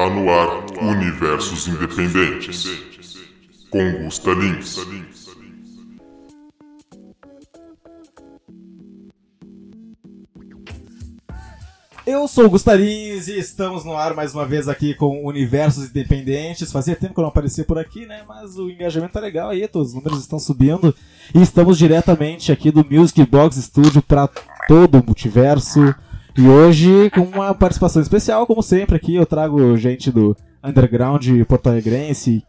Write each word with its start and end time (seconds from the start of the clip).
Tá 0.00 0.08
no 0.08 0.32
ar 0.32 0.64
Universos 0.80 1.68
Independentes. 1.68 2.64
Com 3.68 4.04
Gusta 4.04 4.30
Lins. 4.30 4.78
Eu 12.06 12.26
sou 12.26 12.46
o 12.46 12.48
Gustarins 12.48 13.28
e 13.28 13.38
estamos 13.38 13.84
no 13.84 13.94
ar 13.94 14.14
mais 14.14 14.34
uma 14.34 14.46
vez 14.46 14.70
aqui 14.70 14.94
com 14.94 15.26
Universos 15.26 15.90
Independentes. 15.90 16.72
Fazia 16.72 16.96
tempo 16.96 17.12
que 17.12 17.20
eu 17.20 17.24
não 17.24 17.28
aparecia 17.28 17.66
por 17.66 17.78
aqui, 17.78 18.06
né? 18.06 18.22
Mas 18.26 18.56
o 18.56 18.70
engajamento 18.70 19.12
tá 19.12 19.20
legal 19.20 19.50
aí, 19.50 19.68
os 19.74 19.92
números 19.92 20.20
estão 20.20 20.38
subindo. 20.38 20.94
E 21.34 21.42
estamos 21.42 21.76
diretamente 21.76 22.50
aqui 22.50 22.70
do 22.70 22.86
Music 22.90 23.22
Box 23.26 23.56
Studio 23.56 24.00
para 24.00 24.30
todo 24.66 24.98
o 24.98 25.04
multiverso. 25.04 25.94
E 26.36 26.46
hoje 26.46 27.10
com 27.10 27.22
uma 27.22 27.54
participação 27.54 28.00
especial, 28.00 28.46
como 28.46 28.62
sempre, 28.62 28.96
aqui 28.96 29.14
eu 29.16 29.26
trago 29.26 29.76
gente 29.76 30.10
do 30.10 30.36
underground 30.62 31.26
porto-alegrense 31.48 32.42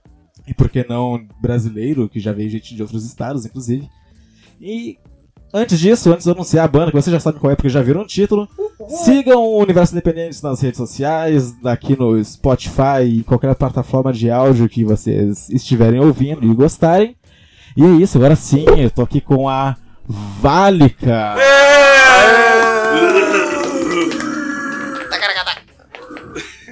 e 0.48 0.54
por 0.54 0.70
que 0.70 0.86
não 0.88 1.20
brasileiro, 1.42 2.10
que 2.10 2.20
já 2.20 2.32
veio 2.32 2.50
gente 2.50 2.76
de 2.76 2.82
outros 2.82 3.06
estados, 3.06 3.46
inclusive. 3.46 3.88
E 4.60 4.98
antes 5.54 5.80
disso, 5.80 6.12
antes 6.12 6.26
de 6.26 6.32
anunciar 6.32 6.66
a 6.66 6.68
banda, 6.68 6.92
que 6.92 7.02
você 7.02 7.12
já 7.12 7.20
sabe 7.20 7.40
qual 7.40 7.52
é 7.52 7.56
porque 7.56 7.70
já 7.70 7.82
viram 7.82 8.02
o 8.02 8.08
título, 8.08 8.48
sigam 9.04 9.44
o 9.44 9.60
Universo 9.60 9.94
Independente 9.94 10.44
nas 10.44 10.62
redes 10.62 10.78
sociais, 10.78 11.56
aqui 11.64 11.98
no 11.98 12.24
Spotify 12.24 13.04
e 13.06 13.24
qualquer 13.24 13.56
plataforma 13.56 14.14
de 14.14 14.30
áudio 14.30 14.70
que 14.70 14.84
vocês 14.84 15.50
estiverem 15.50 16.00
ouvindo 16.00 16.46
e 16.46 16.54
gostarem. 16.54 17.16
E 17.76 17.84
é 17.84 17.90
isso, 17.90 18.18
agora 18.18 18.36
sim, 18.36 18.66
eu 18.78 18.92
tô 18.92 19.02
aqui 19.02 19.22
com 19.22 19.48
a 19.48 19.78
Válica. 20.06 21.36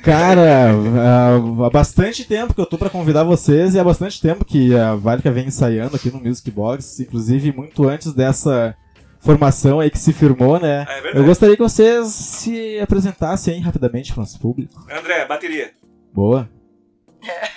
Cara, 0.04 0.72
há- 0.72 1.66
há 1.66 1.70
bastante 1.70 2.24
tempo 2.26 2.54
que 2.54 2.62
eu 2.62 2.66
tô 2.66 2.78
pra 2.78 2.90
convidar 2.90 3.24
vocês 3.24 3.74
e 3.76 3.80
há 3.80 3.84
bastante 3.84 4.22
tempo 4.22 4.46
que 4.46 4.76
a 4.76 4.96
Válica 4.96 5.32
vem 5.32 5.48
ensaiando 5.48 5.96
aqui 5.96 6.12
no 6.12 6.20
Music 6.20 6.50
Box, 6.52 7.00
inclusive 7.02 7.52
muito 7.52 7.88
antes 7.88 8.14
dessa 8.14 8.76
formação 9.20 9.80
aí 9.80 9.90
que 9.90 9.98
se 10.00 10.14
firmou, 10.14 10.60
né? 10.60 10.84
É 10.88 10.94
verdade. 11.02 11.18
Eu 11.18 11.26
gostaria 11.26 11.56
que 11.56 11.62
vocês 11.62 12.08
se 12.08 12.80
apresentassem 12.80 13.56
aí 13.56 13.60
rapidamente 13.60 14.12
para 14.14 14.20
o 14.20 14.24
nosso 14.24 14.40
público. 14.40 14.86
André, 14.92 15.26
bateria. 15.26 15.72
Boa. 16.14 16.50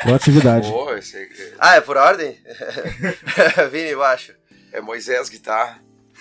Boa 0.04 0.16
atividade. 0.16 0.68
Boa, 0.68 0.98
esse 0.98 1.28
Ah, 1.58 1.76
é 1.76 1.80
por 1.80 1.96
ordem? 1.96 2.36
Vini 3.70 3.94
baixo. 3.94 4.32
é 4.72 4.80
Moisés 4.80 5.28
guitarra. 5.28 5.80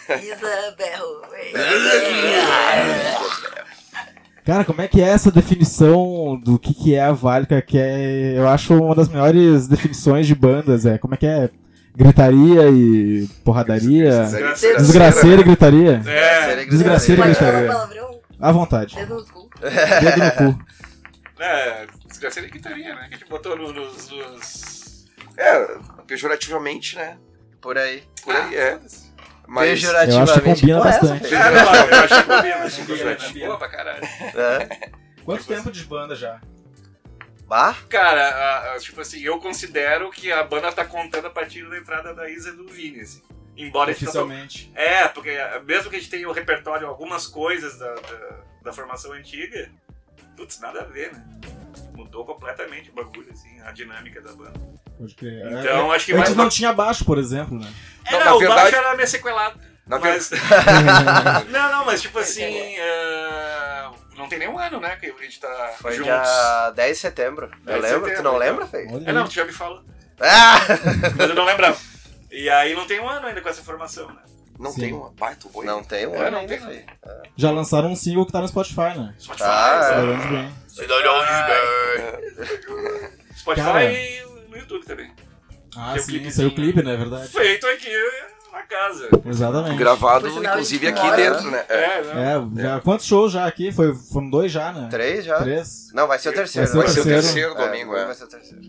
Isabel. 0.09 1.21
Cara, 4.45 4.65
como 4.65 4.81
é 4.81 4.87
que 4.87 4.99
é 5.01 5.05
essa 5.07 5.31
definição 5.31 6.39
do 6.43 6.57
que, 6.57 6.73
que 6.73 6.95
é 6.95 7.01
a 7.03 7.11
Válica, 7.11 7.61
que 7.61 7.77
é, 7.77 8.33
eu 8.37 8.47
acho 8.47 8.73
uma 8.75 8.95
das 8.95 9.07
melhores 9.07 9.67
definições 9.67 10.25
de 10.25 10.33
bandas, 10.35 10.85
é, 10.85 10.97
como 10.97 11.13
é 11.13 11.17
que 11.17 11.27
é? 11.27 11.49
Gritaria 11.95 12.69
e 12.69 13.27
porradaria, 13.43 14.09
Desgraceira. 14.23 14.77
desgraceira 14.77 15.41
e 15.41 15.43
gritaria, 15.43 16.01
É, 16.07 16.65
Desgraceira 16.65 17.21
e 17.21 17.25
Pode 17.25 17.35
falar 17.37 17.51
gritaria. 17.51 17.67
palavrão? 17.73 18.21
à 18.39 18.51
vontade, 18.51 18.95
Dedo 18.95 19.15
no 19.15 19.25
cu. 19.25 19.49
dedo 19.59 20.23
no 20.47 20.53
cu. 20.55 20.63
é, 21.39 21.85
desgraceira 22.07 22.47
e 22.47 22.51
guitarrinha, 22.51 22.95
né? 22.95 23.07
Que 23.09 23.15
a 23.15 23.17
gente 23.17 23.29
botou 23.29 23.55
no- 23.57 23.73
nos. 23.73 24.09
nos... 24.09 25.05
É, 25.37 25.67
pejorativamente, 26.07 26.95
né? 26.95 27.17
Por 27.61 27.77
aí. 27.77 28.03
Por 28.23 28.35
aí, 28.35 28.55
é. 28.55 28.79
Mas 29.47 29.69
Pejorativamente. 29.71 30.15
Eu 30.17 30.23
acho 30.23 30.33
que 30.41 30.61
combina 30.61 30.79
bastante. 30.79 31.35
É, 31.35 31.37
eu 31.91 32.03
acho 32.03 32.15
que 32.15 32.23
combina, 32.23 32.55
assim, 32.63 32.81
Combina, 32.85 32.97
combina. 33.15 33.27
combina. 33.27 33.45
Boa 33.47 33.57
pra 33.57 33.69
caralho. 33.69 34.03
É. 34.05 34.89
Quanto 35.25 35.45
tempo 35.45 35.71
de 35.71 35.83
banda 35.83 36.15
já? 36.15 36.39
Bah? 37.45 37.75
Cara, 37.89 38.21
a- 38.29 38.73
a- 38.75 38.79
tipo 38.79 39.01
assim, 39.01 39.19
eu 39.21 39.37
considero 39.39 40.09
que 40.09 40.31
a 40.31 40.41
banda 40.43 40.71
tá 40.71 40.85
contando 40.85 41.27
a 41.27 41.29
partir 41.29 41.67
da 41.69 41.77
entrada 41.77 42.13
da 42.13 42.29
Isa 42.29 42.49
e 42.49 42.53
do 42.55 42.67
Vini, 42.67 43.01
assim. 43.01 43.21
Embora 43.57 43.91
a 43.91 43.93
gente 43.93 44.03
não 44.05 44.09
Oficialmente. 44.23 44.71
É, 44.73 45.07
porque 45.09 45.37
mesmo 45.65 45.89
que 45.89 45.97
a 45.97 45.99
gente 45.99 46.09
tenha 46.09 46.29
o 46.29 46.31
repertório, 46.31 46.87
algumas 46.87 47.27
coisas 47.27 47.77
da, 47.77 47.93
da, 47.93 48.37
da 48.63 48.73
formação 48.73 49.11
antiga, 49.11 49.69
putz, 50.37 50.61
nada 50.61 50.79
a 50.81 50.85
ver, 50.85 51.11
né? 51.11 51.23
Mudou 51.93 52.25
completamente 52.25 52.89
o 52.89 52.93
bagulho, 52.93 53.27
assim, 53.31 53.59
a 53.61 53.71
dinâmica 53.73 54.21
da 54.21 54.31
banda. 54.31 54.59
Pode 55.01 55.15
crer. 55.15 55.45
Então, 55.51 55.91
acho 55.91 56.05
que 56.05 56.13
Antes 56.13 56.33
vai. 56.35 56.43
não 56.43 56.49
tinha 56.49 56.71
baixo, 56.71 57.03
por 57.03 57.17
exemplo, 57.17 57.57
né? 57.59 57.67
É, 58.05 58.11
Não, 58.11 58.19
na 58.25 58.35
o 58.35 58.39
verdade- 58.39 58.61
baixo 58.61 58.75
era 58.75 58.95
meio 58.95 59.07
sequelado. 59.07 59.59
na 59.87 59.97
Mas... 59.97 60.29
verdade, 60.29 61.45
não, 61.49 61.71
não, 61.71 61.85
mas 61.85 62.01
tipo 62.03 62.19
assim. 62.19 62.43
eh, 62.43 63.89
não 64.15 64.29
tem 64.29 64.37
nenhum 64.37 64.59
ano, 64.59 64.79
né? 64.79 64.95
Que 64.97 65.07
a 65.07 65.23
gente 65.23 65.39
tá 65.39 65.73
Foi 65.81 65.93
juntos. 65.93 66.05
dia 66.05 66.71
10 66.75 66.95
de 66.97 67.01
setembro. 67.01 67.49
10 67.63 67.77
Eu 67.77 67.81
lembro? 67.81 67.99
Tu 68.01 68.09
setembro, 68.09 68.23
não 68.23 68.35
então. 68.37 68.37
lembra, 68.37 68.67
Fê? 68.67 68.87
É, 69.07 69.11
não, 69.11 69.25
tu 69.25 69.33
já 69.33 69.43
me 69.45 69.51
falou. 69.51 69.81
Ah! 70.19 70.59
Mas 71.17 71.29
eu 71.29 71.35
não 71.35 71.45
lembrava. 71.45 71.77
E 72.31 72.47
aí 72.47 72.75
não 72.75 72.85
tem 72.85 72.99
um 72.99 73.09
ano 73.09 73.25
ainda 73.25 73.41
com 73.41 73.49
essa 73.49 73.63
formação, 73.63 74.07
né? 74.07 74.21
não 74.59 74.71
Sim. 74.71 74.81
tem 74.81 74.93
uma 74.93 75.09
baita 75.09 75.49
boi. 75.49 75.65
Não 75.65 75.83
tem 75.83 76.05
um 76.05 76.13
É, 76.13 76.27
ano 76.27 76.37
não 76.41 76.45
tem. 76.47 76.59
Fê. 76.59 76.85
Já 77.35 77.49
lançaram 77.49 77.89
um 77.91 77.95
single 77.95 78.23
que 78.27 78.31
tá 78.31 78.39
no 78.39 78.47
Spotify, 78.47 78.95
né? 78.95 79.15
Spotify, 79.17 79.43
Ah? 79.49 79.81
Falando 79.95 80.29
bem. 80.29 80.53
Spotify 83.35 83.65
Cara. 83.65 83.79
Também. 84.85 85.11
Ah, 85.75 85.93
Tem 85.93 86.01
um 86.01 86.03
sim, 86.05 86.11
clipezinho. 86.11 86.33
saiu 86.33 86.47
o 86.49 86.55
clipe, 86.55 86.83
né? 86.83 86.93
É 86.93 86.97
verdade. 86.97 87.27
Feito 87.29 87.65
aqui 87.67 87.89
na 88.51 88.61
casa. 88.63 89.09
Exatamente. 89.25 89.77
Gravado, 89.77 90.27
inclusive, 90.27 90.87
aqui 90.87 91.01
mora- 91.01 91.15
dentro, 91.15 91.49
né? 91.51 91.65
É. 91.69 91.75
É, 91.75 92.01
né? 92.41 92.61
É, 92.61 92.63
já, 92.63 92.81
quantos 92.81 93.05
shows 93.05 93.31
já 93.31 93.45
aqui? 93.45 93.71
Foi, 93.71 93.95
foram 93.95 94.29
dois 94.29 94.51
já, 94.51 94.73
né? 94.73 94.87
Três 94.91 95.23
já? 95.23 95.37
Três? 95.39 95.87
Não, 95.93 96.07
vai 96.07 96.19
ser 96.19 96.29
o 96.29 96.33
terceiro. 96.33 96.67
Vai 96.69 96.77
Vai 96.83 96.87
ser 96.89 96.99
o 96.99 97.03
terceiro. 97.03 97.21
terceiro 97.21 97.53
É, 97.61 97.65
domingo, 97.67 97.95
é. 97.95 98.05
Vai 98.05 98.15
ser 98.15 98.23
o 98.25 98.27
terceiro. 98.27 98.61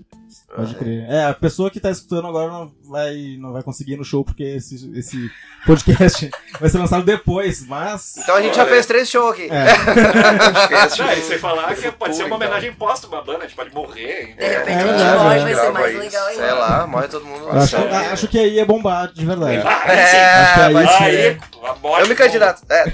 Pode 0.54 0.74
crer. 0.74 1.04
É, 1.08 1.24
a 1.24 1.34
pessoa 1.34 1.70
que 1.70 1.80
tá 1.80 1.90
escutando 1.90 2.28
agora 2.28 2.50
não 2.50 2.72
vai, 2.84 3.36
não 3.38 3.52
vai 3.52 3.62
conseguir 3.62 3.92
ir 3.92 3.96
no 3.96 4.04
show 4.04 4.24
porque 4.24 4.42
esse, 4.42 4.90
esse 4.98 5.30
podcast 5.64 6.30
vai 6.60 6.68
ser 6.68 6.78
lançado 6.78 7.04
depois, 7.04 7.66
mas. 7.66 8.16
Então 8.18 8.34
a 8.36 8.42
gente 8.42 8.54
já 8.56 8.66
fez 8.66 8.84
três 8.86 9.08
shows 9.10 9.32
aqui. 9.32 9.48
É, 9.50 9.66
Esquece. 10.62 11.02
Não, 11.02 11.12
e 11.12 11.22
sem 11.22 11.38
falar 11.38 11.74
que 11.74 11.90
pode 11.92 12.14
ser 12.16 12.22
uma 12.24 12.26
então. 12.26 12.36
homenagem 12.36 12.72
póstuma 12.74 13.18
à 13.18 13.22
banda, 13.22 13.38
a 13.40 13.42
gente 13.42 13.56
pode 13.56 13.74
morrer. 13.74 14.34
De 14.36 14.44
repente 14.46 14.70
É 14.70 14.74
a 14.74 14.78
gente 14.78 14.88
verdade, 14.88 15.18
morre, 15.22 15.38
é. 15.38 15.42
vai 15.42 15.54
ser 15.54 15.70
mais 15.72 15.98
legal 15.98 16.26
ainda. 16.26 16.42
Sei 16.42 16.52
lá, 16.52 16.86
morre 16.86 17.08
todo 17.08 17.24
mundo. 17.24 17.48
acho, 17.50 17.76
que, 17.76 17.82
É. 17.82 17.96
acho 18.12 18.28
que 18.28 18.38
aí 18.38 18.58
é 18.58 18.64
bombar 18.64 19.12
de 19.12 19.24
verdade. 19.24 19.62
Ah, 19.66 19.92
É. 19.92 20.24
Acho 20.34 20.54
que 20.54 20.60
aí 20.60 20.88
ser. 20.88 21.02
Aí, 21.02 21.38
a 21.70 21.74
morte 21.76 22.02
Eu 22.02 22.08
me 22.08 22.14
candidato. 22.14 22.62
É. 22.68 22.84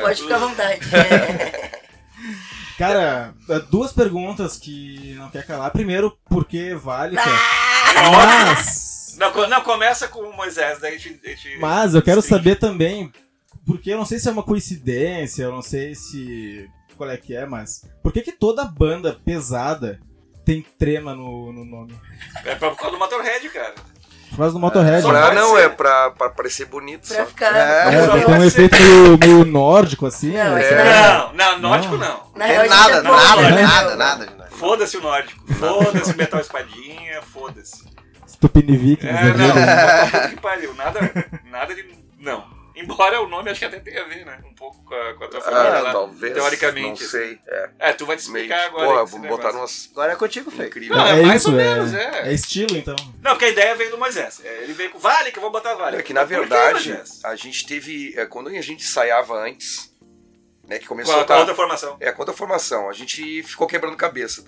Pode 0.00 0.22
ficar 0.22 0.36
à 0.36 0.38
vontade. 0.38 0.80
Cara, 2.78 3.34
duas 3.70 3.92
perguntas 3.92 4.56
que 4.58 5.14
não 5.14 5.30
quer 5.30 5.46
calar. 5.46 5.70
Primeiro, 5.70 6.16
por 6.28 6.44
que 6.44 6.74
Válica? 6.74 7.22
Ah! 7.24 8.10
Mas. 8.12 9.16
Não, 9.18 9.48
não, 9.48 9.60
começa 9.62 10.06
com 10.08 10.20
o 10.20 10.36
Moisés, 10.36 10.78
daí 10.78 10.96
a 10.96 10.98
gente. 10.98 11.20
a 11.24 11.28
gente- 11.30 11.58
Mas 11.58 11.94
eu 11.94 12.02
quero 12.02 12.20
saber 12.20 12.56
também, 12.56 13.10
porque 13.66 13.90
eu 13.92 13.96
não 13.96 14.04
sei 14.04 14.18
se 14.18 14.28
é 14.28 14.32
uma 14.32 14.42
coincidência, 14.42 15.44
eu 15.44 15.52
não 15.52 15.62
sei 15.62 15.94
se. 15.94 16.68
qual 16.96 17.08
é 17.10 17.16
que 17.16 17.34
é, 17.34 17.46
mas. 17.46 17.82
Por 18.02 18.12
que, 18.12 18.20
que 18.20 18.32
toda 18.32 18.64
banda 18.64 19.18
pesada 19.24 19.98
tem 20.44 20.60
trema 20.78 21.14
no, 21.14 21.52
no 21.52 21.64
nome? 21.64 21.94
É 22.44 22.54
por 22.56 22.76
causa 22.76 22.92
do 22.92 22.98
Motorhead, 22.98 23.48
cara. 23.48 23.74
Por 24.36 24.42
causa 24.42 24.52
do 24.52 24.60
Motorhead. 24.60 25.02
Né? 25.06 25.10
Pra, 25.10 25.34
não, 25.34 25.56
é 25.56 25.66
pra, 25.70 26.10
pra 26.10 26.28
parecer 26.28 26.66
bonito 26.66 27.08
Pra 27.08 27.16
só. 27.16 27.24
ficar. 27.26 27.56
É, 27.56 27.94
É, 27.94 28.06
Não, 28.06 28.20
tem 28.20 28.34
um 28.34 28.44
efeito 28.44 28.76
meio, 28.78 29.18
meio 29.18 29.44
nórdico, 29.46 30.04
assim. 30.04 30.32
Não, 30.36 30.54
né? 30.54 30.62
é 30.62 30.68
que 30.68 30.74
Não, 30.74 31.32
não, 31.32 31.58
nórdico 31.58 31.96
não. 31.96 32.16
Tem 32.36 32.46
real, 32.46 32.60
a 32.60 32.64
gente 32.64 32.76
nada, 32.76 32.98
é 32.98 33.02
nada, 33.02 33.42
né, 33.50 33.62
nada, 33.62 33.96
nada, 33.96 34.26
nada. 34.26 34.48
Foda-se 34.50 34.96
o 34.98 35.00
nórdico. 35.00 35.40
Foda-se 35.54 36.12
o 36.12 36.16
metal 36.16 36.38
espadinha, 36.40 37.22
foda-se. 37.32 37.84
Stupinivic, 38.28 39.06
É, 39.06 39.12
não, 39.12 40.28
que 40.28 40.36
pariu. 40.40 40.74
Nada, 40.74 41.00
nada 41.50 41.74
de. 41.74 41.82
Embora 42.76 43.20
o 43.22 43.26
nome 43.26 43.50
acho 43.50 43.58
que 43.60 43.64
até 43.64 43.80
tenha 43.80 44.02
a 44.02 44.06
ver, 44.06 44.24
né? 44.26 44.38
Um 44.44 44.54
pouco 44.54 44.84
com 44.84 44.94
a, 44.94 45.14
com 45.14 45.24
a 45.24 45.28
tua 45.28 45.40
família 45.40 45.78
Ah, 45.78 45.80
lá. 45.80 45.92
talvez. 45.92 46.34
Teoricamente. 46.34 47.02
Não 47.02 47.08
sei. 47.10 47.38
É. 47.46 47.70
É, 47.78 47.92
tu 47.94 48.04
vai 48.04 48.16
te 48.16 48.20
explicar 48.20 48.54
Meio, 48.56 48.68
agora. 48.68 48.86
porra, 48.88 49.04
vamos 49.06 49.28
botar 49.28 49.50
umas. 49.52 49.88
Agora 49.92 50.12
é 50.12 50.16
contigo, 50.16 50.50
Fê. 50.50 50.66
Incrível. 50.66 50.94
Não, 50.96 51.06
é 51.06 51.22
mais 51.22 51.46
ou 51.46 51.52
menos, 51.52 51.94
é. 51.94 52.28
É 52.28 52.32
estilo, 52.34 52.76
então. 52.76 52.94
Não, 53.22 53.30
porque 53.32 53.46
a 53.46 53.48
ideia 53.48 53.74
veio 53.74 53.90
do 53.90 53.98
Moisés. 53.98 54.40
É, 54.44 54.62
Ele 54.62 54.74
veio 54.74 54.90
com 54.90 54.98
Vale, 54.98 55.32
que 55.32 55.38
eu 55.38 55.42
vou 55.42 55.50
botar 55.50 55.74
Vale. 55.74 55.96
É 55.96 56.02
que 56.02 56.12
na 56.12 56.20
Por 56.20 56.28
que, 56.28 56.34
verdade, 56.36 56.88
Moisés? 56.90 57.24
a 57.24 57.34
gente 57.34 57.66
teve. 57.66 58.12
é, 58.16 58.26
Quando 58.26 58.48
a 58.50 58.52
gente 58.60 58.84
ensaiava 58.84 59.34
antes, 59.38 59.90
né? 60.68 60.78
Que 60.78 60.84
Com 60.86 60.94
começou 60.96 61.14
a, 61.14 61.22
a 61.22 61.24
com 61.24 61.32
a 61.32 61.34
tá- 61.36 61.40
outra 61.40 61.54
formação. 61.54 61.96
É, 61.98 62.12
quando 62.12 62.28
a 62.30 62.34
formação, 62.34 62.90
a 62.90 62.92
gente 62.92 63.42
ficou 63.42 63.66
quebrando 63.66 63.96
cabeça. 63.96 64.44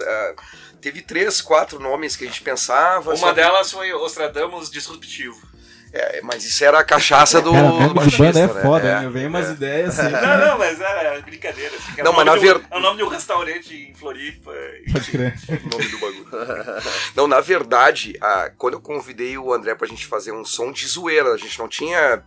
teve 0.83 1.01
três, 1.01 1.41
quatro 1.41 1.79
nomes 1.81 2.15
que 2.15 2.25
a 2.25 2.27
gente 2.27 2.43
pensava. 2.43 3.15
Uma 3.15 3.29
que- 3.31 3.35
delas 3.37 3.73
foi 3.73 3.91
Ostradamus 3.95 4.71
Disruptivo. 4.71 5.57
É, 5.93 6.21
mas 6.23 6.45
isso 6.45 6.63
era 6.65 6.79
a 6.79 6.85
cachaça 6.85 7.41
do, 7.41 7.51
Cara, 7.51 7.67
do 7.69 7.73
nome 7.75 7.89
de 7.89 7.95
baixista, 7.95 8.41
é 8.41 8.47
né? 8.47 8.63
foda, 8.63 8.89
É, 8.89 9.01
né? 9.01 9.09
Vem 9.09 9.27
umas 9.27 9.49
é. 9.49 9.53
ideias 9.53 9.99
assim. 9.99 10.11
Não, 10.13 10.39
não, 10.49 10.59
mas 10.59 10.79
é 10.81 11.21
brincadeira. 11.23 11.75
Assim, 11.75 11.95
que 11.95 12.01
é 12.01 12.05
Não, 12.05 12.13
o 12.13 12.17
mas 12.17 12.27
nome 12.27 12.41
na 12.41 12.53
do- 12.53 12.59
ver- 12.61 12.67
É 12.71 12.77
o 12.77 12.81
nome 12.81 12.97
de 12.99 13.03
um 13.05 13.09
restaurante 13.09 13.75
em 13.91 13.95
Floripa. 13.95 14.53
Pode 14.93 15.11
crer. 15.11 15.35
o 15.49 15.69
nome 15.71 15.89
do 15.89 15.99
bagulho. 15.99 16.27
Não, 17.17 17.27
na 17.27 17.41
verdade, 17.41 18.17
a- 18.21 18.51
quando 18.59 18.75
eu 18.75 18.81
convidei 18.81 19.39
o 19.39 19.53
André 19.53 19.75
pra 19.75 19.89
gente 19.89 20.07
fazer 20.07 20.33
um 20.33 20.45
som 20.45 20.71
de 20.71 20.87
zoeira, 20.87 21.33
a 21.33 21.37
gente 21.39 21.59
não 21.59 21.69
tinha. 21.69 22.23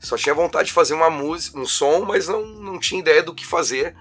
Só 0.00 0.16
tinha 0.16 0.34
vontade 0.34 0.68
de 0.68 0.72
fazer 0.72 0.94
uma 0.94 1.10
música, 1.10 1.58
um 1.58 1.66
som, 1.66 2.04
mas 2.06 2.26
não, 2.28 2.46
não 2.46 2.78
tinha 2.78 3.00
ideia 3.00 3.22
do 3.22 3.34
que 3.34 3.44
fazer. 3.46 3.94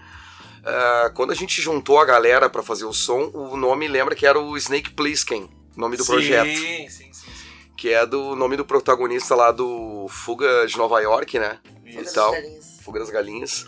ah, 0.66 1.12
quando 1.13 1.31
a 1.31 1.36
gente 1.36 1.62
juntou 1.62 2.00
a 2.00 2.06
galera 2.06 2.50
pra 2.50 2.62
fazer 2.63 2.86
o 2.86 2.94
som, 2.94 3.31
o 3.33 3.57
nome 3.57 3.88
lembra 3.88 4.16
que 4.16 4.25
era 4.25 4.40
o 4.40 4.56
Snake 4.57 4.92
Plissken, 4.92 5.50
nome 5.75 5.98
do 5.98 6.04
sim, 6.04 6.12
projeto. 6.12 6.48
Sim, 6.57 6.90
sim, 6.90 7.13
sim. 7.13 7.27
Que 7.78 7.94
é 7.94 8.06
do 8.06 8.36
nome 8.36 8.58
do 8.58 8.66
protagonista 8.66 9.36
lá 9.36 9.52
do 9.52 10.08
Fuga 10.10 10.66
de 10.66 10.76
Nova 10.78 11.00
York, 11.00 11.38
né? 11.38 11.60
Isso. 11.86 12.00
E 12.12 12.14
tal. 12.14 12.32
Galinhas. 12.32 12.66
Fuga 12.84 13.00
das 13.00 13.10
Galinhas. 13.12 13.68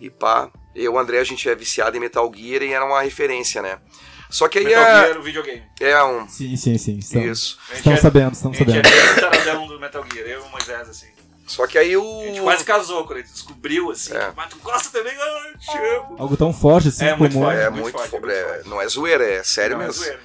E 0.00 0.10
pá, 0.10 0.50
eu 0.74 0.82
e 0.84 0.88
o 0.88 0.98
André, 0.98 1.20
a 1.20 1.24
gente 1.24 1.48
é 1.48 1.54
viciado 1.54 1.96
em 1.96 2.00
Metal 2.00 2.30
Gear 2.34 2.62
e 2.64 2.72
era 2.72 2.84
uma 2.84 3.00
referência, 3.00 3.62
né? 3.62 3.78
Só 4.28 4.48
que 4.48 4.58
aí 4.58 4.64
Metal 4.64 4.82
é, 4.82 5.06
Gear, 5.06 5.18
o 5.18 5.22
videogame. 5.22 5.62
é 5.80 6.02
um. 6.02 6.28
Sim, 6.28 6.56
sim, 6.56 6.76
sim. 6.76 6.98
Estamos, 6.98 7.28
Isso. 7.38 7.58
A 7.70 7.74
estamos 7.74 7.98
é- 8.00 8.02
sabendo, 8.02 8.28
A 8.28 8.32
estamos 8.32 8.58
gente 8.58 8.70
é 8.76 9.20
sabendo. 9.20 9.66
do 9.68 9.78
Metal 9.78 10.04
Gear, 10.12 10.26
eu 10.26 10.40
e 10.40 10.42
o 10.42 10.48
Moisés, 10.48 10.88
assim. 10.88 11.06
Só 11.46 11.66
que 11.68 11.78
aí 11.78 11.94
A 11.94 12.26
gente 12.26 12.40
o. 12.40 12.42
quase 12.42 12.64
casou 12.64 13.04
quando 13.06 13.18
a 13.18 13.22
gente 13.22 13.32
descobriu, 13.32 13.90
assim. 13.92 14.14
É. 14.16 14.32
Mas 14.34 14.48
tu 14.50 14.56
gosta 14.58 14.88
também? 14.98 15.14
Ah, 15.16 15.42
eu 15.52 15.58
te 15.58 15.78
amo. 15.78 16.16
Algo 16.18 16.36
tão 16.36 16.52
forte 16.52 16.88
assim 16.88 17.04
É, 17.04 17.14
muito 17.14 17.34
como. 17.34 17.44
forte. 17.44 17.60
É 17.60 17.70
muito 17.70 17.82
muito, 17.82 17.96
forte, 17.98 18.10
fo- 18.10 18.18
muito 18.20 18.32
é, 18.34 18.44
forte. 18.54 18.68
não 18.68 18.80
é 18.80 18.88
zoeira, 18.88 19.24
é 19.24 19.42
sério 19.44 19.76
Não, 19.76 19.82
é 19.84 19.86
mesmo. 19.86 20.02
zoeira. 20.02 20.20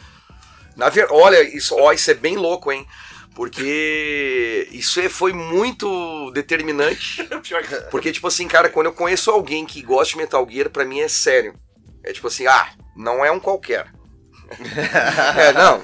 Na 0.75 0.87
ver... 0.89 1.07
Olha, 1.11 1.43
isso, 1.43 1.75
ó, 1.77 1.91
isso 1.91 2.09
é 2.09 2.13
bem 2.13 2.37
louco, 2.37 2.71
hein? 2.71 2.87
Porque 3.35 4.67
isso 4.71 4.99
é- 4.99 5.09
foi 5.09 5.31
muito 5.33 6.31
determinante. 6.31 7.23
Porque, 7.89 8.11
tipo 8.11 8.27
assim, 8.27 8.47
cara, 8.47 8.69
quando 8.69 8.87
eu 8.87 8.93
conheço 8.93 9.31
alguém 9.31 9.65
que 9.65 9.81
gosta 9.81 10.11
de 10.11 10.17
Metal 10.17 10.47
Gear, 10.49 10.69
pra 10.69 10.85
mim 10.85 10.99
é 10.99 11.07
sério. 11.07 11.53
É 12.03 12.11
tipo 12.11 12.27
assim, 12.27 12.47
ah, 12.47 12.69
não 12.95 13.23
é 13.23 13.31
um 13.31 13.39
qualquer. 13.39 13.87
é, 15.37 15.53
não, 15.53 15.81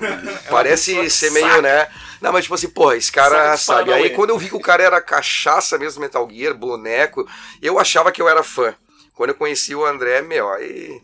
parece 0.50 0.88
pessoa 0.92 1.04
que 1.04 1.10
ser 1.12 1.30
saca. 1.30 1.46
meio, 1.46 1.62
né? 1.62 1.88
Não, 2.20 2.32
mas 2.34 2.46
tipo 2.46 2.56
assim, 2.56 2.70
porra, 2.70 2.98
esse 2.98 3.12
cara 3.12 3.56
sabe. 3.58 3.94
Aí 3.94 4.10
quando 4.10 4.32
eu 4.32 4.40
vi 4.40 4.50
que 4.50 4.56
o 4.56 4.60
cara 4.60 4.82
era 4.82 5.00
cachaça 5.02 5.78
mesmo 5.78 6.02
Metal 6.02 6.28
Gear, 6.32 6.56
boneco, 6.56 7.28
eu 7.62 7.78
achava 7.78 8.12
que 8.12 8.22
eu 8.22 8.28
era 8.28 8.42
fã. 8.42 8.74
Quando 9.14 9.30
eu 9.30 9.36
conheci 9.36 9.76
o 9.76 9.86
André, 9.86 10.22
meu, 10.22 10.50
aí. 10.52 11.00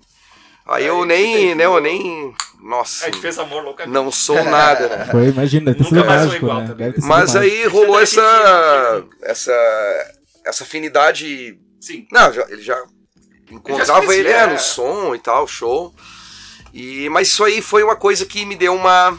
Aí 0.68 0.86
eu 0.86 1.04
nem, 1.06 1.56
né, 1.56 1.66
eu 1.66 1.80
nem. 1.82 2.34
Nossa, 2.62 3.06
A 3.06 3.10
gente 3.12 3.20
fez 3.22 3.40
amor 3.40 3.64
loucamente. 3.64 3.92
não 3.94 4.12
sou 4.12 4.42
nada, 4.44 4.88
né? 4.88 5.06
Foi, 5.12 5.28
imagina, 5.30 5.66
deve 5.74 5.78
ter 5.78 5.84
Nunca 5.84 5.96
sido 5.96 6.06
mais 6.08 6.20
foi 6.22 6.28
mágico, 6.28 6.46
igual 6.46 6.60
né? 6.62 6.68
também. 6.68 6.78
Deve 6.86 6.94
ter 6.94 7.02
sido 7.02 7.10
Mas 7.10 7.34
mágico. 7.34 7.54
aí 7.56 7.68
rolou 7.68 8.00
Você 8.00 8.20
essa. 8.20 8.22
tá 8.22 9.04
essa. 9.24 10.12
essa 10.46 10.64
afinidade. 10.64 11.60
Sim. 11.80 12.06
Não, 12.12 12.32
já- 12.32 12.46
ele 12.50 12.62
já 12.62 12.80
encontrava 13.50 13.94
conhecia, 14.06 14.20
ele 14.20 14.30
é, 14.30 14.38
é. 14.44 14.48
no 14.48 14.60
som 14.60 15.16
e 15.16 15.20
tal, 15.20 15.48
show. 15.48 15.94
E, 16.74 17.10
mas 17.10 17.28
isso 17.30 17.44
aí 17.44 17.62
foi 17.62 17.84
uma 17.84 17.96
coisa 17.96 18.26
que 18.26 18.46
me 18.46 18.56
deu 18.56 18.76
uma. 18.76 19.10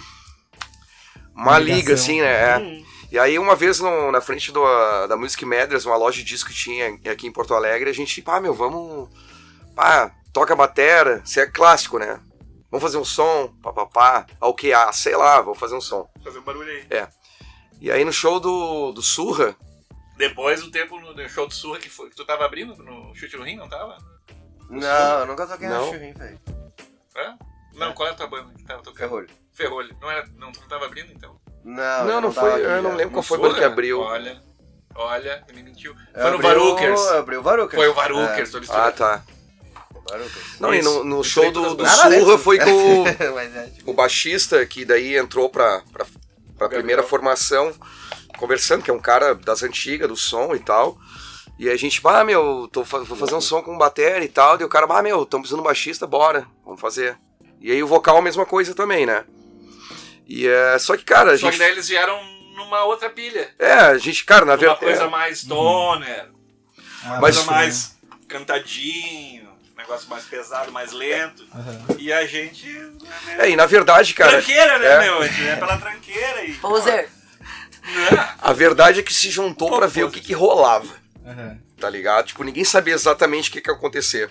Uma 1.35 1.53
Uma 1.53 1.59
liga, 1.59 1.77
ligação. 1.77 1.95
assim, 1.97 2.21
né? 2.21 2.51
é. 2.53 2.59
Hum. 2.59 2.85
E 3.11 3.19
aí, 3.19 3.39
uma 3.39 3.55
vez 3.57 3.81
no- 3.81 4.11
na 4.13 4.21
frente 4.21 4.51
do, 4.53 4.63
da 5.07 5.17
Music 5.17 5.45
Matters, 5.45 5.85
uma 5.85 5.97
loja 5.97 6.19
de 6.19 6.25
disco 6.25 6.49
que 6.51 6.55
tinha 6.57 6.99
aqui 7.11 7.27
em 7.27 7.33
Porto 7.33 7.53
Alegre, 7.55 7.91
a 7.91 7.93
gente, 7.93 8.23
pá, 8.23 8.41
meu, 8.41 8.55
vamos. 8.55 9.09
Pá, 9.75 10.11
toca 10.33 10.55
batera, 10.57 11.21
isso 11.25 11.39
é 11.41 11.47
clássico, 11.47 11.99
né? 11.99 12.21
Vamos 12.71 12.83
fazer 12.83 12.97
um 12.99 13.05
som, 13.05 13.55
papapá. 13.63 14.27
Ah, 14.41 14.49
o 14.49 14.55
que? 14.55 14.73
Ah, 14.73 14.91
sei 14.93 15.15
lá, 15.17 15.41
vamos 15.41 15.59
fazer 15.59 15.75
um 15.75 15.81
som. 15.81 16.09
Fazer 16.25 16.39
um 16.39 16.43
barulho 16.43 16.71
aí. 16.71 16.87
E 17.81 17.91
aí 17.91 18.05
no 18.05 18.13
show 18.13 18.39
do, 18.41 18.93
do 18.93 19.03
Surra, 19.03 19.55
Depois 20.17 20.63
do 20.63 20.71
tempo 20.71 20.99
no 21.01 21.13
no 21.15 21.29
show 21.29 21.47
do 21.47 21.53
Surra 21.55 21.79
que, 21.79 21.91
foi, 21.91 22.09
que 22.11 22.17
tu 22.17 22.25
tava 22.25 22.45
abrindo 22.45 22.75
no 22.83 23.15
chute 23.15 23.37
no 23.37 23.45
rim, 23.45 23.57
não 23.57 23.69
tava? 23.69 23.99
Não, 24.71 25.21
eu 25.21 25.27
nunca 25.27 25.47
toquei 25.47 25.69
Não. 25.69 25.85
no 25.87 25.93
churrinho, 25.93 26.17
velho. 26.17 26.39
Hã? 27.17 27.37
Não, 27.75 27.93
qual 27.93 28.09
é 28.09 28.13
a 28.13 28.15
tua 28.15 28.27
banda 28.27 28.55
que 28.55 28.65
tava 28.65 28.83
tocando? 28.83 28.99
Ferrolho. 28.99 29.29
Ferrolho. 29.53 29.97
Não, 30.01 30.11
era, 30.11 30.27
não, 30.37 30.53
tu 30.53 30.61
não 30.61 30.69
tava 30.69 30.87
abrindo 30.87 31.13
então? 31.13 31.39
Não, 31.65 32.05
Não, 32.07 32.21
não 32.21 32.33
foi- 32.33 32.65
eu 32.65 32.83
não 32.83 32.91
já. 32.93 32.97
lembro 32.97 33.13
qual 33.15 33.23
No 33.23 33.29
foi 33.29 33.39
banda 33.39 33.55
que 33.59 33.65
abriu. 33.65 34.01
Olha, 34.01 34.41
olha, 34.95 35.45
me 35.53 35.63
mentiu. 35.63 35.95
Eu 36.15 36.21
Foi 36.23 36.31
no 36.31 36.37
abri 36.37 36.47
o- 36.47 36.49
Varukers. 36.49 37.01
eu 37.01 37.19
abri 37.19 37.37
o 37.37 37.43
Varukers. 37.43 37.83
Foi 37.83 37.89
o 37.89 37.95
Varukers, 37.95 38.55
É. 38.55 38.59
Ah, 38.71 38.93
tá. 38.93 39.23
O. 40.07 40.63
Não, 40.63 40.75
e 40.75 40.83
no, 40.83 41.05
no 41.05 41.25
show 41.25 41.51
do, 41.51 41.75
do. 41.75 41.87
Surra 41.87 42.39
foi 42.39 42.59
com 42.59 43.07
é, 43.39 43.67
tipo, 43.69 43.91
o 43.91 43.95
baixista, 43.95 44.65
que 44.67 44.85
daí 44.85 45.17
entrou 45.17 45.49
pra, 45.49 45.83
pra, 45.93 46.07
pra 46.59 46.69
primeira 46.69 47.03
formação, 47.03 47.73
conversando, 48.39 48.83
que 48.83 48.91
é 48.91 48.95
um 48.95 48.99
cara 49.01 49.35
das 49.35 49.63
antigas, 49.63 50.09
do 50.09 50.17
som 50.17 50.55
e 50.55 50.59
tal. 50.59 50.99
E 51.59 51.69
a 51.69 51.77
gente, 51.77 52.01
bah, 52.01 52.25
meu, 52.25 52.69
tô, 52.73 52.83
vou 52.83 53.17
fazer 53.17 53.35
um 53.35 53.41
som 53.41 53.63
com 53.63 53.79
bateria 53.79 54.25
e 54.25 54.29
tal. 54.29 54.61
E 54.61 54.65
o 54.65 54.69
cara, 54.69 54.87
bah, 54.87 55.03
meu, 55.03 55.23
estamos 55.23 55.45
precisando 55.45 55.61
de 55.63 55.69
baixista, 55.69 56.07
bora, 56.07 56.47
vamos 56.65 56.81
fazer. 56.81 57.17
E 57.61 57.71
aí 57.71 57.83
o 57.83 57.87
vocal 57.87 58.17
a 58.17 58.23
mesma 58.23 58.45
coisa 58.45 58.75
também, 58.75 59.07
né? 59.07 59.25
E 60.27 60.47
é. 60.49 60.79
Só 60.79 60.97
que, 60.97 61.05
cara, 61.05 61.33
a 61.33 61.39
Só 61.39 61.47
gente. 61.47 61.53
que 61.53 61.59
daí 61.61 61.71
eles 61.71 61.89
vieram 61.89 62.19
numa 62.57 62.85
outra 62.85 63.09
pilha. 63.11 63.49
É, 63.59 63.73
a 63.73 63.99
gente, 63.99 64.25
cara, 64.25 64.45
na 64.45 64.53
Uma 64.53 64.59
verdade. 64.59 64.81
coisa 64.81 65.09
mais 65.09 65.39
stoner, 65.41 66.31
Ah, 67.05 67.19
Mas- 67.21 67.37
coisa 67.37 67.45
mais 67.51 67.97
cantadinho, 68.29 69.42
negócio 69.83 70.09
mais 70.09 70.25
pesado, 70.25 70.73
mais 70.73 70.93
lento. 70.93 71.47
Aham. 71.55 71.97
E 71.99 72.13
a 72.13 72.27
gente. 72.27 72.67
É, 73.39 73.51
e 73.51 73.57
na 73.57 73.67
verdade, 73.67 74.15
cara. 74.15 74.33
tranqueira, 74.33 74.79
né, 74.79 74.87
é. 74.87 75.01
meu? 75.01 75.19
A 75.21 75.27
gente 75.27 75.49
é 75.49 75.57
pela 75.57 75.77
tranqueira 75.77 76.45
e. 76.45 76.55
Poser. 76.55 77.09
Né? 77.85 78.35
A 78.41 78.53
verdade 78.53 79.01
é 79.01 79.03
que 79.03 79.13
se 79.13 79.31
juntou 79.31 79.69
Pô, 79.69 79.79
pra 79.79 79.87
ver 79.87 80.05
o 80.05 80.11
que, 80.11 80.21
que 80.21 80.33
rolava, 80.33 80.95
Aham. 81.27 81.59
tá 81.79 81.91
ligado? 81.91 82.27
Tipo, 82.27 82.45
ninguém 82.45 82.65
sabia 82.65 82.95
exatamente 82.95 83.51
o 83.51 83.53
que, 83.53 83.61
que 83.61 83.71
ia 83.71 83.75
acontecer. 83.75 84.31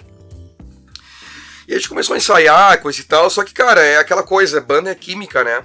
E 1.68 1.74
a 1.74 1.78
gente 1.78 1.90
começou 1.90 2.14
a 2.14 2.18
ensaiar, 2.18 2.82
coisa 2.82 3.00
e 3.00 3.04
tal, 3.04 3.30
só 3.30 3.44
que, 3.44 3.54
cara, 3.54 3.82
é 3.82 3.98
aquela 3.98 4.24
coisa, 4.24 4.60
banda 4.60 4.90
é 4.90 4.96
química, 4.96 5.44
né? 5.44 5.64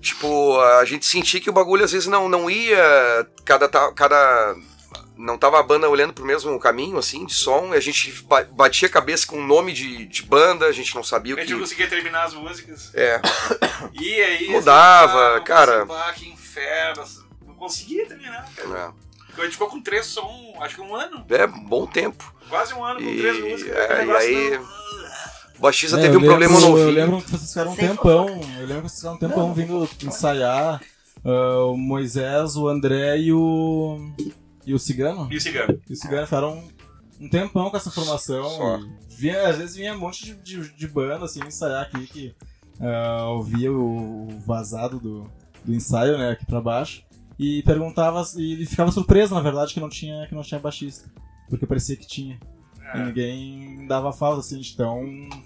Tipo, 0.00 0.60
a 0.60 0.84
gente 0.84 1.06
sentia 1.06 1.40
que 1.40 1.50
o 1.50 1.52
bagulho 1.52 1.84
às 1.84 1.92
vezes 1.92 2.06
não, 2.06 2.28
não 2.28 2.48
ia, 2.48 3.26
cada, 3.44 3.68
cada. 3.68 4.54
Não 5.18 5.36
tava 5.36 5.58
a 5.58 5.62
banda 5.64 5.88
olhando 5.88 6.12
pro 6.12 6.24
mesmo 6.24 6.56
caminho, 6.60 6.96
assim, 6.96 7.26
de 7.26 7.34
som, 7.34 7.74
e 7.74 7.76
a 7.76 7.80
gente 7.80 8.12
ba- 8.22 8.44
batia 8.52 8.86
a 8.86 8.90
cabeça 8.90 9.26
com 9.26 9.36
o 9.38 9.44
nome 9.46 9.72
de, 9.72 10.06
de 10.06 10.22
banda, 10.22 10.66
a 10.66 10.72
gente 10.72 10.94
não 10.94 11.02
sabia 11.02 11.34
o 11.34 11.38
A 11.38 11.40
gente 11.40 11.50
não 11.50 11.58
que. 11.58 11.64
conseguia 11.64 11.88
terminar 11.88 12.22
as 12.24 12.34
músicas. 12.34 12.90
É, 12.94 13.20
E 14.00 14.14
aí. 14.22 14.48
Mudava, 14.48 15.30
assim, 15.30 15.36
ah, 15.38 15.40
cara. 15.40 15.86
Ah, 15.90 16.12
que 16.14 16.28
inferno. 16.28 17.02
Não 17.46 17.54
conseguia 17.54 18.06
terminar, 18.06 18.48
cara. 18.54 18.94
é, 19.36 19.40
A 19.40 19.44
gente 19.44 19.52
ficou 19.52 19.68
com 19.68 19.80
três 19.80 20.06
som, 20.06 20.54
acho 20.60 20.76
que 20.76 20.80
um 20.80 20.94
ano. 20.94 21.24
é 21.28 21.46
bom 21.46 21.84
tempo. 21.86 22.32
Quase 22.48 22.72
um 22.72 22.84
ano 22.84 23.00
com 23.00 23.06
E- 23.08 23.18
três 23.18 23.40
músicas. 23.42 23.76
é, 23.76 24.06
e 24.06 24.10
aí- 24.12 24.50
não- 24.58 24.78
O 25.58 25.60
baixista 25.62 25.98
É, 25.98 26.02
teve 26.02 26.16
um 26.16 26.22
problema 26.22 26.60
no 26.60 26.68
ouvido. 26.68 26.88
Eu 26.88 26.94
lembro 26.94 27.20
que 27.20 27.30
vocês 27.32 27.48
ficaram 27.48 27.72
um 27.72 27.76
tempão. 27.76 28.28
Eu 28.60 28.66
lembro 28.66 28.82
que 28.84 28.88
vocês 28.90 28.98
ficaram 29.00 29.16
um 29.16 29.18
tempão 29.18 29.52
vindo 29.52 29.90
ensaiar. 30.04 30.80
ah, 31.24 31.64
o 31.64 31.76
Moisés, 31.76 32.54
o 32.54 32.68
André 32.68 33.18
e 33.18 33.32
o. 33.32 33.98
E 34.70 34.74
o 34.74 34.78
Cigano? 34.78 35.28
E 35.30 35.36
o 35.36 35.40
cigano. 35.40 35.80
E 35.88 35.92
o 35.92 35.96
Cigano 35.96 36.24
ficaram 36.26 36.62
um 37.20 37.28
tempão 37.28 37.70
com 37.70 37.76
essa 37.76 37.90
formação. 37.90 38.80
E 39.10 39.14
Vinha, 39.14 39.48
às 39.48 39.56
vezes 39.58 39.74
vinha 39.74 39.94
um 39.94 39.98
monte 39.98 40.24
de, 40.26 40.34
de, 40.36 40.76
de 40.76 40.86
banda 40.88 41.24
assim, 41.24 41.40
ensaiar 41.44 41.82
aqui 41.82 42.06
que 42.06 42.34
ah, 42.80 43.24
ouvia 43.30 43.72
o, 43.72 44.28
o 44.28 44.38
vazado 44.46 45.00
do, 45.00 45.30
do 45.64 45.74
ensaio, 45.74 46.16
né, 46.16 46.30
aqui 46.30 46.46
pra 46.46 46.60
baixo. 46.60 47.02
E 47.38 47.62
perguntava, 47.64 48.22
e 48.36 48.52
ele 48.52 48.66
ficava 48.66 48.92
surpreso, 48.92 49.34
na 49.34 49.40
verdade, 49.40 49.72
que 49.74 49.80
não 49.80 49.88
tinha, 49.88 50.26
que 50.26 50.34
não 50.34 50.42
tinha 50.42 50.60
baixista. 50.60 51.08
Porque 51.48 51.66
parecia 51.66 51.96
que 51.96 52.06
tinha. 52.06 52.38
E 52.94 52.98
É. 52.98 53.04
ninguém 53.06 53.86
dava 53.86 54.12
falta, 54.12 54.40
assim, 54.40 54.60
de 54.60 54.76
tão 54.76 55.02
Ah, 55.32 55.38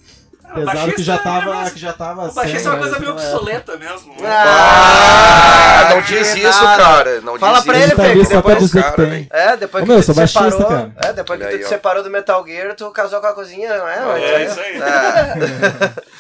pesado 0.52 0.92
que 0.92 1.02
já 1.02 1.14
é 1.14 1.18
tava, 1.18 1.70
que 1.70 1.78
já 1.80 1.92
tava 1.92 2.28
O 2.28 2.32
baixista 2.32 2.68
é 2.68 2.72
uma 2.72 2.78
coisa 2.78 2.94
né, 2.94 3.00
meio 3.00 3.12
época. 3.12 3.26
obsoleta 3.26 3.76
mesmo. 3.76 4.14
Ah, 4.24 5.88
não 5.90 6.02
que 6.02 6.12
diz 6.12 6.28
nada. 6.28 6.48
isso, 6.48 6.60
cara. 6.60 7.20
Não 7.20 7.38
Fala 7.38 7.56
diz 7.58 7.64
pra 7.66 7.78
isso. 7.78 7.86
ele, 7.86 8.24
Fê, 8.24 8.26
pra 8.26 8.36
Depois 8.36 8.58
dizer 8.58 8.82
que 8.82 8.90
cara, 8.90 8.96
tem. 8.96 9.06
né? 9.10 9.26
É, 9.30 9.56
depois 9.56 9.82
Ô, 9.82 9.86
que 9.86 9.92
meu, 9.92 10.00
tu 10.00 10.06
sou 10.06 10.14
te 10.14 10.18
baixista, 10.18 10.50
separou. 10.50 10.68
cara. 10.68 10.92
É, 11.04 11.12
depois 11.12 11.40
que 11.40 11.46
tu 11.48 11.58
te 11.58 11.64
ó. 11.64 11.68
separou 11.68 12.02
do 12.02 12.10
Metal 12.10 12.46
Gear, 12.46 12.74
tu 12.74 12.90
casou 12.90 13.20
com 13.20 13.26
a 13.26 13.32
cozinha, 13.34 13.76
não 13.78 13.88
é? 13.88 14.20
É, 14.22 14.44
isso 14.44 14.60
aí. 14.60 14.76
É. 14.80 16.02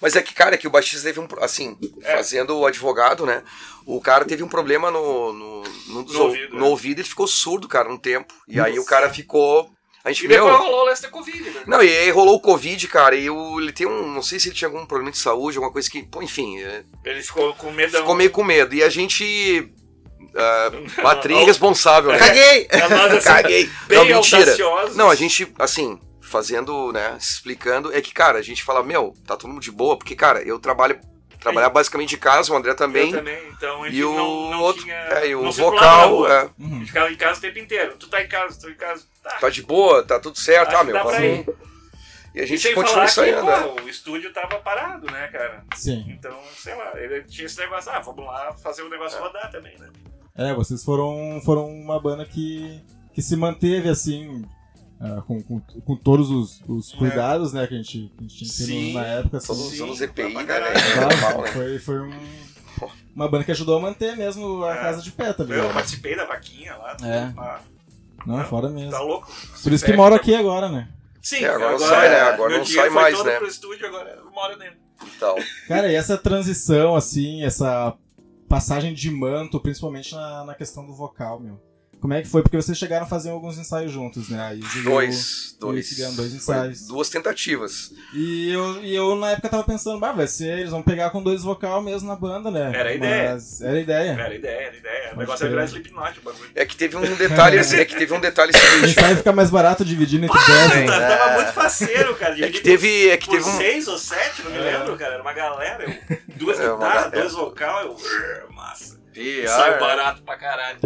Mas 0.00 0.14
é 0.14 0.20
que, 0.22 0.34
cara, 0.34 0.54
é 0.54 0.58
que 0.58 0.66
o 0.66 0.70
baixista 0.70 1.04
teve 1.06 1.18
um. 1.20 1.26
Assim, 1.40 1.76
É. 2.02 2.16
fazendo 2.16 2.56
o 2.58 2.66
advogado, 2.66 3.24
né? 3.24 3.42
O 3.86 4.00
cara 4.00 4.24
teve 4.26 4.42
um 4.42 4.48
problema 4.48 4.90
no, 4.90 5.32
no, 5.32 5.62
no, 5.62 6.02
No 6.02 6.18
ou- 6.18 6.24
ouvido, 6.26 6.56
no 6.56 6.66
é. 6.66 6.68
ouvido 6.68 7.00
e 7.00 7.04
ficou 7.04 7.26
surdo, 7.26 7.66
cara, 7.66 7.88
um 7.88 7.96
tempo. 7.96 8.34
E 8.46 8.60
aí 8.60 8.78
o 8.78 8.84
cara 8.84 9.08
ficou. 9.08 9.70
A 10.06 10.12
gente 10.12 10.24
E 10.24 10.28
depois 10.28 10.52
meu. 10.52 10.62
rolou 10.62 10.82
o 10.82 10.84
lance 10.84 11.02
da 11.02 11.08
Covid, 11.08 11.50
né? 11.50 11.62
Não, 11.66 11.82
e 11.82 11.88
aí 11.88 12.10
rolou 12.12 12.36
o 12.36 12.40
Covid, 12.40 12.86
cara, 12.86 13.16
e 13.16 13.28
o, 13.28 13.60
ele 13.60 13.72
tem 13.72 13.88
um. 13.88 14.06
Não 14.12 14.22
sei 14.22 14.38
se 14.38 14.48
ele 14.48 14.54
tinha 14.54 14.68
algum 14.68 14.86
problema 14.86 15.10
de 15.10 15.18
saúde, 15.18 15.56
alguma 15.58 15.72
coisa 15.72 15.90
que. 15.90 16.04
Pô, 16.04 16.22
enfim, 16.22 16.62
é, 16.62 16.84
Ele 17.04 17.20
ficou 17.20 17.52
com 17.54 17.72
medão. 17.72 18.00
ficou 18.02 18.14
meio 18.14 18.30
com 18.30 18.44
medo. 18.44 18.72
E 18.74 18.82
a 18.84 18.88
gente. 18.88 19.68
Uh, 20.36 21.02
Patria 21.02 21.36
Não. 21.36 21.42
irresponsável, 21.44 22.12
né? 22.12 22.18
Caguei! 22.18 22.66
É 22.68 22.88
nós, 22.88 23.12
assim, 23.12 23.26
Caguei. 23.26 23.70
Bem 23.88 23.98
Não, 23.98 24.04
mentira. 24.04 24.42
audaciosos. 24.42 24.96
Não, 24.96 25.08
a 25.08 25.14
gente, 25.14 25.50
assim, 25.58 25.98
fazendo, 26.20 26.92
né, 26.92 27.16
explicando, 27.18 27.90
é 27.94 28.02
que, 28.02 28.12
cara, 28.12 28.38
a 28.38 28.42
gente 28.42 28.62
fala, 28.62 28.82
meu, 28.82 29.14
tá 29.26 29.34
todo 29.34 29.48
mundo 29.50 29.62
de 29.62 29.70
boa, 29.70 29.96
porque, 29.96 30.14
cara, 30.14 30.42
eu 30.42 30.58
trabalho, 30.58 31.00
trabalhar 31.40 31.70
basicamente 31.70 32.10
de 32.10 32.16
casa, 32.18 32.52
o 32.52 32.56
André 32.56 32.74
também, 32.74 33.10
Eu 33.10 33.18
também, 33.18 33.48
então 33.48 33.82
a 33.82 33.86
gente 33.88 33.98
e 33.98 34.04
o 34.04 34.14
não, 34.14 34.50
não 34.50 34.60
outro, 34.62 34.82
tinha... 34.82 34.94
é, 34.94 35.28
e 35.28 35.34
o 35.34 35.50
vocal, 35.52 36.26
é, 36.30 36.40
A 36.42 36.50
Uhum. 36.58 36.78
gente 36.78 36.86
ficava 36.86 37.10
em 37.10 37.16
casa 37.16 37.38
o 37.38 37.42
tempo 37.42 37.58
inteiro. 37.58 37.96
Tu 37.98 38.08
tá 38.08 38.22
em 38.22 38.28
casa, 38.28 38.60
tô 38.60 38.68
em 38.68 38.74
casa. 38.74 39.04
Tá. 39.22 39.30
tá 39.38 39.48
de 39.50 39.62
boa, 39.62 40.02
tá 40.04 40.18
tudo 40.20 40.38
certo, 40.38 40.74
ah, 40.74 40.78
que 40.78 40.84
meu, 40.84 40.94
dá 40.94 41.04
pra 41.04 41.24
ir. 41.24 41.46
E 42.34 42.40
a 42.40 42.42
E 42.44 42.46
gente 42.46 42.60
sem 42.62 42.74
continua 42.74 43.00
que, 43.04 43.10
ensaiando, 43.10 43.46
né? 43.46 43.82
o 43.82 43.88
estúdio 43.88 44.32
tava 44.32 44.58
parado, 44.58 45.06
né, 45.10 45.26
cara? 45.28 45.64
Sim. 45.74 46.04
Então, 46.08 46.38
sei 46.54 46.74
lá, 46.74 46.92
ele 46.96 47.22
tinha 47.24 47.46
esse 47.46 47.58
negócio, 47.58 47.90
ah, 47.90 48.00
vamos 48.00 48.26
lá 48.26 48.52
fazer 48.62 48.82
o 48.82 48.90
negócio 48.90 49.18
rodar 49.18 49.50
também, 49.50 49.76
né? 49.78 49.88
É, 50.36 50.52
vocês 50.52 50.84
foram, 50.84 51.40
foram 51.46 51.66
uma 51.66 51.98
banda 51.98 52.26
que, 52.26 52.82
que 53.14 53.22
se 53.22 53.34
manteve 53.36 53.88
assim. 53.88 54.44
Ah, 55.00 55.22
com, 55.26 55.42
com, 55.42 55.60
com 55.60 55.96
todos 55.96 56.30
os, 56.30 56.62
os 56.66 56.92
cuidados, 56.92 57.52
né, 57.52 57.66
que 57.66 57.74
a 57.74 57.76
gente, 57.76 58.12
que 58.16 58.20
a 58.20 58.22
gente 58.22 58.36
tinha 58.36 58.50
que 58.50 58.56
ter 58.56 58.64
Sim, 58.64 58.92
na 58.94 59.04
época. 59.06 59.36
assim. 59.38 59.46
Todos 59.48 59.62
Sim, 59.70 59.90
os 59.90 60.00
EPI, 60.00 60.32
pra 60.32 60.42
né? 60.42 60.68
É 60.72 61.18
Claro, 61.20 61.46
foi, 61.52 61.78
foi 61.78 62.00
um- 62.00 62.20
uma 63.14 63.28
banda 63.28 63.44
que 63.44 63.52
ajudou 63.52 63.78
a 63.78 63.80
manter 63.80 64.16
mesmo 64.16 64.62
a 64.64 64.74
É. 64.74 64.76
casa 64.80 65.02
de 65.02 65.10
pé, 65.12 65.32
tá 65.32 65.42
Eu 65.44 65.48
ligado? 65.48 65.72
participei 65.74 66.14
da 66.16 66.24
vaquinha 66.26 66.76
lá. 66.76 66.96
É. 67.02 67.32
Ah, 67.36 67.60
Não, 68.26 68.44
fora 68.44 68.68
mesmo. 68.68 68.90
tá 68.90 69.00
louco. 69.00 69.30
Por 69.62 69.72
isso 69.72 69.84
que 69.84 69.92
moro 69.94 70.14
aqui 70.14 70.34
agora, 70.34 70.68
né? 70.68 70.88
Sim, 71.22 71.44
É, 71.44 71.48
agora 71.48 71.72
não 71.72 71.78
sai, 71.78 72.08
né? 72.08 72.20
Agora 72.20 72.50
meu 72.50 72.58
não 72.58 72.66
sai 72.66 72.88
mais, 72.90 73.24
né? 73.24 73.36
pro 73.38 73.46
estúdio, 73.48 73.86
agora 73.86 74.10
eu 74.24 74.30
moro 74.30 74.58
dentro. 74.58 74.76
Tal. 75.20 75.36
Cara, 75.68 75.90
e 75.90 75.94
essa 75.94 76.16
transição, 76.16 76.94
assim, 76.96 77.42
essa 77.42 77.94
passagem 78.48 78.94
de 78.94 79.10
manto, 79.10 79.58
principalmente 79.60 80.14
na, 80.14 80.44
na 80.44 80.54
questão 80.54 80.86
do 80.86 80.94
vocal, 80.94 81.40
meu. 81.40 81.60
Como 82.00 82.12
é 82.14 82.22
que 82.22 82.28
foi? 82.28 82.42
Porque 82.42 82.56
vocês 82.56 82.76
chegaram 82.78 83.04
a 83.04 83.08
fazer 83.08 83.30
alguns 83.30 83.58
ensaios 83.58 83.90
juntos, 83.90 84.28
né? 84.28 84.40
A 84.40 84.54
Izzy 84.54 84.80
o- 84.80 84.84
Dois. 84.84 85.50
e 85.52 85.56
o 85.56 85.58
Dois. 85.60 85.88
Cigano, 85.88 86.14
dois 86.14 86.28
Foi 86.30 86.36
ensaios. 86.36 86.86
Duas 86.86 87.08
tentativas. 87.08 87.90
E 88.14 88.52
eu, 88.52 88.84
e 88.84 88.94
eu 88.94 89.16
na 89.16 89.30
época 89.32 89.48
tava 89.48 89.64
pensando, 89.64 89.98
bah, 89.98 90.12
vai 90.12 90.26
ser, 90.28 90.58
eles 90.58 90.70
vão 90.70 90.82
pegar 90.82 91.10
com 91.10 91.22
dois 91.22 91.42
vocal 91.42 91.82
mesmo 91.82 92.06
na 92.06 92.14
banda, 92.14 92.50
né? 92.50 92.70
Era 92.74 92.90
a 92.90 92.94
ideia. 92.94 93.32
Mas 93.32 93.60
era 93.60 93.72
a 93.76 93.80
ideia. 93.80 94.10
Era 94.12 94.28
a 94.28 94.34
ideia, 94.34 94.60
era 94.66 94.74
a 94.74 94.78
ideia. 94.78 95.12
O 95.14 95.16
negócio 95.18 95.46
é 95.46 95.48
virar 95.48 95.64
Slipknot, 95.64 96.18
o 96.18 96.22
bagulho. 96.22 96.50
É 96.54 96.64
que 96.66 96.76
teve 96.76 96.96
um 96.96 97.14
detalhe, 97.16 97.58
é 97.58 97.84
que 97.84 97.96
teve 97.96 98.14
um 98.14 98.20
detalhe 98.20 98.52
O 98.52 98.54
seguinte. 98.58 98.98
ensaio 98.98 99.16
fica 99.16 99.32
mais 99.32 99.50
barato 99.50 99.84
dividindo 99.84 100.26
entre 100.26 100.38
10, 100.38 100.86
Tá- 100.86 100.98
né? 101.00 101.16
Tava 101.16 101.34
muito 101.34 101.52
faceiro, 101.52 102.14
cara. 102.16 102.44
É 102.44 102.50
que 102.50 102.60
teve, 102.60 103.08
é 103.08 103.16
que 103.16 103.28
teve 103.28 103.48
um, 103.48 103.56
seis 103.56 103.88
ou 103.88 103.98
sete, 103.98 104.42
não 104.42 104.50
me 104.52 104.58
É. 104.58 104.60
lembro, 104.78 104.96
cara. 104.96 105.14
Era 105.14 105.22
uma 105.22 105.32
galera. 105.32 105.84
eu- 106.10 106.18
duas 106.36 106.60
É, 106.60 106.68
guitarras, 106.70 107.10
dois 107.12 107.32
vocal, 107.32 107.80
eu. 107.82 107.92
"Urr, 107.92 108.54
Massa. 108.54 108.95
Pior. 109.16 109.48
Saiu 109.48 109.80
barato 109.80 110.22
pra 110.22 110.36
caralho. 110.36 110.78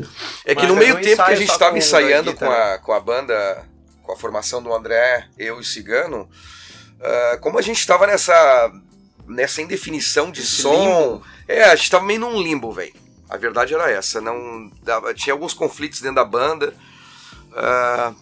É 0.44 0.54
que 0.54 0.62
Mas 0.62 0.68
no 0.70 0.76
é 0.76 0.78
meio 0.78 0.96
um 0.98 1.00
tempo 1.00 1.24
que 1.24 1.30
a 1.32 1.34
gente 1.34 1.48
só 1.48 1.52
estava 1.54 1.72
com 1.72 1.78
ensaiando 1.78 2.34
com 2.34 2.48
a, 2.50 2.78
com 2.78 2.92
a 2.92 3.00
banda, 3.00 3.64
com 4.02 4.12
a 4.12 4.16
formação 4.16 4.62
do 4.62 4.72
André, 4.72 5.26
eu 5.36 5.56
e 5.56 5.60
o 5.60 5.64
Cigano, 5.64 6.30
ah, 7.02 7.38
como 7.40 7.58
a 7.58 7.62
gente 7.62 7.78
estava 7.80 8.06
nessa, 8.06 8.70
nessa 9.26 9.60
indefinição 9.60 10.30
de 10.30 10.40
Esse 10.42 10.62
som, 10.62 11.20
é, 11.48 11.64
a 11.64 11.74
gente 11.74 11.84
estava 11.84 12.04
meio 12.04 12.20
num 12.20 12.40
limbo, 12.40 12.70
velho. 12.72 12.94
A 13.28 13.36
verdade 13.36 13.74
era 13.74 13.90
essa, 13.90 14.20
não 14.20 14.70
dava- 14.82 15.12
tinha 15.14 15.32
alguns 15.34 15.52
conflitos 15.54 16.00
dentro 16.00 16.16
da 16.16 16.24
banda. 16.24 16.72
ah, 17.56 18.12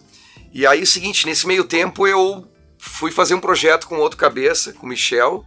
e 0.51 0.65
aí 0.65 0.81
o 0.81 0.87
seguinte, 0.87 1.27
nesse 1.27 1.45
meio 1.45 1.63
tempo 1.63 2.07
eu 2.07 2.47
fui 2.79 3.11
fazer 3.11 3.35
um 3.35 3.39
projeto 3.39 3.87
com 3.87 3.97
outro 3.97 4.17
cabeça, 4.17 4.73
com 4.73 4.85
o 4.87 4.89
Michel, 4.89 5.45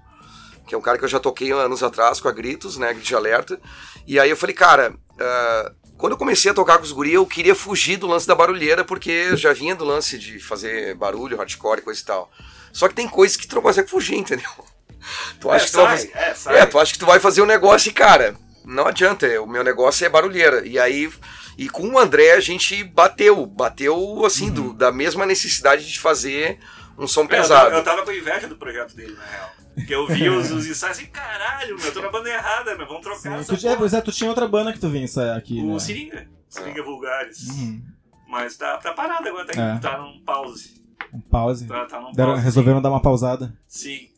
que 0.73 0.75
é 0.75 0.79
um 0.79 0.81
cara 0.81 0.97
que 0.97 1.05
eu 1.05 1.09
já 1.09 1.21
toquei 1.21 1.53
anos 1.53 1.83
atrás 1.83 2.19
com 2.19 2.29
a 2.29 2.33
Gritos, 2.33 2.79
né, 2.79 2.95
Grit 2.95 3.07
de 3.09 3.15
Alerta. 3.15 3.61
E 4.07 4.19
aí 4.19 4.31
eu 4.31 4.37
falei, 4.39 4.55
cara, 4.57 4.95
ah, 5.21 5.73
quando 5.99 6.13
eu 6.13 6.17
comecei 6.17 6.51
a 6.51 6.55
tocar 6.55 6.79
com 6.79 6.85
os 6.85 6.93
guri, 6.93 7.13
eu 7.13 7.27
queria 7.27 7.55
fugir 7.55 7.99
do 7.99 8.07
lance 8.07 8.27
da 8.27 8.35
barulheira, 8.35 8.83
porque 8.83 9.11
eu 9.11 9.37
já 9.37 9.53
vinha 9.53 9.75
do 9.75 9.85
lance 9.85 10.17
de 10.19 10.41
fazer 10.41 10.95
barulho, 10.95 11.37
hardcore 11.37 11.83
coisa 11.83 12.01
e 12.01 12.05
tal. 12.07 12.31
Só 12.73 12.89
que 12.89 12.95
tem 12.95 13.07
coisas 13.07 13.37
que 13.37 13.47
tu 13.47 13.55
não 13.57 13.61
consegue 13.63 13.91
fugir, 13.91 14.17
entendeu? 14.17 14.49
Tu 15.39 15.51
acha 15.51 15.65
é, 15.65 15.67
que 15.67 15.73
tu 15.73 15.77
vai 15.83 15.99
sai, 15.99 16.07
fazer... 16.09 16.13
é, 16.31 16.35
sai. 16.35 16.59
É, 16.61 16.67
tu 16.67 16.79
acha 16.79 16.93
que 16.95 16.99
tu 17.01 17.05
vai 17.07 17.21
fazer 17.21 17.43
um 17.43 17.47
negócio 17.47 17.91
e, 17.91 17.93
cara, 17.93 18.35
não 18.65 18.87
adianta, 18.87 19.27
o 19.43 19.47
meu 19.49 19.63
negócio 19.65 20.07
é 20.07 20.09
barulheira. 20.09 20.65
E 20.67 20.79
aí, 20.79 21.13
e 21.59 21.69
com 21.69 21.87
o 21.89 21.99
André 21.99 22.33
a 22.33 22.41
gente 22.41 22.83
bateu, 22.85 23.45
bateu 23.45 24.25
assim, 24.25 24.49
do- 24.51 24.73
da 24.73 24.91
mesma 24.93 25.27
necessidade 25.27 25.87
de 25.93 25.99
fazer 26.01 26.59
um 26.97 27.07
som 27.09 27.23
É, 27.23 27.25
eu, 27.25 27.29
tava, 27.29 27.43
pesado. 27.43 27.75
eu 27.77 27.83
tava 27.85 28.03
com 28.05 28.13
inveja 28.13 28.47
do 28.47 28.57
projeto 28.57 28.95
dele, 28.95 29.15
na 29.19 29.25
real. 29.27 29.51
Porque 29.75 29.95
eu 29.95 30.07
vi 30.07 30.29
os, 30.29 30.51
os 30.51 30.67
ensaios 30.67 30.99
assim, 30.99 31.07
caralho, 31.07 31.77
meu, 31.77 31.87
eu 31.87 31.93
tô 31.95 32.03
na 32.03 32.11
banda 32.11 32.29
errada, 32.29 32.77
meu, 32.77 32.87
vamos 32.87 33.03
trocar 33.03 33.21
Sim, 33.21 33.35
essa 33.35 33.57
tu, 33.57 33.69
é, 33.69 33.77
pois 33.77 33.95
é, 33.95 34.01
tu 34.01 34.13
tinha 34.13 34.29
outra 34.29 34.47
banda 34.47 34.73
que 34.73 34.79
tu 34.79 34.89
vinha 34.91 35.05
ensaiar 35.05 35.37
aqui, 35.37 35.61
O 35.61 35.73
né? 35.75 35.79
Seringa. 35.79 36.29
Seringa 36.49 36.83
Vulgares. 36.83 37.49
Uhum. 37.49 37.83
Mas 38.29 38.57
tá, 38.57 38.77
tá 38.79 38.93
parado 38.93 39.27
agora, 39.29 39.47
tá, 39.47 39.63
É. 39.63 39.79
tá 39.79 39.99
num 39.99 40.21
pause. 40.25 40.83
Um 41.13 41.21
pause. 41.21 41.67
Tá, 41.67 41.85
tá 41.87 42.01
num 42.01 42.13
Deram- 42.13 42.33
pause. 42.33 42.45
resolveram 42.45 42.81
dar 42.83 42.91
uma 42.91 43.01
pausada. 43.03 43.55
Sim. 43.67 44.09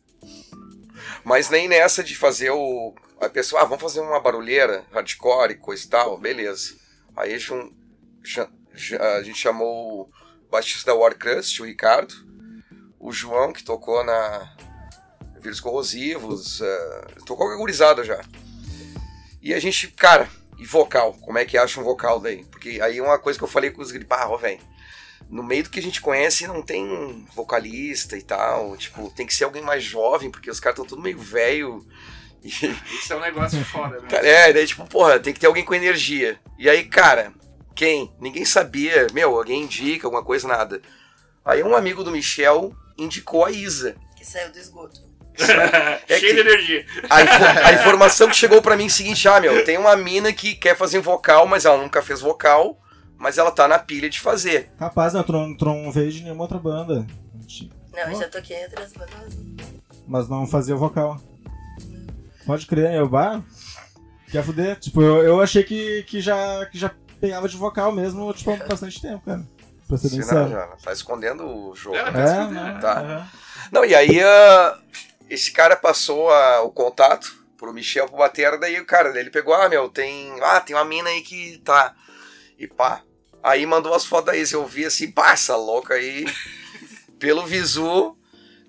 Mas 1.23 1.49
nem 1.49 1.67
nessa 1.67 2.03
de 2.03 2.15
fazer 2.15 2.49
o. 2.51 2.93
A 3.21 3.29
pessoa, 3.29 3.61
ah, 3.61 3.65
vamos 3.65 3.81
fazer 3.81 4.01
uma 4.01 4.19
barulheira, 4.19 4.85
hardcore 4.91 5.53
e 5.53 5.57
coisa 5.57 5.85
e 5.85 5.89
tal, 5.89 6.17
beleza. 6.17 6.75
Aí 7.15 7.33
a 7.33 9.23
gente 9.23 9.37
chamou 9.37 10.01
o 10.03 10.09
baixista 10.51 10.91
da 10.91 10.97
Warcrust, 10.97 11.61
o 11.61 11.65
Ricardo, 11.65 12.13
o 12.99 13.11
João, 13.11 13.53
que 13.53 13.63
tocou 13.63 14.03
na 14.03 14.54
Vírus 15.45 15.59
Corrosivos, 15.59 16.61
eh, 16.61 17.07
tocou 17.25 17.47
com 17.47 17.53
a 17.53 17.57
gurizada 17.57 18.03
já. 18.03 18.21
E 19.41 19.53
a 19.53 19.59
gente, 19.59 19.89
cara, 19.89 20.27
e 20.57 20.65
vocal? 20.65 21.13
Como 21.21 21.37
é 21.37 21.45
que 21.45 21.57
acha 21.57 21.79
um 21.79 21.83
vocal 21.83 22.19
daí? 22.19 22.43
Porque 22.45 22.79
aí 22.81 22.99
uma 22.99 23.19
coisa 23.19 23.37
que 23.37 23.43
eu 23.43 23.47
falei 23.47 23.71
com 23.71 23.81
os 23.81 23.91
ó, 23.91 24.37
velho. 24.37 24.59
No 25.29 25.43
meio 25.43 25.63
do 25.63 25.69
que 25.69 25.79
a 25.79 25.83
gente 25.83 26.01
conhece 26.01 26.47
não 26.47 26.61
tem 26.61 27.25
vocalista 27.35 28.17
e 28.17 28.21
tal. 28.21 28.75
Tipo, 28.77 29.11
tem 29.15 29.25
que 29.25 29.33
ser 29.33 29.43
alguém 29.43 29.61
mais 29.61 29.83
jovem, 29.83 30.31
porque 30.31 30.49
os 30.49 30.59
caras 30.59 30.79
estão 30.79 30.85
tudo 30.85 31.01
meio 31.01 31.19
velho. 31.19 31.85
E, 32.43 32.49
Isso 32.99 33.13
é 33.13 33.15
um 33.15 33.21
negócio 33.21 33.63
foda, 33.65 33.99
né? 34.01 34.07
É, 34.11 34.53
daí 34.53 34.65
tipo, 34.65 34.85
porra, 34.87 35.19
tem 35.19 35.33
que 35.33 35.39
ter 35.39 35.47
alguém 35.47 35.65
com 35.65 35.75
energia. 35.75 36.39
E 36.57 36.69
aí, 36.69 36.83
cara, 36.83 37.33
quem? 37.75 38.11
Ninguém 38.19 38.45
sabia. 38.45 39.07
Meu, 39.13 39.35
alguém 39.35 39.63
indica 39.63 40.07
alguma 40.07 40.23
coisa, 40.23 40.47
nada. 40.47 40.81
Aí 41.43 41.61
um 41.61 41.75
amigo 41.75 42.03
do 42.03 42.11
Michel 42.11 42.75
indicou 42.97 43.45
a 43.45 43.51
Isa. 43.51 43.95
Que 44.15 44.25
saiu 44.25 44.51
do 44.51 44.57
esgoto. 44.57 45.04
É 46.07 46.19
Cheio 46.19 46.21
que- 46.21 46.33
de 46.33 46.39
energia. 46.49 46.85
A, 47.09 47.21
info- 47.23 47.43
a 47.65 47.73
informação 47.73 48.27
que 48.29 48.35
chegou 48.35 48.61
pra 48.61 48.75
mim 48.77 48.83
é 48.83 48.87
o 48.87 48.89
seguinte, 48.91 49.27
ah, 49.27 49.39
meu, 49.39 49.63
tem 49.65 49.77
uma 49.77 49.95
mina 49.95 50.31
que 50.31 50.55
quer 50.55 50.75
fazer 50.75 50.99
vocal, 50.99 51.45
mas 51.47 51.65
ela 51.65 51.77
nunca 51.77 52.01
fez 52.01 52.21
vocal, 52.21 52.79
mas 53.17 53.37
ela 53.37 53.51
tá 53.51 53.67
na 53.67 53.79
pilha 53.79 54.09
de 54.09 54.19
fazer. 54.19 54.71
Rapaz, 54.79 55.13
não, 55.13 55.23
tu 55.23 55.31
não, 55.33 55.55
tu 55.55 55.65
não 55.65 55.91
veio 55.91 56.11
de 56.11 56.23
nenhuma 56.23 56.43
outra 56.43 56.57
banda. 56.59 57.05
Não, 57.93 58.11
eu 58.11 58.19
já 58.19 58.27
toquei 58.29 58.57
em 58.57 58.63
outras 58.63 58.93
bandas. 58.93 59.37
Mas 60.07 60.29
não 60.29 60.45
fazia 60.45 60.75
o 60.75 60.79
vocal. 60.79 61.19
Pode 62.45 62.65
crer, 62.67 62.93
eu 62.93 63.07
bah. 63.09 63.41
Quer 64.31 64.43
fuder? 64.43 64.75
Tipo, 64.79 65.01
eu, 65.01 65.23
eu 65.23 65.41
achei 65.41 65.63
que, 65.63 66.03
que, 66.03 66.19
já, 66.21 66.65
que 66.67 66.77
já 66.77 66.91
pegava 67.19 67.47
de 67.47 67.57
vocal 67.57 67.91
mesmo, 67.91 68.31
tipo, 68.33 68.51
há 68.51 68.57
bastante 68.57 69.01
tempo, 69.01 69.23
cara. 69.25 69.43
Pra 69.87 69.97
ser 69.97 70.09
bem 70.09 70.21
sério. 70.21 70.49
já 70.49 70.67
tá 70.83 70.91
escondendo 70.91 71.45
o 71.45 71.75
jogo. 71.75 71.95
É, 71.95 72.11
né? 72.11 72.21
É, 72.21 72.47
né? 72.47 72.73
né? 72.73 72.79
Tá. 72.81 73.27
Não, 73.71 73.85
e 73.85 73.93
aí 73.95 74.21
ah, 74.21 74.77
esse 75.29 75.51
cara 75.51 75.75
passou 75.75 76.29
ah, 76.29 76.61
o 76.61 76.71
contato 76.71 77.45
pro 77.57 77.73
Michel 77.73 78.07
pro 78.07 78.17
Batera, 78.17 78.57
daí 78.57 78.79
o 78.79 78.85
cara, 78.85 79.17
ele 79.19 79.29
pegou, 79.29 79.53
ah, 79.53 79.69
meu, 79.69 79.89
tem. 79.89 80.33
Ah, 80.41 80.59
tem 80.59 80.75
uma 80.75 80.85
mina 80.85 81.09
aí 81.09 81.21
que 81.21 81.59
tá. 81.63 81.95
E 82.57 82.67
pá. 82.67 83.01
Aí 83.41 83.65
mandou 83.65 83.93
as 83.93 84.05
fotos 84.05 84.33
Isa, 84.35 84.55
eu 84.55 84.65
vi 84.65 84.85
assim, 84.85 85.11
pá, 85.11 85.31
essa 85.31 85.55
louca 85.55 85.93
aí, 85.93 86.25
pelo 87.19 87.45
visu, 87.45 88.17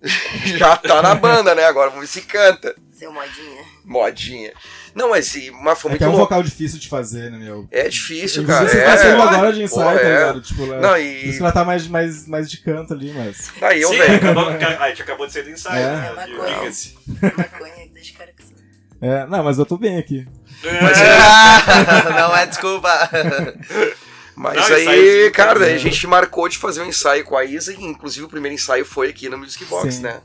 já 0.58 0.76
tá 0.76 1.00
na 1.00 1.14
banda, 1.14 1.54
né? 1.54 1.64
Agora 1.64 1.90
vamos 1.90 2.06
ver 2.06 2.20
se 2.20 2.26
canta. 2.26 2.76
Seu 2.92 3.12
modinha. 3.12 3.64
Modinha. 3.84 4.52
Não, 4.96 5.10
mas, 5.10 5.34
e- 5.34 5.50
mas 5.50 5.78
foi 5.78 5.90
É 5.90 5.92
muito 5.92 6.02
é 6.04 6.06
um 6.06 6.10
louco. 6.12 6.24
vocal 6.24 6.42
difícil 6.42 6.78
de 6.78 6.88
fazer, 6.88 7.30
né, 7.30 7.36
meu? 7.38 7.68
É 7.70 7.86
difícil, 7.86 8.46
cara. 8.46 8.66
Você 8.66 8.78
É, 8.78 8.84
tá 8.84 8.96
saindo 8.96 9.20
agora 9.22 9.52
de 9.52 9.62
ensaio, 9.62 9.84
Porra, 9.84 9.98
tá 10.00 10.06
é. 10.08 10.12
ligado? 10.18 10.40
Tipo, 10.40 10.62
ela- 10.64 10.80
Não, 10.80 10.88
Por 10.90 11.00
e. 11.00 11.28
isso 11.28 11.36
que 11.36 11.42
ela 11.42 11.52
tá 11.52 11.64
mais, 11.66 11.86
mais, 11.86 12.26
mais 12.26 12.50
de 12.50 12.56
canto 12.62 12.94
ali, 12.94 13.12
mas. 13.12 13.52
Aí 13.60 13.82
eu, 13.82 13.90
Sim, 13.90 13.98
velho. 13.98 14.14
acabou, 14.16 14.48
a 14.48 14.88
gente 14.88 15.02
acabou 15.02 15.26
de 15.26 15.32
sair 15.34 15.42
do 15.42 15.50
ensaio, 15.50 15.76
É. 15.78 15.96
né? 15.96 16.06
É, 16.18 16.24
de- 16.26 16.32
maconha. 16.32 16.58
diga-se. 16.58 16.98
Maconha, 17.36 17.88
deixa 17.92 18.14
o 18.14 18.16
cara 18.16 18.32
que. 18.32 18.56
É, 19.02 19.26
não, 19.26 19.44
mas 19.44 19.58
eu 19.58 19.66
tô 19.66 19.76
bem 19.76 19.98
aqui. 19.98 20.26
Mas, 20.64 20.98
não 22.16 22.34
é 22.34 22.46
desculpa. 22.46 22.88
mas 24.34 24.56
Não, 24.70 24.76
aí, 24.76 25.30
cara, 25.30 25.58
daí 25.60 25.74
a 25.74 25.78
gente 25.78 26.06
marcou 26.06 26.48
de 26.48 26.56
fazer 26.56 26.80
um 26.80 26.86
ensaio 26.86 27.22
com 27.22 27.36
a 27.36 27.44
Isa, 27.44 27.74
e 27.74 27.84
inclusive 27.84 28.24
o 28.24 28.28
primeiro 28.30 28.54
ensaio 28.54 28.86
foi 28.86 29.10
aqui 29.10 29.28
no 29.28 29.36
Music 29.36 29.62
Box, 29.66 29.96
Sim. 29.96 30.02
né? 30.04 30.22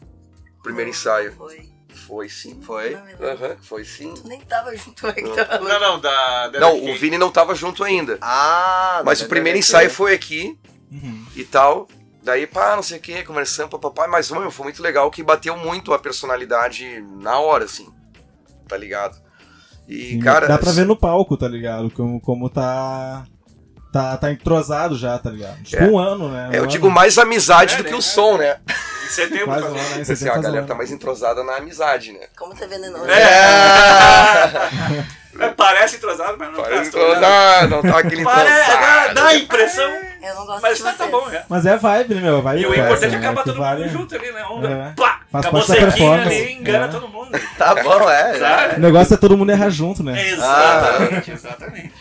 Primeiro 0.63 0.89
ensaio. 0.89 1.33
Foi. 1.33 1.70
Foi 2.11 2.27
sim. 2.27 2.59
Foi? 2.61 2.93
Aham, 2.93 3.55
foi 3.61 3.85
sim. 3.85 4.13
Tu 4.13 4.27
nem 4.27 4.41
tava 4.41 4.75
junto 4.75 5.13
que 5.13 5.21
Não. 5.21 5.79
Não, 5.79 5.97
da. 6.01 6.49
da 6.49 6.59
Não, 6.59 6.75
o 6.91 6.93
Vini 6.97 7.17
não 7.17 7.31
tava 7.31 7.55
junto 7.55 7.85
ainda. 7.85 8.17
Ah, 8.21 9.01
Mas 9.05 9.21
o 9.21 9.27
primeiro 9.29 9.57
ensaio 9.57 9.89
foi 9.89 10.13
aqui 10.13 10.59
Uhum. 10.91 11.25
e 11.37 11.45
tal. 11.45 11.87
Daí, 12.21 12.45
pá, 12.45 12.75
não 12.75 12.83
sei 12.83 12.97
o 12.97 13.01
que, 13.01 13.23
conversando, 13.23 13.69
papapá. 13.69 14.09
Mas, 14.09 14.29
mano, 14.29 14.51
foi 14.51 14.65
muito 14.65 14.83
legal 14.83 15.09
que 15.09 15.23
bateu 15.23 15.55
muito 15.55 15.93
a 15.93 15.99
personalidade 15.99 17.01
na 17.21 17.39
hora, 17.39 17.63
assim. 17.63 17.87
Tá 18.67 18.75
ligado? 18.75 19.17
E, 19.87 20.09
Sim, 20.09 20.19
cara. 20.19 20.47
dá 20.49 20.57
pra 20.57 20.73
ver 20.73 20.85
no 20.85 20.97
palco, 20.97 21.37
tá 21.37 21.47
ligado? 21.47 21.89
Como, 21.91 22.19
como 22.19 22.49
tá. 22.49 23.23
Tá, 23.93 24.17
tá 24.17 24.31
entrosado 24.31 24.97
já, 24.97 25.17
tá 25.17 25.29
ligado? 25.29 25.63
Tipo 25.63 25.83
É. 25.83 25.87
um 25.87 25.97
ano, 25.97 26.29
né? 26.29 26.49
É, 26.53 26.59
eu 26.59 26.63
Um 26.63 26.67
digo 26.67 26.87
ano. 26.87 26.95
mais 26.95 27.17
amizade 27.17 27.73
É, 27.75 27.77
do 27.77 27.83
né? 27.83 27.89
que 27.89 27.95
o 27.95 28.01
som, 28.01 28.37
né? 28.37 28.59
Em 29.11 29.13
setembro, 29.15 29.45
Quase 29.45 29.63
um 29.63 29.67
ano, 29.67 29.75
né? 29.75 30.01
Assim, 30.01 30.15
Você 30.15 30.29
a 30.29 30.31
faz 30.33 30.43
galera 30.45 30.65
tá 30.65 30.75
mais 30.75 30.91
entrosada 30.91 31.43
na 31.43 31.57
amizade, 31.57 32.13
né? 32.13 32.27
Como 32.37 32.55
tá 32.55 32.65
venenoso. 32.65 33.05
É, 35.39 35.47
parece 35.51 35.95
entrosado, 35.95 36.35
mas 36.37 36.49
não 36.51 36.61
Parece 36.61 36.91
tá. 36.91 36.97
tô 36.99 37.03
olhando. 37.05 37.15
entrosado, 37.17 37.69
não 37.69 37.81
tá 37.81 37.99
aquele 37.99 38.23
Parece, 38.23 38.67
dá, 38.69 38.75
entrosado. 38.75 39.13
dá 39.15 39.27
a 39.27 39.35
impressão, 39.35 39.91
Eu 40.21 40.35
não 40.35 40.45
gosto 40.45 40.61
mas 40.61 40.77
de 40.77 40.83
tá, 40.83 40.91
tá 40.93 41.07
bom, 41.07 41.29
já. 41.31 41.43
Mas 41.47 41.65
é 41.65 41.77
vibe, 41.77 42.15
né, 42.15 42.21
meu? 42.21 42.41
Vibe 42.41 42.61
E 42.61 42.65
o 42.65 42.69
passa, 42.69 42.81
importante 42.81 43.05
é 43.05 43.17
né? 43.17 43.17
acabar 43.17 43.43
Que 43.43 43.49
todo 43.49 43.57
vale- 43.59 43.81
mundo 43.85 43.91
junto 43.91 44.15
ali, 44.15 44.31
né? 44.33 44.43
Onda, 44.43 44.67
É. 44.69 44.93
pá, 44.93 45.21
Faz 45.31 45.45
acabou 45.45 45.61
sequinho 45.61 46.11
ali, 46.11 46.51
engana 46.51 46.85
É. 46.85 46.87
todo 46.89 47.07
mundo. 47.07 47.39
Tá 47.57 47.75
bom, 47.75 48.09
é. 48.09 48.37
Sabe? 48.39 48.75
O 48.75 48.79
negócio 48.81 49.13
é 49.13 49.17
todo 49.17 49.37
mundo 49.37 49.51
errar 49.53 49.69
junto, 49.69 50.03
né? 50.03 50.21
Exatamente, 50.31 51.31
exatamente. 51.31 51.93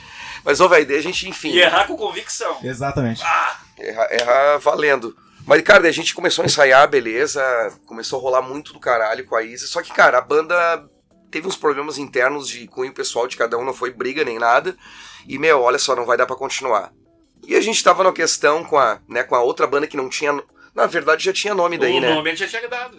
Mas, 0.44 0.60
ô, 0.60 0.68
velho, 0.68 0.86
daí 0.86 0.98
a 0.98 1.02
gente, 1.02 1.28
enfim. 1.28 1.50
E 1.52 1.60
errar 1.60 1.86
com 1.86 1.96
convicção. 1.96 2.56
Exatamente. 2.64 3.22
Ah, 3.24 3.56
Erra, 3.78 4.08
erra 4.10 4.58
valendo. 4.58 5.16
Mas, 5.50 5.62
cara, 5.62 5.88
a 5.88 5.90
gente 5.90 6.14
começou 6.14 6.44
a 6.44 6.46
ensaiar, 6.46 6.88
beleza. 6.88 7.42
Começou 7.84 8.20
a 8.20 8.22
rolar 8.22 8.40
muito 8.40 8.72
do 8.72 8.78
caralho 8.78 9.24
com 9.24 9.34
a 9.34 9.42
Isa. 9.42 9.66
Só 9.66 9.82
que, 9.82 9.92
cara, 9.92 10.18
a 10.18 10.20
banda 10.20 10.88
teve 11.28 11.48
uns 11.48 11.56
problemas 11.56 11.98
internos 11.98 12.48
de 12.48 12.68
cunho 12.68 12.94
pessoal 12.94 13.26
de 13.26 13.36
cada 13.36 13.58
um, 13.58 13.64
não 13.64 13.74
foi 13.74 13.90
briga 13.90 14.24
nem 14.24 14.38
nada. 14.38 14.76
E, 15.26 15.40
meu, 15.40 15.60
olha 15.60 15.76
só, 15.76 15.96
não 15.96 16.06
vai 16.06 16.16
dar 16.16 16.24
pra 16.24 16.36
continuar. 16.36 16.92
E 17.44 17.56
a 17.56 17.60
gente 17.60 17.82
tava 17.82 18.04
na 18.04 18.12
questão 18.12 18.62
com 18.62 18.78
a, 18.78 19.00
né, 19.08 19.24
com 19.24 19.34
a 19.34 19.42
outra 19.42 19.66
banda 19.66 19.88
que 19.88 19.96
não 19.96 20.08
tinha. 20.08 20.40
Na 20.72 20.86
verdade, 20.86 21.24
já 21.24 21.32
tinha 21.32 21.52
nome 21.52 21.76
daí, 21.76 21.98
o 21.98 22.00
né? 22.00 22.14
nome 22.14 22.30
a 22.30 22.32
gente 22.32 22.48
já 22.48 22.58
tinha 22.60 22.70
dado. 22.70 22.98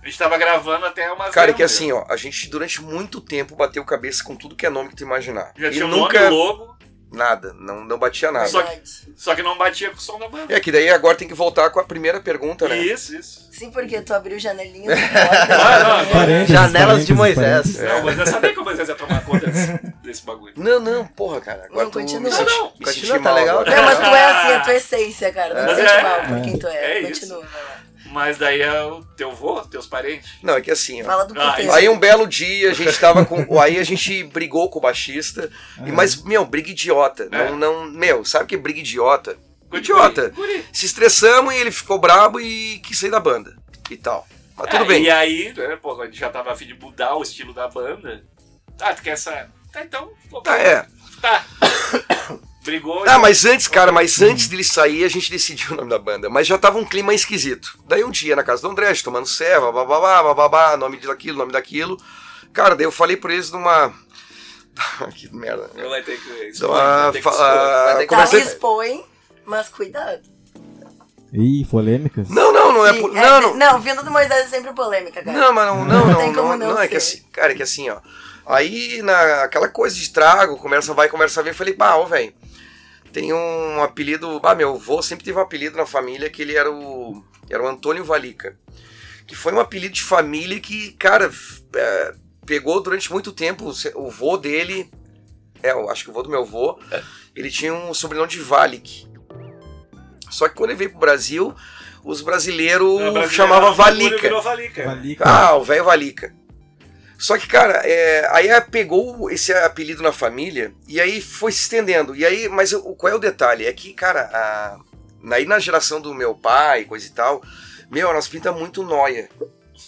A 0.00 0.06
gente 0.06 0.18
tava 0.18 0.38
gravando 0.38 0.86
até 0.86 1.10
umas 1.12 1.34
Cara, 1.34 1.50
é 1.50 1.54
que 1.54 1.64
assim, 1.64 1.90
ó, 1.90 2.04
a 2.08 2.16
gente 2.16 2.48
durante 2.48 2.80
muito 2.80 3.20
tempo 3.20 3.56
bateu 3.56 3.84
cabeça 3.84 4.22
com 4.22 4.36
tudo 4.36 4.54
que 4.54 4.66
é 4.66 4.70
nome 4.70 4.90
que 4.90 4.96
tu 4.96 5.02
imaginar. 5.02 5.52
Já 5.56 5.68
e 5.68 5.72
tinha 5.72 5.86
o 5.86 5.88
nunca 5.88 6.30
nome, 6.30 6.34
o 6.34 6.38
logo, 6.38 6.71
nada, 7.12 7.54
não, 7.58 7.84
não 7.84 7.98
batia 7.98 8.32
nada. 8.32 8.46
Só 8.48 8.62
que- 8.62 8.80
só 9.16 9.34
que 9.34 9.42
não 9.42 9.56
batia 9.58 9.90
com 9.90 9.96
o 9.96 10.00
som 10.00 10.18
da 10.18 10.28
banda. 10.28 10.52
É 10.54 10.58
que 10.58 10.72
daí 10.72 10.88
agora 10.90 11.16
tem 11.16 11.28
que 11.28 11.34
voltar 11.34 11.70
com 11.70 11.78
a 11.78 11.84
primeira 11.84 12.20
pergunta, 12.20 12.66
né? 12.68 12.76
Isso, 12.78 13.14
isso. 13.14 13.48
Sim, 13.52 13.70
porque 13.70 14.00
tu 14.00 14.14
abriu 14.14 14.38
janelinha 14.38 14.90
do 14.94 15.00
porta. 15.00 15.54
Ah, 15.54 16.04
Parênteses, 16.12 16.48
Janelas 16.54 17.06
de 17.06 17.14
Moisés. 17.14 17.46
parênteses. 17.76 17.80
Não, 17.82 18.02
mas 18.02 18.18
eu 18.18 18.26
sabia 18.26 18.52
que 18.52 18.58
o 18.58 18.64
Moisés 18.64 18.88
ia 18.88 18.94
tomar 18.94 19.22
conta 19.24 19.46
desse, 19.46 19.78
desse 20.02 20.24
bagulho. 20.24 20.54
Não, 20.56 20.80
não, 20.80 21.06
porra, 21.06 21.40
cara. 21.40 21.64
Agora 21.66 21.84
Não, 21.84 21.90
tu 21.90 22.00
continua. 22.00 22.30
Não, 22.30 22.44
não, 22.44 22.70
continua, 22.70 23.20
tá 23.20 23.34
legal. 23.34 23.60
agora. 23.60 23.76
Não, 23.76 23.82
mas 23.84 23.98
tu 23.98 24.04
é 24.06 24.24
assim, 24.30 24.52
a 24.54 24.60
tua 24.60 24.74
essência, 24.74 25.32
cara. 25.32 25.54
Não 25.54 25.74
te 25.74 25.80
sente 25.80 25.92
é. 25.92 26.02
mal 26.02 26.20
por 26.22 26.36
É. 26.38 26.40
quem 26.40 26.58
tu 26.58 26.66
é. 26.66 26.76
É 26.92 27.00
isso. 27.02 27.20
Continua, 27.20 27.40
vai 27.46 27.62
lá. 27.62 27.81
Mas 28.12 28.36
daí 28.36 28.60
é 28.60 28.82
o 28.84 29.02
teu 29.16 29.32
vô, 29.32 29.62
teus 29.62 29.86
parentes. 29.86 30.30
Não, 30.42 30.54
é 30.54 30.60
que 30.60 30.70
assim, 30.70 31.00
ó. 31.02 31.06
Fala 31.06 31.24
do 31.24 31.40
Ah. 31.40 31.56
Aí 31.74 31.88
um 31.88 31.98
belo 31.98 32.26
dia 32.26 32.70
a 32.70 32.74
gente 32.74 32.98
tava 32.98 33.24
com. 33.24 33.46
Aí 33.58 33.78
a 33.78 33.84
gente 33.84 34.22
brigou 34.24 34.68
com 34.68 34.78
o 34.78 34.82
baixista. 34.82 35.50
E, 35.86 35.90
mas, 35.90 36.22
meu, 36.22 36.44
briga 36.44 36.70
idiota. 36.70 37.28
É. 37.32 37.48
Não, 37.50 37.56
não. 37.56 37.90
Meu, 37.90 38.22
sabe 38.24 38.46
que 38.46 38.54
é 38.54 38.58
briga 38.58 38.80
idiota? 38.80 39.38
Guri, 39.68 39.80
Idiota. 39.80 40.28
guri. 40.28 40.62
Se 40.72 40.84
estressamos 40.84 41.54
e 41.54 41.56
ele 41.56 41.70
ficou 41.70 41.98
brabo 41.98 42.38
e 42.38 42.78
quis 42.80 42.98
sair 42.98 43.10
da 43.10 43.18
banda. 43.18 43.56
E 43.90 43.96
tal. 43.96 44.28
Mas 44.56 44.68
tudo 44.68 44.84
É, 44.84 44.86
bem. 44.86 45.04
E 45.04 45.10
aí, 45.10 45.54
né, 45.56 45.76
pô, 45.76 45.98
a 46.00 46.04
gente 46.04 46.18
já 46.18 46.28
tava 46.28 46.52
afim 46.52 46.66
de 46.66 46.74
mudar 46.74 47.16
o 47.16 47.22
estilo 47.22 47.54
da 47.54 47.66
banda. 47.68 48.22
Ah, 48.78 48.92
tu 48.92 49.02
quer 49.02 49.12
essa. 49.12 49.48
Tá, 49.72 49.82
então. 49.82 50.10
Tá, 50.44 50.58
é. 50.58 50.86
Tá. 51.22 51.44
Brigou. 52.64 53.02
Ah, 53.08 53.18
mas 53.18 53.44
antes, 53.44 53.66
cara, 53.66 53.90
mas 53.90 54.22
antes 54.22 54.46
dele 54.48 54.62
sair, 54.62 55.04
a 55.04 55.08
gente 55.08 55.30
decidiu 55.30 55.72
o 55.72 55.76
nome 55.76 55.90
da 55.90 55.98
banda. 55.98 56.30
Mas 56.30 56.46
já 56.46 56.56
tava 56.56 56.78
um 56.78 56.84
clima 56.84 57.12
esquisito. 57.12 57.76
Daí 57.88 58.04
um 58.04 58.10
dia 58.10 58.36
na 58.36 58.42
casa 58.44 58.62
do 58.62 58.68
André, 58.68 58.88
a 58.88 58.94
tomando 59.02 59.26
serva, 59.26 59.72
bababá, 59.72 60.22
bababá, 60.22 60.76
nome 60.76 60.96
daquilo, 60.98 61.38
nome 61.38 61.52
daquilo. 61.52 61.96
Cara, 62.52 62.76
daí 62.76 62.86
eu 62.86 62.92
falei 62.92 63.16
pra 63.16 63.32
eles 63.32 63.50
numa. 63.50 63.92
que 65.16 65.34
merda. 65.34 65.70
Eu 65.74 65.90
vai 65.90 66.02
ter 66.02 66.18
que. 66.20 66.50
Então, 66.54 66.68
vai 66.70 67.10
ter 67.12 67.18
que 67.18 67.22
fa- 67.24 67.30
expor. 67.30 67.46
ah, 67.46 67.94
ter 67.96 68.00
que- 68.02 68.06
Tá, 68.06 68.14
comecei- 68.16 68.40
expõe, 68.42 69.04
mas 69.44 69.68
cuidado. 69.68 70.22
Ih, 71.32 71.64
polêmicas. 71.70 72.28
Não, 72.28 72.52
não, 72.52 72.72
não 72.74 72.86
é. 72.86 72.92
Por- 72.92 73.16
é, 73.16 73.20
Não, 73.20 73.40
não. 73.40 73.54
não, 73.56 73.80
vindo 73.80 74.02
do 74.04 74.10
Moisés 74.10 74.46
é 74.46 74.48
sempre 74.48 74.72
polêmica, 74.74 75.22
cara. 75.22 75.36
Não, 75.36 75.52
mas 75.52 75.66
não, 75.66 75.84
não, 75.84 75.86
Não 75.86 76.06
não, 76.12 76.18
tem 76.18 76.32
como 76.34 76.48
não, 76.50 76.56
não 76.58 76.74
não 76.74 76.78
é 76.80 76.86
que 76.86 77.00
ser. 77.00 77.16
assim, 77.16 77.26
cara, 77.32 77.52
é 77.52 77.54
que 77.54 77.62
assim, 77.62 77.88
ó. 77.88 77.98
Aí, 78.44 79.00
na, 79.02 79.44
aquela 79.44 79.68
coisa 79.68 79.96
de 79.96 80.10
trago, 80.12 80.58
conversa 80.58 80.92
vai, 80.92 81.08
conversa 81.08 81.42
vem, 81.42 81.52
eu 81.52 81.56
falei, 81.56 81.72
pá, 81.74 81.94
ô, 81.94 82.06
velho, 82.06 82.34
tem 83.12 83.32
um 83.32 83.82
apelido, 83.82 84.40
ah, 84.42 84.54
meu 84.54 84.74
avô 84.74 85.02
sempre 85.02 85.24
teve 85.24 85.38
um 85.38 85.42
apelido 85.42 85.76
na 85.76 85.86
família 85.86 86.30
que 86.30 86.42
ele 86.42 86.56
era 86.56 86.70
o, 86.70 87.22
era 87.50 87.62
o 87.62 87.68
Antônio 87.68 88.04
Valica, 88.04 88.58
que 89.26 89.36
foi 89.36 89.52
um 89.52 89.60
apelido 89.60 89.94
de 89.94 90.02
família 90.02 90.58
que, 90.58 90.92
cara, 90.92 91.30
é, 91.76 92.14
pegou 92.46 92.82
durante 92.82 93.12
muito 93.12 93.32
tempo, 93.32 93.72
o 93.94 94.10
vô 94.10 94.36
dele, 94.36 94.90
é, 95.62 95.72
eu 95.72 95.90
acho 95.90 96.04
que 96.04 96.10
o 96.10 96.12
vô 96.12 96.22
do 96.22 96.30
meu 96.30 96.42
avô, 96.42 96.78
ele 97.36 97.50
tinha 97.50 97.72
um 97.72 97.94
sobrenome 97.94 98.30
de 98.30 98.40
Valic. 98.40 99.06
Só 100.30 100.48
que 100.48 100.54
quando 100.54 100.70
ele 100.70 100.78
veio 100.78 100.90
pro 100.90 101.00
Brasil, 101.00 101.54
os 102.02 102.22
brasileiros 102.22 102.98
brasileiro 102.98 103.30
chamavam 103.30 103.74
Valica. 103.74 104.16
virou 104.16 104.42
Valica. 104.42 104.84
Valica. 104.84 105.24
Ah, 105.26 105.54
o 105.56 105.62
velho 105.62 105.84
Valica. 105.84 106.34
Só 107.22 107.38
que, 107.38 107.46
cara, 107.46 107.82
é, 107.84 108.28
aí 108.32 108.50
a- 108.50 108.60
pegou 108.60 109.30
esse 109.30 109.52
apelido 109.52 110.02
na 110.02 110.10
família 110.12 110.72
e 110.88 111.00
aí 111.00 111.20
foi 111.20 111.52
se 111.52 111.60
estendendo. 111.60 112.16
E 112.16 112.26
aí, 112.26 112.48
mas 112.48 112.72
o, 112.72 112.96
qual 112.96 113.12
é 113.12 113.14
o 113.16 113.20
detalhe? 113.20 113.64
É 113.64 113.72
que, 113.72 113.92
cara, 113.94 114.22
a, 114.32 114.78
aí 115.32 115.44
na 115.46 115.60
geração 115.60 116.00
do 116.00 116.12
meu 116.12 116.34
pai, 116.34 116.84
coisa 116.84 117.06
e 117.06 117.10
tal, 117.10 117.40
meu, 117.88 118.12
nós 118.12 118.26
pinta 118.26 118.50
muito 118.50 118.82
noia. 118.82 119.28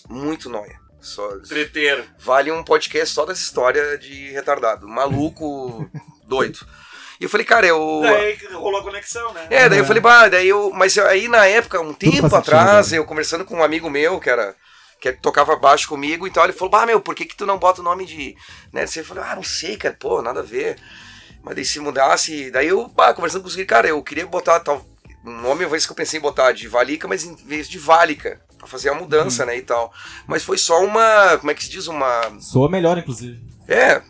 Muito 0.09 0.49
noia. 0.49 0.79
Só, 1.01 1.29
Treteiro. 1.41 2.05
vale 2.21 2.53
um 2.53 2.63
podcast 2.63 3.13
só 3.15 3.27
das 3.27 3.39
histórias 3.41 3.99
de 4.01 4.31
retardado. 4.31 4.87
Maluco, 4.89 5.91
doido. 6.27 6.61
E 7.21 7.25
eu 7.25 7.29
falei, 7.29 7.45
cara, 7.45 7.67
eu. 7.67 8.01
Daí 8.03 8.39
rolou 8.55 8.81
a 8.81 8.83
conexão, 8.85 9.33
né? 9.35 9.47
É, 9.51 9.69
daí 9.69 9.79
eu 9.81 9.85
É. 9.85 9.87
falei, 9.87 10.01
bah, 10.01 10.29
daí 10.29 10.49
eu. 10.49 10.71
Mas 10.73 10.97
aí 10.99 11.27
na 11.29 11.47
época, 11.47 11.81
um 11.81 11.93
tempo 11.93 12.13
faz 12.29 12.33
sentido, 12.33 12.37
atrás, 12.57 12.93
né? 12.93 12.99
eu 12.99 13.05
conversando 13.05 13.45
com 13.45 13.57
um 13.57 13.63
amigo 13.65 13.91
meu 13.91 14.19
que 14.21 14.31
era. 14.31 14.55
Que 15.01 15.13
tocava 15.13 15.57
baixo 15.57 15.89
comigo, 15.89 16.27
então 16.27 16.43
ele 16.43 16.53
falou, 16.53 16.71
bah, 16.71 16.87
meu, 16.87 17.01
por 17.01 17.15
que, 17.15 17.25
que 17.25 17.37
tu 17.37 17.45
não 17.45 17.59
bota 17.59 17.81
o 17.81 17.85
nome 17.85 18.07
de. 18.07 18.37
Né? 18.73 18.87
Você 18.87 19.05
falou, 19.05 19.23
ah, 19.23 19.37
não 19.37 19.43
sei, 19.43 19.77
cara, 19.77 19.97
pô, 19.99 20.23
nada 20.23 20.41
a 20.41 20.43
ver. 20.43 20.77
Mas 21.43 21.55
daí 21.55 21.65
se 21.65 21.79
mudasse. 21.79 22.51
Daí 22.51 22.69
eu, 22.69 22.91
conversando 23.15 23.43
com 23.43 23.49
os 23.49 23.57
cara, 23.65 23.87
eu 23.87 24.03
queria 24.03 24.27
botar 24.27 24.61
tal. 24.61 24.85
Um 25.25 25.41
nome, 25.41 25.65
uma 25.65 25.71
vez 25.71 25.87
que 25.87 25.93
eu 25.93 25.97
pensei 25.97 26.19
em 26.19 26.23
botar 26.23 26.53
de 26.53 26.69
Valica, 26.69 27.09
mas 27.09 27.25
em 27.25 27.35
vez 27.35 27.69
de 27.69 27.79
Válica. 27.79 28.41
Pra 28.59 28.67
fazer 28.67 28.89
a 28.89 28.95
mudança, 28.95 29.45
né, 29.45 29.59
e 29.59 29.63
tal. 29.63 29.93
Mas 30.27 30.43
foi 30.43 30.57
só 30.57 30.83
uma. 30.83 31.37
Como 31.39 31.51
é 31.51 31.55
que 31.55 31.65
se 31.65 31.71
diz? 31.71 31.87
Uma. 31.87 32.41
Soa 32.41 32.69
melhor, 32.69 32.97
inclusive. 32.97 33.41
É. 33.69 34.03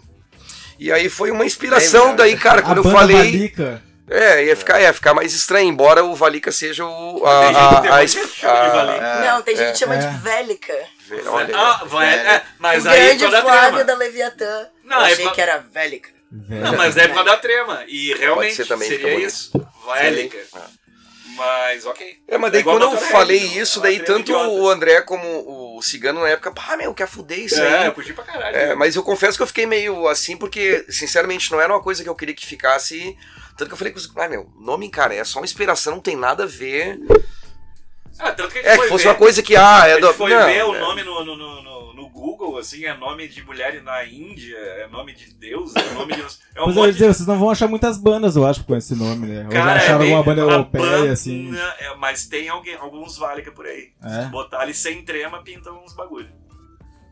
E 0.79 0.93
aí 0.93 1.09
foi 1.09 1.31
uma 1.31 1.45
inspiração 1.45 2.09
Bem, 2.09 2.17
daí, 2.17 2.37
cara, 2.37 2.63
quando 2.63 2.79
eu 2.79 2.85
falei. 2.85 3.17
Valica. 3.17 3.83
É, 4.09 4.45
ia 4.45 4.55
ficar, 4.57 4.81
ia 4.81 4.93
ficar 4.93 5.15
mais 5.15 5.33
estranho, 5.33 5.69
embora 5.69 6.05
o 6.05 6.15
Valica 6.15 6.53
seja 6.53 6.85
o. 6.85 7.21
Que 7.21 7.27
A, 7.27 7.31
a, 7.31 7.97
a, 7.97 8.01
que 8.01 8.09
chama 8.09 8.65
de 8.65 8.71
Valica. 8.71 9.21
Não, 9.25 9.43
tem 9.43 9.57
gente 9.57 9.73
que 9.73 9.79
chama 9.79 9.95
é. 9.95 9.99
de 9.99 10.07
Vélica. 10.19 10.75
Olha, 11.27 11.57
Ah, 11.57 11.85
vai, 11.87 12.15
é, 12.15 12.43
mas 12.59 12.85
o 12.85 12.89
aí 12.91 13.01
grande 13.17 13.25
por 13.25 13.31
causa 13.31 13.37
da 13.37 13.43
Flávio 13.53 13.71
trema. 13.71 13.85
da 13.85 13.95
Leviatã. 13.97 14.67
Não, 14.85 14.99
Eu 14.99 15.05
é 15.07 15.13
achei 15.13 15.31
que 15.31 15.41
era 15.41 15.59
Vélica. 15.59 16.11
Não, 16.31 16.77
mas 16.77 16.97
é 16.97 17.09
por 17.09 17.15
causa 17.15 17.31
da 17.31 17.37
trema. 17.39 17.85
E 17.89 18.13
realmente 18.15 18.57
ser 18.57 18.67
também, 18.67 18.89
fica 18.91 19.03
seria 19.09 19.27
isso. 19.27 19.51
Vélica. 19.87 20.39
Mas 21.37 21.85
ok. 21.85 22.17
É, 22.29 22.39
mas 22.39 22.53
daí 22.53 22.61
igual 22.61 22.79
quando 22.79 22.93
eu 22.95 23.01
falei 23.01 23.41
não, 23.41 23.63
isso, 23.63 23.79
é 23.81 23.83
daí 23.83 24.01
tanto 24.01 24.31
idiota. 24.31 24.49
o 24.51 24.69
André 24.69 25.01
como 25.03 25.77
o 25.77 25.83
Cigano 25.83 26.21
na 26.21 26.29
época, 26.29 26.53
pá, 26.53 26.77
meu, 26.77 26.95
quer 26.95 27.09
fuder 27.09 27.39
isso 27.41 27.61
É, 27.61 27.79
aí. 27.79 27.87
eu 27.87 27.93
curti 27.93 28.13
pra 28.13 28.23
caralho. 28.25 28.57
É, 28.57 28.75
mas 28.75 28.95
eu 28.95 29.03
confesso 29.03 29.37
que 29.37 29.43
eu 29.43 29.47
fiquei 29.47 29.67
meio 29.67 30.07
assim, 30.07 30.37
porque, 30.37 30.85
sinceramente, 30.89 31.51
não 31.51 31.61
era 31.61 31.73
uma 31.73 31.83
coisa 31.83 32.03
que 32.05 32.09
eu 32.09 32.15
queria 32.15 32.35
que 32.35 32.47
ficasse. 32.47 33.17
Tanto 33.57 33.69
que 33.69 33.75
eu 33.75 33.79
falei 33.79 33.93
com 33.93 33.99
os. 33.99 34.11
Ah, 34.17 34.29
meu, 34.29 34.51
nome, 34.59 34.89
cara, 34.91 35.15
é 35.15 35.25
só 35.25 35.39
uma 35.39 35.45
inspiração, 35.45 35.95
não 35.95 36.01
tem 36.01 36.17
nada 36.17 36.43
a 36.45 36.47
ver. 36.47 36.99
Ah, 38.19 38.33
tanto 38.33 38.53
que 38.53 38.59
a 38.59 38.63
gente 38.63 38.69
É, 38.69 38.73
que 38.73 38.79
foi 38.79 38.89
fosse 38.89 39.05
ver, 39.05 39.11
uma 39.11 39.17
coisa 39.17 39.43
que, 39.43 39.57
ah, 39.57 39.83
a 39.83 39.89
é 39.89 39.93
gente 39.95 40.01
do. 40.03 40.15
foi 40.15 40.31
não, 40.31 40.47
ver 40.47 40.65
o 40.65 40.75
é. 40.75 40.81
nome 40.81 41.03
no, 41.03 41.25
no, 41.25 41.37
no, 41.37 41.63
no- 41.63 41.85
Google, 42.15 42.57
assim, 42.59 42.85
é 42.85 42.97
nome 42.97 43.29
de 43.29 43.43
mulher 43.45 43.83
na 43.83 44.03
Índia, 44.05 44.57
é 44.57 44.87
nome 44.89 45.13
de 45.13 45.35
Deus, 45.35 45.75
é 45.77 45.93
nome 45.95 46.15
de... 46.15 46.23
É 46.55 46.63
um 46.63 46.67
Mas 46.67 46.77
eu 46.77 46.83
ia 46.83 46.87
monte 46.87 46.93
dizer, 46.95 47.07
vocês 47.09 47.27
não 47.29 47.39
vão 47.39 47.51
achar 47.51 47.69
muitas 47.69 47.99
bandas, 47.99 48.35
eu 48.37 48.47
acho, 48.47 48.65
com 48.65 48.75
esse 48.77 48.95
nome, 48.95 49.27
né? 49.27 49.45
Ou 49.45 49.51
já 49.53 49.59
Cara, 49.59 49.73
é 49.73 49.77
acharam 49.85 49.99
bem- 49.99 50.15
alguma 50.15 50.23
banda 50.35 50.41
europeia, 50.51 50.83
banda- 51.01 51.13
assim. 51.13 51.53
é, 51.81 51.95
mas 51.97 52.27
tem 52.27 52.49
alguém, 52.49 52.77
alguns 52.77 53.19
Válica 53.19 53.53
por 53.53 53.67
aí. 53.67 53.91
É? 54.03 54.23
Se 54.23 54.29
botar 54.29 54.61
ali 54.61 54.73
sem 54.73 55.05
trema, 55.05 55.43
pintam 55.43 55.83
uns 55.85 55.93
bagulho. 55.93 56.31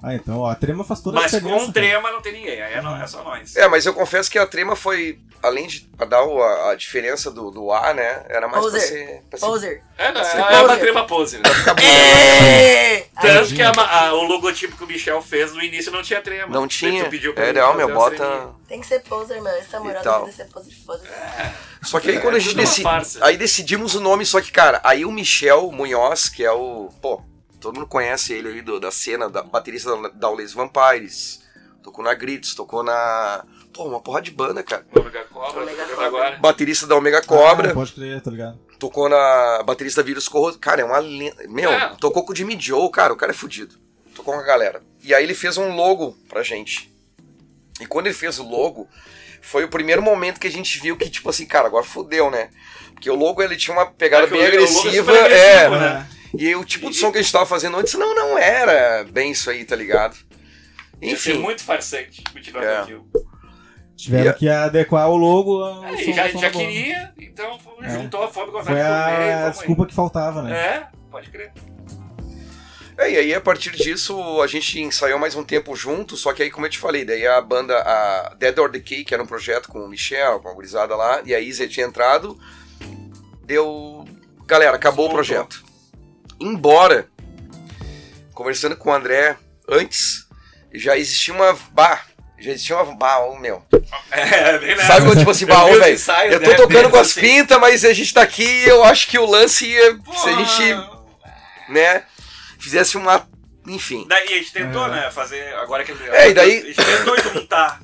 Ah, 0.03 0.15
então, 0.15 0.41
ó, 0.41 0.51
a 0.51 0.55
trema 0.57 0.83
faz 0.83 1.01
toda 1.01 1.19
a 1.19 1.23
Mas 1.23 1.31
diferença. 1.31 1.55
com 1.55 1.61
cara. 1.61 1.73
trema 1.73 2.11
não 2.11 2.21
tem 2.21 2.33
ninguém, 2.33 2.61
aí 2.61 2.73
é, 2.75 2.83
não, 2.83 3.01
é 3.01 3.07
só 3.07 3.23
nós. 3.23 3.55
É, 3.55 3.69
mas 3.69 3.87
eu 3.87 3.95
confesso 3.95 4.29
que 4.29 4.37
a 4.39 4.45
trema 4.47 4.75
foi, 4.75 5.21
além 5.41 5.69
de 5.69 5.89
dar 6.09 6.25
o- 6.25 6.43
a, 6.43 6.71
a 6.71 6.75
diferença 6.75 7.31
do, 7.31 7.53
do 7.53 7.71
A, 7.73 7.95
né? 7.95 8.25
Era 8.29 8.49
mais 8.49 8.63
pra 8.65 8.73
Poser. 8.73 8.81
ser. 8.81 9.23
Pra 9.31 9.39
ser 9.39 9.47
Poser. 9.47 9.83
É, 9.97 10.11
não, 10.13 10.25
Você 10.25 10.37
é, 10.37 10.41
é 10.41 10.43
uma 10.43 10.67
pose. 10.69 10.81
trema 10.81 11.07
pose. 11.07 11.39
Né? 11.39 11.45
É! 11.85 13.07
Tanto 13.21 13.55
que 13.55 13.63
a 13.63 13.71
a- 13.71 14.15
o 14.15 14.23
logotipo 14.25 14.77
que 14.77 14.85
o 14.85 14.87
Michel 14.87 15.23
fez 15.23 15.53
no 15.53 15.63
início 15.63 15.93
não 15.93 16.03
tinha 16.03 16.21
trema. 16.21 16.49
Não 16.53 16.67
tinha. 16.67 17.05
tu 17.05 17.11
pediu 17.11 17.33
pra 17.35 17.45
É 17.45 17.53
fazer 17.55 17.77
meu, 17.77 17.95
bota. 17.95 18.49
Tem 18.67 18.81
que 18.81 18.87
ser 18.87 19.01
poser, 19.01 19.41
meu. 19.41 19.55
Esse 19.57 19.73
namorado 19.73 20.01
E 20.01 20.05
tal. 20.05 20.21
tem 20.23 20.31
que 20.31 20.37
ser 20.37 20.45
poser, 20.47 20.75
foda-se. 20.85 21.07
Só 21.83 22.01
que 22.01 22.11
aí 22.11 22.21
quando 22.21 22.37
a 22.37 22.39
gente 22.39 22.51
tudo 22.51 22.59
uma 22.61 22.65
decidi. 22.65 22.83
farsa. 22.83 23.25
Aí 23.25 23.37
decidimos 23.37 23.95
o 23.95 24.01
nome, 24.01 24.25
só 24.27 24.41
que, 24.41 24.51
cara, 24.51 24.81
aí 24.83 25.05
o 25.05 25.13
Michel 25.13 25.71
Munhoz, 25.71 26.29
que 26.29 26.45
é 26.45 26.51
o. 26.53 26.89
Pô, 27.01 27.23
todo 27.63 27.75
mundo 27.77 27.87
conhece 27.87 28.33
ele 28.35 28.49
aí 28.49 28.61
do- 28.61 28.79
da 28.81 28.91
cena, 28.91 29.31
da 29.31 29.43
baterista 29.43 29.97
da, 29.97 30.09
da 30.09 30.27
Always 30.27 30.53
Vampires. 30.53 31.41
Tocou 31.83 32.05
na 32.05 32.13
Grits, 32.15 32.55
tocou 32.55 32.83
na. 32.83 33.45
Pô, 33.73 33.85
uma 33.85 34.01
porra 34.01 34.21
de 34.21 34.31
banda, 34.31 34.63
cara. 34.63 34.85
Omega 34.95 35.25
Cobra, 35.25 35.63
Omega 35.63 35.87
Cobra. 35.87 36.07
agora. 36.07 36.37
Baterista 36.39 36.87
da 36.87 36.95
Omega 36.97 37.23
Cobra, 37.23 37.71
Ah, 37.71 37.75
pode 37.75 37.93
crer, 37.93 38.21
tá 38.21 38.31
ligado? 38.31 38.59
tocou 38.79 39.09
na 39.09 39.63
baterista 39.65 40.03
da 40.03 40.07
Vírus 40.07 40.29
Corroso. 40.29 40.59
Cara, 40.59 40.83
é 40.83 40.85
uma 40.85 40.99
lenda. 40.99 41.37
Meu, 41.49 41.71
É. 41.71 41.95
tocou 42.01 42.25
com 42.25 42.33
o 42.33 42.37
Jimmy 42.37 42.57
Joe, 42.61 42.91
cara, 42.91 43.13
o 43.13 43.17
cara 43.17 43.33
é 43.33 43.35
fudido. 43.35 43.77
Tocou 44.15 44.35
com 44.35 44.41
a 44.41 44.45
galera. 44.45 44.83
E 45.03 45.15
aí 45.15 45.25
ele 45.25 45.35
fez 45.35 45.57
um 45.57 45.75
logo 45.75 46.17
pra 46.29 46.43
gente. 46.43 46.93
E 47.81 47.87
quando 47.87 48.07
ele 48.07 48.15
fez 48.15 48.39
o 48.39 48.45
logo, 48.49 48.87
foi 49.41 49.65
o 49.65 49.69
primeiro 49.69 50.03
momento 50.03 50.39
que 50.39 50.47
a 50.47 50.51
gente 50.51 50.79
viu 50.81 50.97
que, 50.97 51.09
tipo 51.09 51.31
assim, 51.31 51.47
cara, 51.47 51.67
agora 51.67 51.85
fudeu, 51.85 52.31
né? 52.31 52.51
Porque 52.93 53.11
o 53.11 53.15
logo 53.17 53.43
ele 53.43 53.57
tinha 53.57 53.75
uma 53.77 53.87
pegada 53.87 54.27
É 54.27 54.31
bem 54.31 54.43
é 54.43 54.47
agressiva. 54.47 55.13
é, 55.17 55.65
agressivo, 55.65 55.77
né? 55.77 56.09
E 56.37 56.47
aí, 56.49 56.57
o 56.57 56.65
tipo 56.65 56.91
de 56.91 56.97
som 56.97 57.13
que 57.13 57.19
a 57.19 57.23
gente 57.23 57.33
tava 57.33 57.47
fazendo 57.47 57.77
antes 57.77 57.95
não, 57.95 58.15
não 58.15 58.39
era 58.39 59.05
bem 59.05 59.33
isso 59.33 59.51
aí, 59.51 59.65
tá 59.65 59.77
ligado? 59.77 60.17
Enfim. 61.01 61.39
muito 61.39 61.65
farsante 61.65 62.23
continuar 62.33 62.63
É. 62.65 62.77
com 62.77 62.83
aquilo. 62.83 63.09
Tiveram 63.97 64.31
E- 64.31 64.35
que 64.35 64.49
adequar 64.49 65.09
o 65.11 65.17
logo 65.17 65.63
ao 65.63 65.85
É, 65.85 65.97
som- 66.05 66.13
já, 66.13 66.31
som 66.31 66.39
já 66.39 66.51
queria, 66.51 67.13
então 67.21 67.59
É. 67.83 67.91
juntou 67.91 68.23
a 68.23 68.29
fome 68.29 68.53
com 68.53 68.59
a 68.59 68.65
Foi 68.65 68.73
vontade 68.75 69.11
de 69.11 69.17
comer, 69.17 69.33
a, 69.33 69.47
a 69.47 69.51
desculpa 69.51 69.87
que 69.87 69.95
faltava, 69.95 70.41
aí. 70.43 70.47
né? 70.49 70.57
É, 70.59 70.87
pode 71.11 71.29
crer. 71.29 71.53
É, 72.99 73.11
e 73.11 73.17
aí 73.17 73.35
a 73.35 73.41
partir 73.41 73.71
disso 73.73 74.41
a 74.43 74.47
gente 74.47 74.81
ensaiou 74.81 75.19
mais 75.19 75.35
um 75.35 75.43
tempo 75.43 75.75
junto, 75.75 76.17
só 76.17 76.33
que 76.33 76.43
aí, 76.43 76.51
como 76.51 76.67
eu 76.67 76.71
te 76.71 76.79
falei, 76.79 77.05
daí 77.05 77.27
a 77.27 77.41
banda, 77.41 77.77
a 77.81 78.35
Dead 78.39 78.57
or 78.59 78.71
Decay, 78.71 79.03
que 79.05 79.13
era 79.15 79.23
um 79.23 79.27
projeto 79.27 79.69
com 79.69 79.81
o 79.81 79.89
Michel, 79.89 80.39
com 80.41 80.49
a 80.49 80.55
gurizada 80.55 80.95
lá, 80.95 81.21
e 81.25 81.35
a 81.35 81.41
Isa 81.41 81.67
tinha 81.67 81.87
entrado, 81.87 82.39
deu. 83.45 84.05
Galera, 84.47 84.77
acabou 84.77 85.07
o 85.09 85.11
projeto. 85.11 85.65
Embora, 86.43 87.09
conversando 88.35 88.77
com 88.77 88.91
o 88.91 88.93
André 88.93 89.37
antes, 89.69 90.27
já 90.75 90.97
existia 90.97 91.33
uma. 91.33 91.53
Bah, 91.71 92.01
já 92.39 92.51
existia 92.51 92.77
uma. 92.77 92.95
Bah, 92.97 93.19
ô 93.21 93.37
meu. 93.39 93.65
É, 94.11 94.59
bem 94.59 94.75
nessa. 94.77 94.89
Sabe 94.89 95.07
quando, 95.07 95.19
tipo 95.19 95.31
assim, 95.31 95.47
bah, 95.47 95.65
velho, 95.65 95.99
eu 96.33 96.41
tô 96.43 96.51
né, 96.51 96.57
tocando 96.57 96.91
com 96.91 96.97
as 96.99 97.11
assim. 97.11 97.21
pintas, 97.21 97.59
mas 97.59 97.85
a 97.85 97.93
gente 97.95 98.13
tá 98.13 98.21
aqui, 98.23 98.45
eu 98.67 98.85
acho 98.85 99.09
que 99.09 99.19
o 99.19 99.25
lance 99.25 99.67
ia. 99.67 99.99
Se 100.15 100.29
a 100.29 100.33
gente, 100.33 101.71
né, 101.71 102.05
fizesse 102.59 102.97
uma. 102.97 103.27
Enfim. 103.67 104.05
Daí 104.09 104.25
a 104.35 104.39
gente 104.39 104.53
tentou, 104.53 104.87
É. 104.87 104.91
né, 104.91 105.11
fazer, 105.13 105.55
agora 105.55 105.85
que... 105.85 105.93
É, 105.93 106.31
e 106.31 106.35
daí- 106.35 106.59
A 106.59 106.67
gente 106.67 106.85
tentou 106.85 107.17
juntar, 107.21 107.81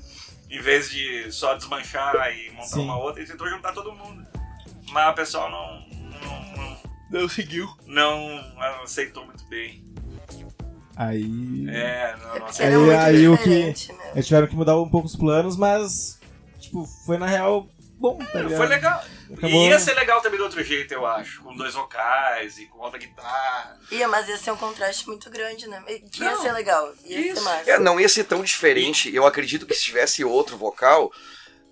em 0.50 0.60
vez 0.60 0.90
de 0.90 1.30
só 1.30 1.54
desmanchar 1.54 2.14
e 2.36 2.50
montar 2.50 2.66
Sim. 2.66 2.80
uma 2.80 2.98
outra, 2.98 3.22
a 3.22 3.24
gente 3.24 3.30
tentou 3.30 3.48
juntar 3.48 3.72
todo 3.72 3.92
mundo. 3.92 4.26
Mas 4.90 5.08
o 5.10 5.14
pessoal. 5.14 5.48
Não, 5.50 5.86
não, 7.10 7.28
seguiu. 7.28 7.68
não 7.86 8.40
aceitou 8.82 9.24
muito 9.24 9.44
bem. 9.48 9.84
Aí. 10.96 11.66
É, 11.70 12.16
não, 12.16 12.24
não 12.26 12.30
Porque 12.32 12.50
aceitou. 12.50 12.90
Aí- 12.90 12.96
aí 12.96 13.28
o 13.28 13.38
que- 13.38 13.48
né? 13.92 14.10
Eles 14.14 14.26
tiveram 14.26 14.46
que 14.48 14.56
mudar 14.56 14.76
um 14.80 14.88
pouco 14.90 15.06
os 15.06 15.14
planos, 15.16 15.56
mas. 15.56 16.18
Tipo, 16.58 16.84
foi 17.06 17.16
na 17.18 17.26
real 17.26 17.68
bom, 18.00 18.18
tá 18.18 18.40
ligado? 18.40 18.56
Foi 18.56 18.66
legal. 18.66 19.04
Acabou- 19.32 19.62
ia 19.68 19.78
ser 19.78 19.94
legal 19.94 20.20
também 20.20 20.38
do 20.38 20.44
outro 20.44 20.62
jeito, 20.64 20.92
eu 20.92 21.06
acho. 21.06 21.42
Com 21.42 21.54
dois 21.54 21.74
vocais 21.74 22.58
e 22.58 22.66
com 22.66 22.78
outra 22.80 22.98
guitarra. 22.98 23.78
Ia, 23.92 24.08
mas 24.08 24.28
ia 24.28 24.36
ser 24.38 24.50
um 24.50 24.56
contraste 24.56 25.06
muito 25.06 25.30
grande, 25.30 25.68
né? 25.68 25.80
Que 26.10 26.22
ia 26.22 26.30
Não, 26.32 26.42
ser 26.42 26.52
legal, 26.52 26.92
ia 27.04 27.20
isso. 27.20 27.36
ser 27.36 27.40
massa. 27.42 27.70
É, 27.70 27.78
não 27.78 28.00
ia 28.00 28.08
ser 28.08 28.24
tão 28.24 28.42
diferente. 28.42 29.14
Eu 29.14 29.24
acredito 29.26 29.66
que 29.66 29.74
se 29.74 29.84
tivesse 29.84 30.24
outro 30.24 30.56
vocal, 30.58 31.12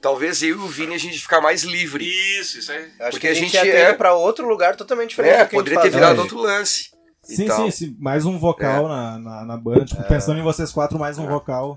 talvez 0.06 0.40
eu 0.40 0.50
e 0.50 0.52
o 0.52 0.68
Vini 0.68 0.94
a 0.94 0.98
gente 0.98 1.18
ficar 1.18 1.40
mais 1.40 1.64
livre. 1.64 2.04
Isso, 2.40 2.60
isso 2.60 2.70
aí. 2.70 2.84
Acho 3.00 3.10
Porque 3.10 3.18
que 3.18 3.26
a 3.26 3.30
a 3.30 3.34
gente, 3.34 3.50
gente 3.50 3.56
ia 3.56 3.62
ter 3.72 3.78
é- 3.78 3.92
pra 3.92 4.14
outro 4.14 4.46
lugar 4.48 4.76
totalmente 4.76 5.10
diferente 5.10 5.32
É, 5.34 5.44
do 5.44 5.48
que 5.48 5.56
a 5.56 5.58
gente 5.58 5.64
poderia 5.64 5.78
ter 5.80 5.90
faz 5.90 5.94
virado 5.94 6.12
hoje. 6.12 6.20
outro 6.22 6.38
lance. 6.38 6.90
e 7.28 7.34
Sim, 7.34 7.46
tal. 7.46 7.56
sim, 7.64 7.70
sim. 7.72 7.96
Mais 7.98 8.24
um 8.24 8.38
vocal 8.38 8.86
na, 8.86 9.18
na, 9.18 9.44
na 9.44 9.56
banda. 9.56 9.84
Tipo, 9.84 10.04
pensando 10.04 10.38
em 10.38 10.44
vocês 10.44 10.70
quatro, 10.70 10.96
mais 10.96 11.18
um 11.18 11.26
vocal. 11.26 11.76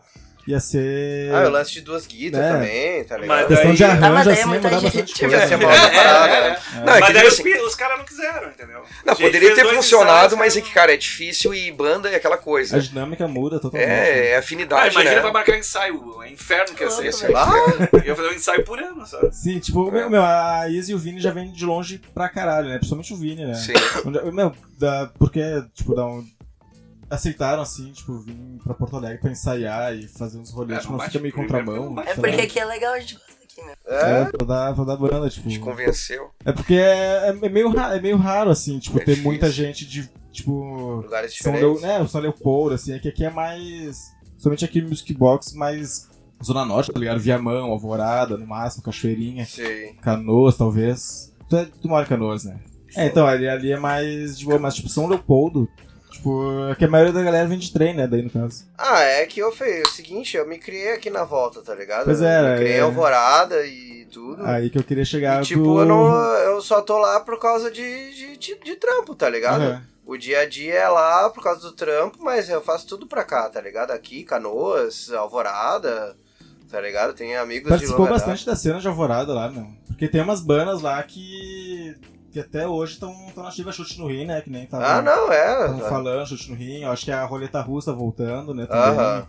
Ia 0.49 0.59
ser. 0.59 1.31
Ah, 1.31 1.47
o 1.47 1.49
lance 1.51 1.71
de 1.73 1.81
duas 1.81 2.07
guitas 2.07 2.41
É. 2.41 2.51
também, 2.51 3.03
tá 3.03 3.15
Mas 3.19 3.21
ligado? 3.21 3.47
Questão 3.49 3.71
de 3.73 3.77
daí- 3.77 3.89
Ah, 3.89 3.93
arranjo, 3.93 4.13
mas 4.15 4.25
daí 4.25 4.33
é 4.35 4.39
assim, 4.39 4.49
mudar 4.49 4.69
gente. 4.69 4.81
bastante 4.83 5.21
Ia 5.21 5.29
coisa. 5.29 5.47
ser 5.47 5.57
mal 5.57 5.69
parada, 5.69 6.33
É, 6.33 6.49
né? 6.49 6.59
Não, 6.73 6.81
é 6.81 6.85
Mas 6.85 7.05
que 7.05 7.13
daí 7.13 7.21
tipo 7.21 7.27
os, 7.27 7.39
assim, 7.39 7.65
os 7.67 7.75
caras 7.75 7.97
não 7.99 8.05
quiseram, 8.05 8.47
entendeu? 8.49 8.79
não, 9.05 9.13
A 9.13 9.15
gente 9.15 9.25
poderia 9.25 9.53
ter 9.53 9.65
funcionado, 9.67 10.25
ensaios, 10.25 10.33
mas 10.39 10.57
é 10.57 10.59
cara, 10.59 10.67
que, 10.69 10.73
cara, 10.73 10.93
é 10.95 10.97
difícil 10.97 11.53
e 11.53 11.71
banda 11.71 12.09
é 12.09 12.15
aquela 12.15 12.33
A 12.33 12.39
coisa. 12.39 12.79
dinâmica 12.79 13.27
muda 13.27 13.59
totalmente. 13.59 13.87
É, 13.91 14.29
é 14.31 14.35
Ah, 14.37 14.39
afinidade, 14.39 14.95
imagina 14.95 15.15
né? 15.17 15.21
pra 15.21 15.31
marcar 15.31 15.55
ensaio. 15.55 16.23
É 16.23 16.31
inferno 16.31 16.73
que 16.75 16.83
ia 16.83 16.89
ser. 16.89 17.27
Aí. 17.27 17.33
velho. 17.33 17.89
Eu 17.93 18.03
ia 18.05 18.15
fazer 18.15 18.29
um 18.29 18.33
ensaio 18.33 18.63
por 18.65 18.79
ano, 18.79 19.05
sabe? 19.05 19.29
Sim, 19.35 19.59
tipo, 19.59 19.91
meu, 19.91 20.09
meu, 20.09 20.23
a 20.23 20.67
Izzy 20.67 20.93
e 20.93 20.95
o 20.95 20.97
Vini 20.97 21.19
já 21.19 21.29
vêm 21.31 21.51
de 21.51 21.63
longe 21.63 22.01
pra 22.11 22.27
caralho, 22.27 22.69
né? 22.69 22.77
Principalmente 22.77 23.13
o 23.13 23.17
Vini, 23.17 23.45
né? 23.45 23.53
Sim. 23.53 23.73
Meu, 24.33 24.51
porque, 25.19 25.41
tipo, 25.75 25.93
da 25.93 26.05
um, 26.07 26.25
aceitaram, 27.09 27.61
assim, 27.61 27.91
tipo, 27.91 28.19
vir 28.19 28.35
pra 28.63 28.73
Porto 28.73 28.95
Alegre 28.95 29.19
pra 29.19 29.31
ensaiar 29.31 29.95
e 29.95 30.07
fazer 30.07 30.37
uns 30.37 30.51
rolês, 30.51 30.79
É, 30.79 30.81
tipo, 30.81 30.93
não 30.93 30.99
fica 30.99 31.19
meio 31.19 31.33
contramão. 31.33 31.99
É 32.01 32.13
porque 32.15 32.41
aqui 32.41 32.59
é 32.59 32.65
legal, 32.65 32.93
a 32.93 32.99
gente 32.99 33.15
gosta 33.15 33.31
aqui, 33.43 33.61
meu. 33.63 33.75
É, 33.87 34.21
É, 34.21 34.25
pra 34.25 34.45
dar, 34.45 34.75
pra 34.75 34.83
dar 34.83 34.95
banda, 34.97 35.29
tipo. 35.29 35.49
Te 35.49 35.59
convenceu. 35.59 36.29
É 36.45 36.51
porque 36.51 36.75
é, 36.75 37.29
é 37.29 37.49
meio, 37.49 37.69
ra- 37.69 37.95
é 37.95 38.01
meio 38.01 38.17
raro, 38.17 38.49
assim, 38.51 38.77
tipo, 38.79 38.97
É 38.97 38.99
ter 38.99 39.11
difícil. 39.11 39.23
muita 39.31 39.49
gente 39.49 39.85
de, 39.87 40.09
tipo, 40.31 41.01
lugares 41.03 41.35
São, 41.37 41.53
diferentes. 41.53 41.81
né, 41.81 41.99
o 41.99 42.07
São 42.07 42.21
Leopoldo, 42.21 42.75
assim, 42.75 42.93
é 42.93 42.99
que 42.99 43.07
aqui 43.09 43.25
é 43.25 43.29
mais, 43.29 43.97
somente 44.37 44.63
aqui 44.63 44.81
no 44.81 44.89
Music 44.89 45.13
Box, 45.13 45.53
mais 45.55 46.07
Zona 46.43 46.63
Norte, 46.63 46.91
tá 46.91 46.99
ligado? 46.99 47.19
Viamão, 47.19 47.71
Alvorada, 47.71 48.37
no 48.37 48.47
máximo, 48.47 48.83
Cachoeirinha, 48.83 49.45
Sim. 49.45 49.95
Canoas, 50.01 50.55
talvez. 50.55 51.33
Tu, 51.49 51.57
é, 51.57 51.65
tu 51.65 51.87
mora 51.89 52.05
em 52.05 52.09
Canoas, 52.09 52.45
né? 52.45 52.59
É, 52.95 53.07
então, 53.07 53.27
ali, 53.27 53.47
ali 53.47 53.71
é 53.71 53.77
mais 53.79 54.37
de 54.39 54.45
boa, 54.45 54.57
mas 54.57 54.75
tipo, 54.75 54.87
São 54.89 55.05
Leopoldo, 55.07 55.67
tipo, 56.19 56.69
é 56.69 56.75
que 56.75 56.85
a 56.85 56.89
maioria 56.89 57.13
da 57.13 57.23
galera 57.23 57.47
vem 57.47 57.57
de 57.57 57.71
trem, 57.71 57.95
né, 57.95 58.05
daí 58.05 58.21
no 58.21 58.29
caso. 58.29 58.65
Ah, 58.77 59.01
é 59.01 59.25
que 59.25 59.39
eu 59.39 59.51
fiz 59.51 59.87
o 59.87 59.95
seguinte, 59.95 60.35
eu 60.35 60.45
me 60.45 60.59
criei 60.59 60.93
aqui 60.93 61.09
na 61.09 61.23
volta, 61.23 61.61
tá 61.61 61.73
ligado? 61.73 62.05
Pois 62.05 62.21
Eu 62.21 62.27
é, 62.27 62.51
me 62.51 62.57
criei 62.57 62.77
é. 62.77 62.81
Alvorada 62.81 63.65
e 63.65 64.05
tudo. 64.11 64.45
Aí 64.45 64.69
que 64.69 64.77
eu 64.77 64.83
queria 64.83 65.05
chegar 65.05 65.41
e 65.41 65.45
tipo, 65.45 65.63
do... 65.63 65.79
eu, 65.81 65.85
não, 65.85 66.13
eu 66.13 66.61
só 66.61 66.81
tô 66.81 66.97
lá 66.97 67.19
por 67.21 67.39
causa 67.39 67.71
de, 67.71 68.13
de, 68.13 68.37
de, 68.37 68.59
de 68.59 68.75
trampo, 68.75 69.15
tá 69.15 69.29
ligado? 69.29 69.61
Aham. 69.61 69.83
O 70.05 70.17
dia 70.17 70.39
a 70.39 70.45
dia 70.49 70.73
é 70.73 70.89
lá 70.89 71.29
por 71.29 71.43
causa 71.43 71.61
do 71.61 71.71
trampo, 71.71 72.17
mas 72.19 72.49
eu 72.49 72.61
faço 72.61 72.87
tudo 72.87 73.05
pra 73.05 73.23
cá, 73.23 73.47
tá 73.47 73.61
ligado? 73.61 73.91
Aqui, 73.91 74.23
Canoas, 74.23 75.11
Alvorada, 75.11 76.17
tá 76.67 76.81
ligado? 76.81 77.13
Tem 77.13 77.37
amigos 77.37 77.65
de 77.65 77.69
Participou 77.69 78.07
bastante 78.07 78.43
da 78.43 78.55
cena 78.55 78.79
de 78.79 78.87
Alvorada 78.87 79.31
lá, 79.35 79.51
meu. 79.51 79.67
Porque 79.85 80.07
tem 80.07 80.21
umas 80.21 80.41
bandas 80.41 80.81
lá 80.81 81.01
que... 81.03 81.95
Que 82.31 82.39
até 82.39 82.67
hoje 82.67 82.93
estão 82.93 83.13
na 83.35 83.49
ativa 83.49 83.71
Chute 83.71 83.99
no 83.99 84.07
Rim, 84.07 84.25
né? 84.25 84.41
Que 84.41 84.49
nem 84.49 84.65
tava... 84.65 84.85
Ah, 84.85 85.01
não, 85.01 85.31
Estavam 85.31 85.85
é. 85.85 85.89
falando, 85.89 86.27
chute 86.27 86.51
no 86.51 86.57
rim, 86.57 86.83
eu 86.83 86.91
acho 86.91 87.05
que 87.05 87.11
a 87.11 87.25
roleta 87.25 87.59
russa 87.61 87.91
voltando, 87.91 88.53
né? 88.53 88.65
Também. 88.65 88.81
Aham. 88.81 89.27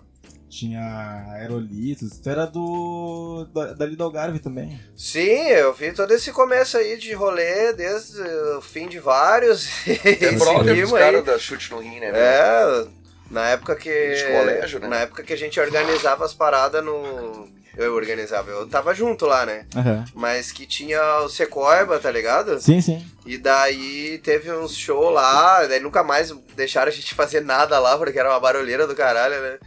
Tinha 0.50 1.26
aerolitos, 1.34 2.10
isso 2.10 2.28
era 2.28 2.44
do. 2.44 3.46
Da, 3.54 3.72
dali 3.72 3.94
do 3.94 4.02
Algarve 4.02 4.40
também. 4.40 4.80
Sim, 4.96 5.46
eu 5.48 5.72
vi 5.72 5.92
todo 5.92 6.12
esse 6.12 6.32
começo 6.32 6.76
aí 6.76 6.98
de 6.98 7.12
rolê, 7.12 7.72
desde 7.72 8.20
o 8.56 8.60
fim 8.60 8.88
de 8.88 8.98
vários. 8.98 9.68
É 9.86 10.32
brother 10.32 10.80
dos 10.82 10.92
caras 10.92 11.24
da 11.24 11.38
chute 11.38 11.70
no 11.70 11.78
rim, 11.78 12.00
né? 12.00 12.10
É, 12.12 12.84
na 13.30 13.50
época 13.50 13.76
que. 13.76 13.88
De 13.88 14.24
colégio, 14.24 14.80
né? 14.80 14.88
Na 14.88 14.96
época 14.96 15.22
que 15.22 15.32
a 15.32 15.36
gente 15.36 15.60
organizava 15.60 16.24
as 16.24 16.34
paradas 16.34 16.84
no. 16.84 17.48
Eu 17.76 17.94
organizava, 17.94 18.50
eu 18.50 18.66
tava 18.68 18.92
junto 18.94 19.26
lá, 19.26 19.46
né? 19.46 19.64
Aham. 19.76 20.04
Mas 20.14 20.50
que 20.50 20.66
tinha 20.66 21.00
o 21.20 21.28
Secoiba, 21.28 21.98
tá 21.98 22.10
ligado? 22.10 22.60
Sim, 22.60 22.80
sim. 22.80 23.04
E 23.24 23.38
daí 23.38 24.18
teve 24.18 24.52
uns 24.52 24.76
show 24.76 25.08
lá, 25.10 25.64
daí 25.66 25.78
nunca 25.80 26.02
mais 26.02 26.32
deixaram 26.56 26.88
a 26.88 26.94
gente 26.94 27.14
fazer 27.14 27.40
nada 27.40 27.78
lá, 27.78 27.96
porque 27.96 28.18
era 28.18 28.28
uma 28.30 28.40
barulheira 28.40 28.86
do 28.86 28.94
caralho, 28.96 29.40
né? 29.40 29.58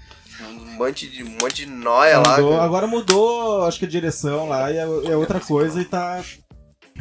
Um 0.42 0.76
monte 0.78 1.08
de, 1.08 1.24
um 1.24 1.30
monte 1.42 1.66
de 1.66 1.68
nóia 1.68 2.18
lá. 2.20 2.36
Mudou- 2.38 2.52
cara. 2.54 2.63
agora 2.63 2.88
mudou, 2.88 3.63
acho 3.66 3.80
que 3.80 3.86
a 3.86 3.89
direção 3.89 4.50
lá 4.50 4.70
e 4.72 4.78
é, 4.78 4.82
é 4.82 5.16
outra 5.16 5.39
coisa 5.39 5.80
e 5.80 5.86
tá 5.86 6.22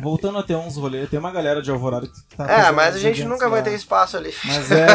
voltando 0.00 0.38
a 0.38 0.42
ter 0.42 0.54
uns 0.54 0.76
rolês. 0.76 1.08
Tem 1.10 1.18
uma 1.18 1.32
galera 1.32 1.60
de 1.60 1.70
Alvorada 1.70 2.06
que 2.06 2.36
tá. 2.36 2.46
É, 2.50 2.70
mas 2.70 2.94
a 2.94 2.98
gente 2.98 3.24
nunca 3.24 3.48
vai 3.48 3.58
lá. 3.60 3.64
ter 3.64 3.74
espaço 3.74 4.16
ali. 4.16 4.32
Mas 4.44 4.70
é. 4.70 4.86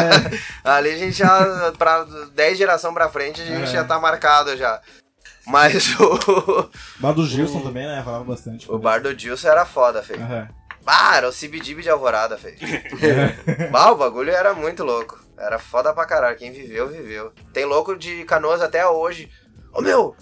Ali 0.64 0.90
a 0.90 0.96
gente 0.96 1.18
já, 1.18 1.72
pra 1.76 2.04
10 2.34 2.56
geração 2.58 2.94
pra 2.94 3.08
frente, 3.08 3.42
a 3.42 3.44
gente 3.44 3.62
É. 3.64 3.66
já 3.66 3.84
tá 3.84 3.98
marcado 4.00 4.56
já. 4.56 4.80
Mas 5.48 5.94
o, 5.98 6.70
Bar 7.00 7.12
do 7.12 7.26
Gilson 7.26 7.60
também, 7.60 7.86
né? 7.86 8.02
Falava 8.04 8.24
bastante. 8.24 8.70
o 8.70 8.78
bar 8.78 9.00
do 9.00 9.14
Dilson 9.14 9.48
era 9.48 9.64
foda, 9.64 10.02
feio. 10.02 10.20
Aham. 10.20 10.48
Ah, 10.90 11.18
era 11.18 11.28
o 11.28 11.32
CBDB 11.32 11.82
de 11.82 11.90
Alvorada, 11.90 12.38
feio. 12.38 12.56
bah, 13.70 13.90
o 13.90 13.96
bagulho 13.96 14.30
era 14.30 14.54
muito 14.54 14.82
louco. 14.82 15.18
Era 15.36 15.58
foda 15.58 15.92
pra 15.92 16.06
caralho. 16.06 16.38
Quem 16.38 16.50
viveu, 16.50 16.88
viveu. 16.88 17.30
Tem 17.52 17.66
louco 17.66 17.94
de 17.94 18.24
canoas 18.24 18.62
até 18.62 18.86
hoje. 18.86 19.30
Ô 19.74 19.82
meu, 19.82 20.16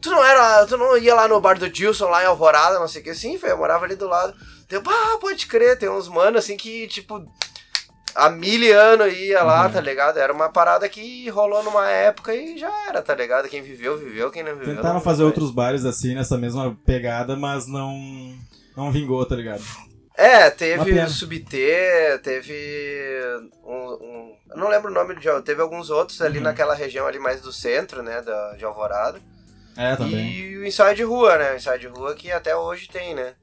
tu 0.00 0.10
não 0.10 0.22
era. 0.22 0.66
Tu 0.66 0.76
não 0.76 0.98
ia 0.98 1.14
lá 1.14 1.26
no 1.26 1.40
bar 1.40 1.58
do 1.58 1.70
Dilson, 1.70 2.08
lá 2.08 2.22
em 2.22 2.26
Alvorada, 2.26 2.78
não 2.78 2.88
sei 2.88 3.00
o 3.00 3.04
que. 3.04 3.14
Sim, 3.14 3.38
feio, 3.38 3.52
eu 3.52 3.56
morava 3.56 3.86
ali 3.86 3.96
do 3.96 4.06
lado. 4.06 4.34
Deu, 4.68 4.82
ah, 4.86 5.18
pode 5.18 5.46
crer, 5.46 5.78
tem 5.78 5.88
uns 5.88 6.08
mano 6.08 6.36
assim 6.36 6.58
que, 6.58 6.86
tipo. 6.88 7.26
Há 8.14 8.28
mil 8.30 8.78
anos 8.80 9.12
ia 9.16 9.42
lá, 9.42 9.66
Uhum. 9.66 9.72
tá 9.72 9.80
ligado? 9.80 10.18
Era 10.18 10.32
uma 10.32 10.48
parada 10.48 10.88
que 10.88 11.28
rolou 11.30 11.62
numa 11.62 11.88
época 11.88 12.34
e 12.34 12.58
já 12.58 12.70
era, 12.88 13.00
tá 13.02 13.14
ligado? 13.14 13.48
Quem 13.48 13.62
viveu, 13.62 13.96
viveu, 13.98 14.30
quem 14.30 14.42
não 14.42 14.56
viveu. 14.56 14.74
Tentaram 14.76 14.94
não 14.94 15.00
fazer 15.00 15.22
outros 15.22 15.50
bares 15.50 15.84
assim, 15.84 16.14
nessa 16.14 16.36
mesma 16.36 16.76
pegada, 16.84 17.36
mas 17.36 17.66
não. 17.66 17.94
Não 18.76 18.90
vingou, 18.92 19.24
tá 19.26 19.34
ligado? 19.36 19.62
É, 20.16 20.50
teve 20.50 21.06
Subter, 21.08 22.20
teve 22.22 22.52
um, 23.64 23.74
um- 23.74 24.36
Eu 24.50 24.56
não 24.56 24.68
lembro 24.68 24.90
o 24.90 24.94
nome 24.94 25.14
de. 25.16 25.28
Teve 25.42 25.62
alguns 25.62 25.90
outros 25.90 26.20
ali 26.20 26.38
Uhum. 26.38 26.44
naquela 26.44 26.74
região 26.74 27.06
ali 27.06 27.18
mais 27.18 27.40
do 27.40 27.52
centro, 27.52 28.02
né? 28.02 28.20
Da, 28.20 28.54
de 28.56 28.64
Alvorada. 28.64 29.18
É, 29.76 29.94
também. 29.96 30.30
E 30.32 30.58
o 30.58 30.66
ensaio 30.66 30.96
de 30.96 31.04
rua, 31.04 31.38
né? 31.38 31.52
O 31.52 31.56
ensaio 31.56 31.78
de 31.80 31.86
rua 31.86 32.14
que 32.14 32.30
até 32.32 32.54
hoje 32.56 32.88
tem, 32.88 33.14
né? 33.14 33.34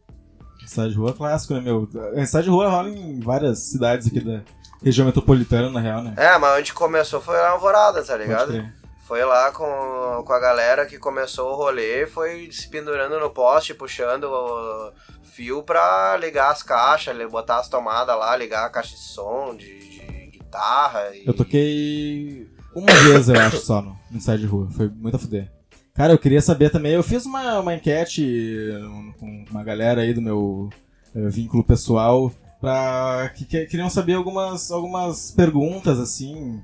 Ensaio 0.62 0.89
de 0.91 0.97
rua 0.97 1.12
é 1.12 1.13
clássico, 1.13 1.53
né, 1.53 1.62
meu? 1.62 1.88
Ensaio 2.15 2.43
de 2.43 2.49
rua 2.49 2.67
rola 2.69 2.89
em 2.89 3.19
várias 3.21 3.60
cidades 3.71 4.06
aqui 4.08 4.19
da 4.19 4.41
região 4.84 5.06
metropolitana, 5.06 5.70
na 5.70 5.80
real, 5.80 6.02
né? 6.02 6.13
É, 6.18 6.38
mas 6.38 6.60
onde 6.60 6.74
começou 6.74 7.22
foi 7.22 7.38
lá 7.38 7.50
em 7.50 7.52
Alvorada, 7.52 8.04
tá 8.04 8.16
ligado? 8.16 8.70
Foi 9.08 9.24
lá 9.24 9.52
com, 9.52 10.24
com 10.26 10.34
a 10.34 10.40
galera 10.40 10.86
que 10.86 10.98
começou 10.98 11.52
o 11.54 11.56
rolê, 11.56 12.06
foi 12.06 12.50
se 12.52 12.68
pendurando 12.70 13.20
no 13.20 13.30
poste, 13.30 13.74
puxando 13.74 14.26
o 14.26 14.92
fio 15.24 15.63
pra 15.63 16.18
ligar 16.18 16.52
as 16.52 16.62
caixas, 16.62 17.16
botar 17.32 17.60
as 17.60 17.70
tomadas 17.70 18.18
lá, 18.18 18.36
ligar 18.36 18.66
a 18.66 18.70
caixa 18.70 18.96
de 18.96 19.02
som, 19.02 19.56
de, 19.56 19.80
de 19.80 20.30
guitarra. 20.32 21.16
E... 21.16 21.26
Eu 21.26 21.34
toquei 21.34 22.50
uma 22.76 22.94
vez, 22.94 23.30
eu 23.30 23.40
acho, 23.40 23.58
só 23.58 23.82
no 23.82 23.98
no 24.10 24.18
ensaio 24.18 24.40
de 24.40 24.46
rua. 24.46 24.68
Foi 24.72 24.90
muito 24.90 25.16
a 25.16 25.20
fuder. 25.20 25.52
Cara, 25.94 26.13
eu 26.13 26.18
queria 26.18 26.42
saber 26.42 26.70
também, 26.70 26.94
eu 26.94 27.04
fiz 27.04 27.26
uma, 27.26 27.60
uma 27.60 27.74
enquete 27.74 28.72
com 29.20 29.46
uma 29.50 29.63
galera 29.63 30.02
aí 30.02 30.13
do 30.13 30.22
meu 30.22 30.70
eh, 31.16 31.28
vínculo 31.30 31.63
pessoal 31.63 32.32
pra, 32.62 33.32
que, 33.36 33.46
que- 33.46 33.65
queriam 33.65 33.89
saber 33.89 34.13
algumas, 34.15 34.72
algumas 34.72 35.32
perguntas, 35.32 36.00
assim, 36.00 36.62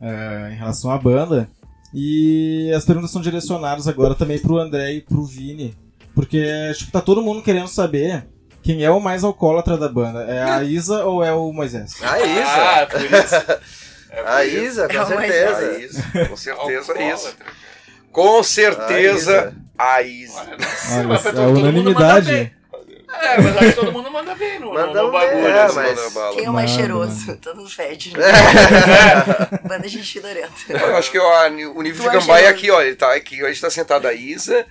eh, 0.00 0.50
em 0.52 0.56
relação 0.56 0.90
à 0.90 0.98
banda. 0.98 1.48
E 1.94 2.70
as 2.76 2.84
perguntas 2.84 3.10
são 3.10 3.22
direcionadas 3.22 3.88
agora 3.88 4.14
também 4.14 4.38
pro 4.38 4.58
André 4.58 4.92
e 4.92 5.00
pro 5.00 5.24
Vini. 5.24 5.74
Porque, 6.14 6.72
tipo, 6.76 6.90
tá 6.92 7.00
todo 7.00 7.22
mundo 7.22 7.42
querendo 7.42 7.68
saber 7.68 8.26
quem 8.62 8.82
é 8.84 8.90
o 8.90 9.00
mais 9.00 9.22
alcoólatra 9.24 9.76
da 9.78 9.88
banda. 9.88 10.24
É 10.24 10.42
a 10.42 10.62
Isa 10.64 11.04
ou 11.04 11.22
é 11.24 11.32
o 11.32 11.52
Moisés? 11.52 11.94
A 12.02 12.18
Isa. 12.20 12.42
Ah, 12.46 12.86
por 12.86 13.00
isso. 13.02 13.76
É 14.08 14.22
por 14.22 14.28
A 14.30 14.44
isso. 14.46 14.56
Isa, 14.64 14.88
com 14.88 14.94
É 14.96 15.04
certeza. 15.06 15.58
A 15.68 15.78
Isa, 15.78 16.02
com 16.28 16.36
certeza 16.36 16.92
é 16.98 17.12
isso. 17.12 17.28
Alcoólatra, 17.28 17.32
cara. 17.32 17.52
Com 18.10 18.38
A 18.38 18.42
certeza, 18.44 19.32
Isa. 19.32 19.54
a 19.76 20.02
Isa. 20.02 20.40
Olha, 20.40 21.14
é 21.14 21.18
todo 21.18 21.34
mundo 21.34 21.52
manda 21.52 21.58
unanimidade. 21.60 22.55
É, 23.20 23.40
mas 23.40 23.56
acho 23.56 23.66
que 23.68 23.72
todo 23.74 23.92
mundo 23.92 24.10
manda 24.10 24.34
bem 24.34 24.58
no, 24.60 24.66
no- 24.66 24.74
Manda 24.74 25.02
no 25.02 25.10
bem, 25.10 25.20
bagulho. 25.20 25.46
é, 25.46 25.62
assim. 25.62 25.74
mas-. 25.76 26.34
Quem 26.34 26.44
é 26.44 26.50
o 26.50 26.52
mais 26.52 26.70
Mano, 26.70 26.80
cheiroso? 26.82 27.36
Todos 27.38 27.72
fede. 27.74 28.12
Banda 29.68 29.88
gente 29.88 30.12
fedorenta. 30.12 30.52
Eu 30.68 30.96
acho 30.96 31.10
que 31.10 31.18
ó, 31.18 31.46
o 31.48 31.82
nível 31.82 32.04
Tu 32.04 32.10
de 32.10 32.18
Gambá 32.18 32.40
é 32.40 32.48
aqui, 32.48 32.70
ó. 32.70 32.80
Ele 32.82 32.96
tá 32.96 33.14
aqui, 33.14 33.42
a 33.44 33.48
gente 33.48 33.60
tá 33.60 33.70
sentado 33.70 34.06
a 34.06 34.12
Isa, 34.12 34.64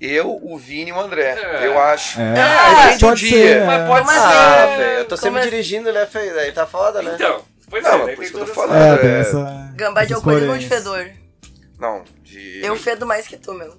eu, 0.00 0.38
o 0.42 0.56
Vini 0.58 0.90
e 0.90 0.92
o 0.92 1.00
André. 1.00 1.36
É. 1.38 1.66
Eu 1.66 1.78
acho. 1.80 2.20
É, 2.20 2.34
depende 2.34 2.98
do 2.98 3.06
pode 3.06 3.20
dia. 3.20 3.30
ser. 3.60 3.64
Mas 3.66 3.80
é. 3.82 3.86
pode 3.86 4.06
Como 4.06 4.18
ser. 4.18 4.24
Ah, 4.26 4.66
velho, 4.76 4.98
eu 4.98 5.04
tô 5.06 5.16
sempre 5.16 5.40
assim? 5.40 5.50
dirigindo, 5.50 5.92
né, 5.92 6.06
feio? 6.06 6.38
Aí 6.38 6.52
tá 6.52 6.66
foda, 6.66 7.02
né? 7.02 7.12
Então, 7.14 7.42
pois 7.70 7.82
Não, 7.82 7.90
é, 7.92 8.04
mas 8.04 8.14
por 8.14 8.24
isso 8.24 8.32
que 8.32 8.40
eu 8.40 8.46
tô 8.46 8.52
falando. 8.54 9.00
É, 9.02 9.06
É. 9.06 9.20
essa. 9.20 9.72
Gambá 9.74 10.04
de 10.04 10.14
alcoolismo 10.14 10.58
de 10.58 10.66
coerências. 10.68 10.82
fedor. 10.82 11.10
Não, 11.78 12.04
de. 12.22 12.60
Eu 12.64 12.76
fedo 12.76 13.06
mais 13.06 13.26
que 13.26 13.36
tu, 13.36 13.52
meu. 13.54 13.74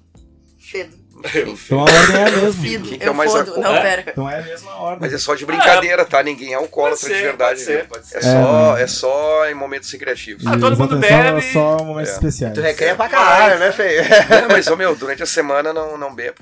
Fedo. 0.60 0.96
Então 1.24 1.80
a 1.80 1.82
ordem 1.82 2.16
é 2.16 2.22
a 2.24 2.30
mesma. 2.30 2.62
Quem 2.88 2.98
que 2.98 3.04
é 3.04 3.10
o 3.10 3.14
mais 3.14 3.32
Não, 3.34 3.74
É? 3.76 3.80
pera. 3.82 4.04
Então 4.08 4.30
é 4.30 4.38
a 4.38 4.42
mesma 4.42 4.74
ordem. 4.76 4.98
Mas 5.00 5.12
é 5.12 5.18
só 5.18 5.34
de 5.34 5.44
brincadeira, 5.46 6.04
tá? 6.04 6.22
Ninguém 6.22 6.52
é 6.52 6.56
alcoólatra 6.56 7.00
Pode 7.08 7.14
de 7.14 7.22
verdade. 7.22 7.50
pode 7.50 7.60
ser, 7.60 7.76
viu? 7.78 7.86
pode 7.88 8.06
ser. 8.06 8.16
É, 8.16 8.18
É, 8.18 8.22
só, 8.22 8.74
né? 8.74 8.82
é 8.82 8.86
só 8.86 9.46
em 9.50 9.54
momentos 9.54 9.90
recreativos. 9.90 10.46
Ah, 10.46 10.58
todo 10.58 10.76
mundo 10.78 10.96
bebe. 10.98 11.42
Só, 11.52 11.78
só 11.78 11.84
momentos 11.84 12.10
É. 12.10 12.14
especiais. 12.14 12.54
Tu 12.54 12.60
recreia 12.60 12.94
pra 12.94 13.08
caralho, 13.08 13.58
né, 13.58 13.72
feio? 13.72 14.02
É, 14.30 14.46
mas, 14.48 14.66
ô, 14.68 14.76
meu, 14.76 14.94
durante 14.94 15.22
a 15.22 15.26
semana 15.26 15.72
não, 15.72 15.96
não 15.98 16.14
bebo. 16.14 16.38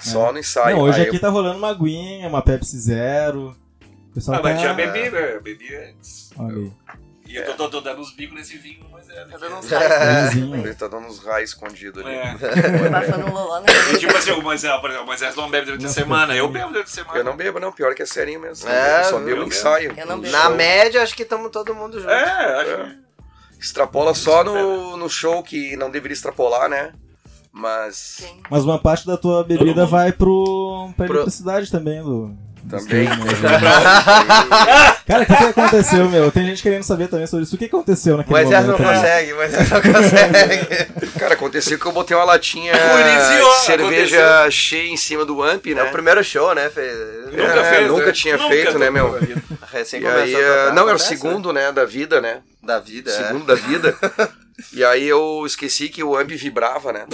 Só 0.00 0.32
no 0.32 0.38
ensaio. 0.38 0.76
Não, 0.76 0.82
hoje 0.84 1.00
Aí 1.00 1.06
aqui 1.06 1.16
eu- 1.16 1.20
tá 1.20 1.28
rolando 1.28 1.58
uma 1.58 1.70
aguinha, 1.70 2.26
uma 2.28 2.42
Pepsi 2.42 2.78
Zero. 2.78 3.54
O 4.10 4.14
pessoal 4.14 4.38
Ah, 4.38 4.40
mas 4.42 4.56
tá... 4.56 4.62
já 4.68 4.74
bebi, 4.74 5.10
né? 5.10 5.34
Eu 5.36 5.40
bebi 5.42 5.74
antes. 5.74 6.30
Olha 6.38 6.56
aí. 6.56 6.72
E 7.32 7.36
eu 7.36 7.46
tô, 7.46 7.54
tô- 7.54 7.68
tô 7.68 7.80
dando 7.80 8.00
uns 8.00 8.12
bicos 8.12 8.36
nesse 8.36 8.58
vinho, 8.58 8.84
mas 8.92 9.08
é. 9.08 9.24
Tá 9.24 9.36
dando 9.38 9.56
uns 9.56 9.72
É. 9.72 9.78
raios. 9.78 10.34
Ele 10.36 10.74
tá 10.74 10.88
dando 10.88 11.06
uns 11.06 11.18
raios 11.24 11.50
escondidos 11.50 12.04
ali. 12.04 12.14
É. 12.14 12.34
Um 13.92 13.94
E, 13.94 13.98
tipo 13.98 14.16
assim, 14.16 14.32
o 14.32 14.42
Moisés, 14.42 14.80
por 14.80 14.88
exemplo, 14.90 15.04
o 15.04 15.06
Moisés 15.08 15.34
não 15.36 15.50
bebe 15.50 15.66
durante 15.66 15.86
a 15.86 15.88
semana. 15.88 16.34
Eu 16.34 16.48
bebo 16.48 16.68
durante 16.68 16.86
a 16.86 16.90
semana. 16.90 17.18
Eu 17.18 17.24
não 17.24 17.36
bebo, 17.36 17.58
não. 17.60 17.72
Pior 17.72 17.94
que 17.94 18.02
é 18.02 18.06
serinho 18.06 18.40
mesmo. 18.40 18.68
É, 18.68 19.00
eu 19.00 19.04
só 19.04 19.18
eu 19.18 19.24
bebo 19.24 19.36
bebo. 19.40 19.48
ensaio. 19.48 19.94
Eu 19.96 20.06
não 20.06 20.20
bebo. 20.20 20.32
Na 20.32 20.50
média, 20.50 21.02
acho 21.02 21.14
que 21.14 21.22
estamos 21.22 21.50
todo 21.50 21.74
mundo 21.74 21.98
junto. 22.00 22.10
É, 22.10 22.60
acho 22.62 22.76
que. 22.90 23.02
Extrapola 23.60 24.12
só 24.14 24.42
no, 24.42 24.96
no 24.96 25.08
show 25.08 25.42
que 25.42 25.76
não 25.76 25.90
deveria 25.90 26.14
extrapolar, 26.14 26.68
né? 26.68 26.92
Mas. 27.52 27.96
Sim. 27.96 28.40
Mas 28.50 28.64
uma 28.64 28.78
parte 28.78 29.06
da 29.06 29.16
tua 29.16 29.44
bebida 29.44 29.86
vai 29.86 30.10
pro, 30.12 30.90
pra 30.96 31.06
Pro- 31.06 31.16
eletricidade 31.16 31.70
também, 31.70 32.02
do... 32.02 32.34
Também. 32.70 33.08
né? 33.08 33.14
Cara, 35.06 35.22
o 35.22 35.26
que, 35.26 35.36
que 35.36 35.44
aconteceu, 35.44 36.08
meu? 36.08 36.30
Tem 36.30 36.46
gente 36.46 36.62
querendo 36.62 36.82
saber 36.84 37.08
também 37.08 37.26
sobre 37.26 37.44
isso. 37.44 37.54
O 37.54 37.58
que 37.58 37.64
aconteceu 37.66 38.16
naquele 38.16 38.38
Moisés 38.40 38.66
não 38.66 38.72
momento? 38.78 38.88
né? 38.88 39.00
consegue, 39.00 39.34
Moisés 39.34 39.70
não 39.70 39.82
consegue. 39.82 41.10
Cara, 41.18 41.34
aconteceu 41.34 41.78
que 41.78 41.86
eu 41.86 41.92
botei 41.92 42.16
uma 42.16 42.24
latinha 42.24 42.72
Iniciou, 42.72 43.50
de 43.50 43.60
cerveja 43.66 44.50
cheia 44.50 44.88
em 44.88 44.96
cima 44.96 45.24
do 45.24 45.42
amp, 45.42 45.66
né? 45.66 45.80
É 45.80 45.84
o 45.84 45.90
primeiro 45.90 46.22
show, 46.24 46.54
né, 46.54 46.70
feio? 46.70 47.26
Nunca 47.26 47.42
É, 47.42 47.74
fez. 47.74 47.88
nunca 47.88 48.06
né? 48.06 48.12
tinha 48.12 48.36
Nunca 48.36 48.48
feito, 48.48 48.78
né, 48.78 48.90
meu? 48.90 49.18
Recém 49.70 50.00
E 50.02 50.06
aí, 50.06 50.34
a 50.34 50.38
tocar, 50.38 50.74
não, 50.74 50.86
era 50.88 50.96
o 50.96 51.00
segundo, 51.00 51.52
né, 51.52 51.72
da 51.72 51.84
vida, 51.84 52.20
né? 52.20 52.34
né? 52.34 52.40
Da 52.62 52.78
vida, 52.78 53.10
é. 53.10 53.14
Segundo 53.14 53.44
da 53.44 53.54
vida. 53.54 53.94
E 54.72 54.84
aí 54.84 55.08
eu 55.08 55.42
esqueci 55.44 55.88
que 55.88 56.02
o 56.04 56.16
amp 56.16 56.30
vibrava, 56.30 56.92
né? 56.92 57.06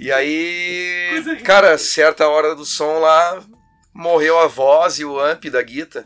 E 0.00 0.10
aí, 0.12 1.22
cara, 1.44 1.76
certa 1.78 2.26
hora 2.28 2.54
do 2.54 2.64
som 2.64 2.98
lá, 2.98 3.38
morreu 3.94 4.38
a 4.40 4.46
voz 4.46 4.98
e 4.98 5.04
o 5.04 5.18
amp 5.20 5.44
da 5.46 5.62
guita. 5.62 6.04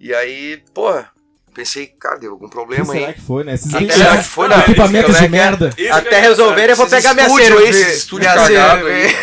E 0.00 0.14
aí, 0.14 0.62
porra, 0.72 1.10
pensei, 1.54 1.86
cara, 1.88 2.18
deu 2.18 2.32
algum 2.32 2.46
O 2.46 2.48
que 2.48 2.54
problema 2.54 2.92
será 2.92 3.08
aí. 3.08 3.14
que 3.14 3.20
foi, 3.20 3.44
né? 3.44 3.54
Esses 3.54 3.74
equi- 3.74 3.92
será 3.92 4.16
que 4.18 4.24
foi, 4.24 4.48
né? 4.48 4.58
equipamentos 4.60 5.16
é 5.16 5.18
de 5.18 5.24
é? 5.24 5.28
merda. 5.28 5.70
Até 5.92 6.20
resolverem, 6.20 6.70
eu 6.70 6.76
vou 6.76 6.86
pegar 6.88 7.14
minha 7.14 7.28
cerveja. 7.28 7.58
aí, 7.58 7.68
esses 7.68 7.96
estúdio 7.98 8.28
Minha 8.30 8.34
cagado 8.46 8.80
cerveja. 8.84 9.16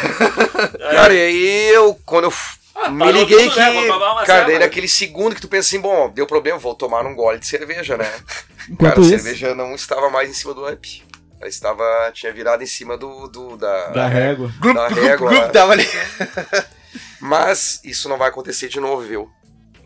Cara, 0.91 1.13
e 1.13 1.21
aí 1.21 1.69
eu, 1.73 1.97
quando 2.05 2.25
eu 2.25 2.31
f- 2.31 2.57
Ah, 2.75 2.89
me 2.91 3.09
liguei 3.11 3.49
tudo, 3.49 3.53
que. 3.53 3.59
né? 3.59 3.87
Cara, 4.25 4.43
daí 4.45 4.59
naquele 4.59 4.87
segundo 4.89 5.33
que 5.33 5.39
tu 5.41 5.47
pensa 5.47 5.67
assim, 5.69 5.79
bom, 5.79 6.09
deu 6.09 6.27
problema, 6.27 6.57
vou 6.59 6.75
tomar 6.75 7.05
um 7.05 7.15
gole 7.15 7.39
de 7.39 7.47
cerveja, 7.47 7.95
né? 7.97 8.11
Enquanto 8.69 8.95
Cara, 8.95 8.99
a 8.99 9.03
isso, 9.03 9.09
cerveja 9.23 9.55
não 9.55 9.73
estava 9.73 10.09
mais 10.09 10.29
em 10.29 10.33
cima 10.33 10.53
do 10.53 10.65
amp. 10.65 10.83
Ela 11.39 11.49
estava. 11.49 11.83
tinha 12.13 12.33
virado 12.33 12.63
em 12.63 12.65
cima 12.67 12.97
do. 12.97 13.27
do 13.29 13.55
da, 13.57 13.87
da 13.89 14.07
régua. 14.07 14.51
da 14.73 14.87
régua. 14.89 15.29
Grupo 15.29 15.45
lá. 15.45 15.49
tava 15.49 15.71
ali. 15.73 15.87
Mas 17.25 17.81
isso 17.83 18.07
não 18.07 18.17
vai 18.17 18.29
acontecer 18.29 18.67
de 18.67 18.79
novo, 18.79 19.01
viu? 19.01 19.29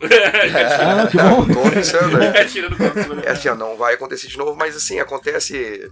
Ah, 0.02 0.94
não, 0.96 1.06
que 1.06 1.16
bom. 1.18 1.46
Tô 1.46 1.60
avisando, 1.68 2.18
né? 2.18 2.32
É, 2.40 2.44
tirando 2.44 2.78
né? 2.78 3.22
É 3.26 3.30
assim, 3.32 3.48
ó, 3.50 3.54
não 3.54 3.76
vai 3.76 3.94
acontecer 3.94 4.28
de 4.28 4.38
novo, 4.38 4.56
mas 4.56 4.74
assim, 4.74 4.98
acontece 4.98 5.90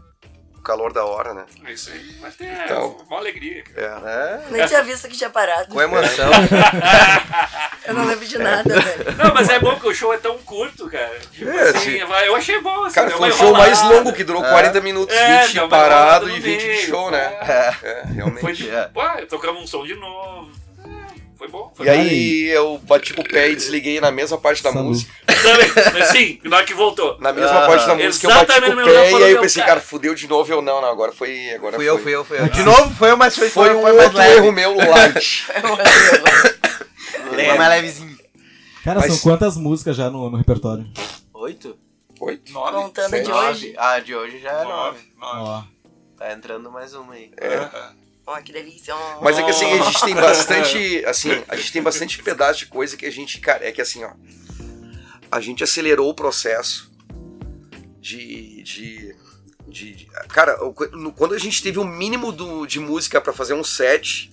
o 0.56 0.62
calor 0.62 0.92
da 0.94 1.04
hora, 1.04 1.34
né? 1.34 1.44
É 1.66 1.72
isso 1.72 1.90
aí. 1.90 2.16
Mas 2.20 2.34
tem 2.36 2.48
Então. 2.64 2.96
uma 3.06 3.18
alegria. 3.18 3.62
cara. 3.64 4.10
É. 4.46 4.50
Nem 4.50 4.66
tinha 4.66 4.82
visto 4.82 5.06
que 5.08 5.16
tinha 5.16 5.28
parado. 5.30 5.68
Com 5.68 5.80
emoção. 5.82 6.30
Eu 7.86 7.94
não 7.94 8.04
lembro 8.06 8.24
de 8.26 8.38
nada, 8.38 8.80
velho. 8.80 9.16
Não, 9.16 9.34
mas 9.34 9.48
é 9.50 9.58
bom 9.60 9.78
que 9.78 9.86
o 9.88 9.94
show 9.94 10.12
é 10.12 10.18
tão 10.18 10.36
curto, 10.38 10.88
cara. 10.90 11.18
Tipo 11.32 11.50
É, 11.50 11.68
assim, 11.70 11.96
eu 11.98 12.34
achei 12.34 12.60
bom. 12.60 12.84
Assim, 12.84 12.94
Cara, 12.94 13.08
deu 13.08 13.18
foi 13.18 13.28
o 13.28 13.32
uma 13.32 13.38
show 13.38 13.52
mais 13.52 13.82
longo 13.82 14.12
que 14.12 14.24
durou 14.24 14.42
40 14.42 14.80
minutos, 14.80 15.14
É, 15.14 15.42
20 15.42 15.52
deu 15.54 15.62
uma 15.64 15.68
parado 15.70 16.28
e 16.30 16.36
no 16.36 16.40
20 16.42 16.62
de 16.62 16.76
show, 16.86 17.10
né? 17.10 17.36
É. 17.40 17.52
É, 17.82 18.02
Foi 18.06 18.12
realmente. 18.14 18.54
tipo, 18.64 18.74
É. 18.74 18.90
ué, 18.96 19.26
tocamos 19.26 19.62
um 19.62 19.66
som 19.66 19.84
de 19.86 19.94
novo. 19.94 20.50
É, 21.48 21.50
Foi 21.50 21.60
bom. 21.60 21.72
Foi 21.74 21.86
E 21.86 21.88
aí 21.90 22.44
eu 22.48 22.78
bati 22.84 23.14
com 23.14 23.22
o 23.22 23.28
pé 23.28 23.50
e 23.50 23.56
desliguei 23.56 24.00
na 24.00 24.10
mesma 24.10 24.38
parte 24.38 24.62
da 24.62 24.72
Salud. 24.72 24.88
música. 24.88 25.12
Sim, 26.12 26.38
na 26.44 26.56
hora 26.58 26.66
que 26.66 26.74
voltou. 26.74 27.16
Na 27.20 27.32
mesma 27.32 27.64
Ah, 27.64 27.66
parte 27.66 27.86
da 27.86 27.94
música 27.94 28.26
eu 28.26 28.34
bati 28.34 28.58
o 28.58 28.84
pé 28.84 29.10
e 29.12 29.22
aí 29.24 29.32
eu 29.32 29.40
pensei, 29.40 29.62
cara. 29.62 29.80
fudeu 29.80 30.14
de 30.14 30.26
novo 30.28 30.52
eu 30.52 30.60
não, 30.62 30.80
não, 30.80 30.88
agora 30.90 31.12
foi. 31.12 31.50
Agora 31.54 31.76
Fui 31.76 31.86
foi. 31.86 31.94
eu, 31.94 31.98
fui 32.02 32.14
eu, 32.14 32.24
fui 32.24 32.38
eu. 32.40 32.48
De 32.48 32.62
novo, 32.62 32.94
foi 32.94 33.10
eu, 33.10 33.16
mas 33.16 33.36
foi, 33.36 33.48
Foi 33.50 33.74
um 33.74 33.82
foi 33.82 33.92
mais 33.92 34.04
outro 34.04 34.18
leve. 34.18 34.36
erro 34.36 34.52
meu 34.52 34.74
light. 34.76 35.46
Foi 37.28 37.56
mais 37.58 37.70
levezinho. 37.70 38.18
Cara, 38.84 39.00
Mas- 39.00 39.12
são 39.12 39.18
quantas 39.30 39.56
músicas 39.56 39.96
já 39.96 40.10
no, 40.10 40.30
no 40.30 40.36
repertório? 40.36 40.86
Oito? 41.34 41.76
Oito? 42.20 42.52
Nove, 42.52 42.72
Contando 42.72 43.14
a 43.14 43.18
de 43.20 43.30
hoje. 43.32 43.74
Ah, 43.76 43.98
de 44.00 44.14
hoje 44.14 44.40
já 44.40 44.50
é 44.50 44.64
nove. 44.64 44.98
Nove. 45.18 45.66
Tá 46.16 46.32
entrando 46.32 46.70
mais 46.70 46.94
uma 46.94 47.14
aí. 47.14 47.30
É. 47.36 47.68
Ó, 48.30 48.36
que 48.42 48.52
delícia. 48.52 48.94
ó. 48.94 49.20
Mas 49.22 49.38
é 49.38 49.42
que 49.42 49.50
assim, 49.50 49.72
a 49.72 49.82
gente 49.82 50.04
tem 50.04 50.14
bastante. 50.20 51.04
Assim, 51.06 51.42
a 51.48 51.56
gente 51.56 51.72
tem 51.72 51.82
bastante 51.82 52.22
pedaço 52.22 52.58
de 52.58 52.66
coisa 52.66 52.94
que 52.96 53.06
a 53.06 53.10
gente. 53.10 53.40
Cara, 53.40 53.66
é 53.66 53.72
que 53.72 53.80
assim, 53.80 54.04
ó. 54.04 54.10
A 55.32 55.40
gente 55.40 55.64
acelerou 55.64 56.10
o 56.10 56.14
processo 56.14 56.90
de. 58.00 58.62
de, 58.62 59.16
de- 59.66 59.94
de- 59.94 60.06
cara, 60.28 60.58
quando 61.16 61.34
a 61.34 61.38
gente 61.38 61.62
teve 61.62 61.78
o 61.78 61.84
mínimo 61.84 62.30
do, 62.32 62.66
de 62.66 62.78
música 62.80 63.18
pra 63.20 63.32
fazer 63.32 63.54
um 63.54 63.64
set, 63.64 64.30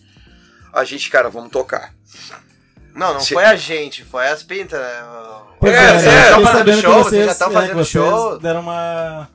a 0.74 0.84
gente, 0.84 1.10
cara, 1.10 1.30
vamos 1.30 1.50
tocar. 1.52 1.94
Não, 2.94 3.14
não 3.16 3.20
Se- 3.22 3.34
foi 3.34 3.44
a 3.46 3.56
gente, 3.56 4.04
foi 4.04 4.28
as 4.28 4.44
pintas, 4.44 4.80
né? 4.80 5.04
Pois 5.60 5.74
É, 5.74 5.78
é, 5.78 5.90
é, 5.90 5.94
né? 5.94 6.30
tão 6.30 6.40
Fiquei 6.40 6.46
fazendo 6.54 6.82
show, 6.82 7.04
vocês 7.04 7.26
já 7.26 7.36
tão 7.36 7.50
é, 7.50 7.54
fazendo 7.54 7.86
show. 7.86 8.40
deram 8.40 8.60
uma... 8.62 9.30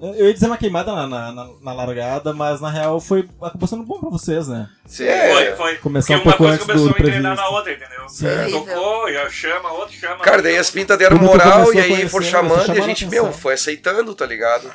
Eu 0.00 0.26
ia 0.26 0.34
dizer 0.34 0.46
uma 0.46 0.58
queimada 0.58 0.92
na, 0.94 1.06
na, 1.06 1.32
na- 1.62 1.72
largada, 1.72 2.34
mas 2.34 2.60
na 2.60 2.68
real 2.70 3.00
foi 3.00 3.26
acabou 3.40 3.66
sendo 3.66 3.82
bom 3.82 3.98
pra 3.98 4.10
vocês, 4.10 4.46
né? 4.46 4.68
Sim. 4.84 5.06
É. 5.06 5.32
Foi, 5.32 5.56
foi. 5.56 5.76
Começar 5.76 6.14
um 6.14 6.16
Porque 6.16 6.28
uma 6.28 6.36
pouco 6.36 6.44
coisa 6.44 6.54
antes 6.54 6.66
começou 6.66 6.88
do 6.88 6.90
a 6.92 6.96
previsto. 6.96 7.22
na 7.22 7.48
outra, 7.48 7.72
entendeu? 7.72 8.08
Sim. 8.08 8.26
É. 8.26 8.48
Tocou, 8.50 9.10
já 9.12 9.30
chama, 9.30 9.72
outro 9.72 9.94
chama. 9.94 10.18
Cara, 10.18 10.42
daí 10.42 10.58
as 10.58 10.70
pintas 10.70 10.98
deram 10.98 11.16
moral 11.18 11.72
e 11.72 11.80
aí 11.80 12.08
foram 12.08 12.26
né? 12.26 12.30
chamando 12.30 12.68
e 12.74 12.78
a 12.78 12.82
gente, 12.82 13.04
atenção. 13.06 13.24
meu, 13.24 13.32
foi 13.32 13.54
aceitando, 13.54 14.14
tá 14.14 14.26
ligado? 14.26 14.70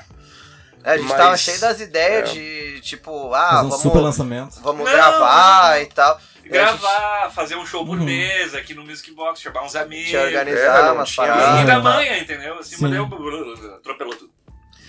É, 0.83 0.93
a 0.93 0.97
gente 0.97 1.07
Mas- 1.09 1.17
tava 1.17 1.37
cheio 1.37 1.59
das 1.59 1.79
ideias 1.79 2.29
é. 2.29 2.33
de, 2.33 2.81
tipo, 2.81 3.31
ah, 3.35 3.61
um 3.63 3.69
vamos, 3.69 3.81
super 3.83 3.99
lançamento. 3.99 4.59
vamos 4.63 4.83
Não, 4.83 4.91
gravar 4.91 5.79
e 5.81 5.85
tal. 5.85 6.15
A 6.15 6.41
gente 6.43 6.51
Gravar, 6.51 7.31
fazer 7.33 7.55
um 7.55 7.65
show 7.65 7.85
por 7.85 7.97
Uhum. 7.99 8.03
mês 8.03 8.55
aqui 8.55 8.73
no 8.73 8.83
Music 8.83 9.09
Box, 9.13 9.39
chamar 9.39 9.63
uns 9.63 9.75
amigos. 9.75 10.11
É, 10.13 10.91
umas 10.91 11.09
tinha- 11.11 11.27
paradas. 11.27 11.61
E 11.61 11.65
da 11.65 11.79
manhã, 11.79 12.17
entendeu? 12.17 12.57
Assim, 12.57 12.75
Sim. 12.75 12.81
mandei 12.81 12.99
um 12.99 13.05
atropelou 13.05 14.15
tudo. 14.15 14.31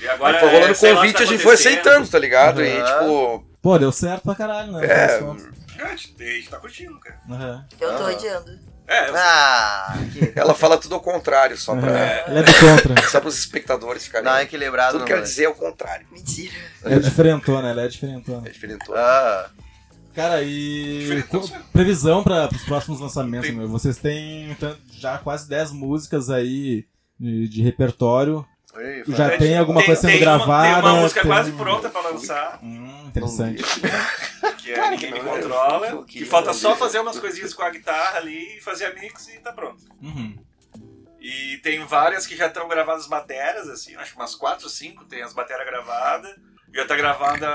E 0.02 0.08
agora 0.08 0.34
Aí 0.36 0.40
foi 0.40 0.48
rolando 0.50 0.72
é, 0.72 0.94
convite 0.94 1.14
que 1.16 1.22
e 1.22 1.24
a 1.24 1.26
tá 1.26 1.32
gente 1.32 1.42
foi 1.42 1.54
aceitando, 1.54 2.08
tá 2.08 2.18
ligado? 2.18 2.62
E 2.64 2.76
Uhum. 2.78 2.84
tipo, 2.84 3.46
Pô, 3.62 3.78
deu 3.78 3.92
certo 3.92 4.22
pra 4.24 4.34
caralho, 4.34 4.72
né? 4.72 4.84
É. 4.86 5.18
Contas. 5.18 5.48
Cara, 5.76 5.92
a 5.92 5.96
gente 5.96 6.48
tá 6.50 6.58
curtindo, 6.58 6.98
cara. 6.98 7.18
Aham. 7.30 7.64
Eu 7.80 7.96
tô 7.96 8.02
Ah. 8.04 8.06
odiando. 8.10 8.58
É, 8.88 9.08
eu- 9.08 9.14
Ah, 9.16 9.94
que... 10.12 10.32
Ela 10.36 10.52
fala 10.54 10.76
tudo 10.76 10.96
ao 10.96 11.00
contrário, 11.00 11.56
só 11.56 11.74
pra, 11.76 11.96
É, 11.96 12.24
Ele 12.26 12.38
é 12.40 12.42
do 12.42 12.52
contra. 12.54 13.02
só 13.08 13.20
pros 13.20 13.38
espectadores 13.38 14.04
ficarem. 14.04 14.28
Não, 14.28 14.40
equilibrado 14.40 14.92
tudo 14.92 15.00
no 15.02 15.06
quer 15.06 15.14
rolê. 15.14 15.24
dizer 15.26 15.44
é 15.44 15.48
o 15.48 15.54
contrário. 15.54 16.06
Mentira. 16.10 16.52
É 16.84 16.98
diferentona, 16.98 17.70
ela 17.70 17.82
é 17.82 17.88
diferentona. 17.88 18.48
É 18.48 18.50
diferente. 18.50 18.84
Ah, 18.92 19.46
Cara, 20.14 20.42
e 20.42 21.24
previsão 21.72 22.22
para 22.22 22.46
os 22.54 22.62
próximos 22.64 23.00
lançamentos, 23.00 23.46
Tem- 23.48 23.56
meu. 23.56 23.66
Vocês 23.66 23.96
têm 23.96 24.54
tan- 24.56 24.76
já 24.98 25.16
quase 25.16 25.48
10 25.48 25.70
músicas 25.72 26.28
aí 26.28 26.84
de, 27.18 27.48
de 27.48 27.62
repertório. 27.62 28.44
Ui, 28.74 29.04
Já 29.08 29.28
foi- 29.28 29.38
tem 29.38 29.58
alguma 29.58 29.84
coisa 29.84 30.00
sendo 30.00 30.10
uma- 30.12 30.20
gravada, 30.20 30.82
Tem 30.82 30.90
uma 30.92 31.00
música 31.02 31.20
tem- 31.22 31.30
quase 31.30 31.52
pronta 31.52 31.88
pra 31.90 32.00
lançar, 32.02 32.58
Hum, 32.62 33.04
interessante. 33.06 33.62
que 34.58 34.72
é 34.72 34.90
Ninguém 34.90 35.12
Me 35.12 35.20
Controla. 35.20 36.04
Que 36.04 36.24
falta 36.24 36.52
só 36.52 36.74
fazer 36.76 37.00
umas 37.00 37.18
coisinhas 37.18 37.52
com 37.54 37.62
a 37.62 37.70
guitarra 37.70 38.18
ali, 38.18 38.60
fazer 38.60 38.86
a 38.86 38.94
mix 38.94 39.28
e 39.28 39.38
tá 39.40 39.52
pronto. 39.52 39.82
Uhum. 40.02 40.36
E 41.20 41.58
tem 41.62 41.84
várias 41.86 42.26
que 42.26 42.34
já 42.36 42.46
estão 42.48 42.66
gravadas 42.68 43.06
bateras, 43.06 43.68
assim, 43.68 43.94
acho 43.96 44.12
que 44.12 44.16
umas 44.18 44.34
4 44.34 44.64
ou 44.64 44.70
5 44.70 45.04
tem 45.04 45.22
as 45.22 45.32
bateras 45.32 45.64
gravadas. 45.66 46.34
Já 46.74 46.86
tá 46.86 46.96
gravada 46.96 47.48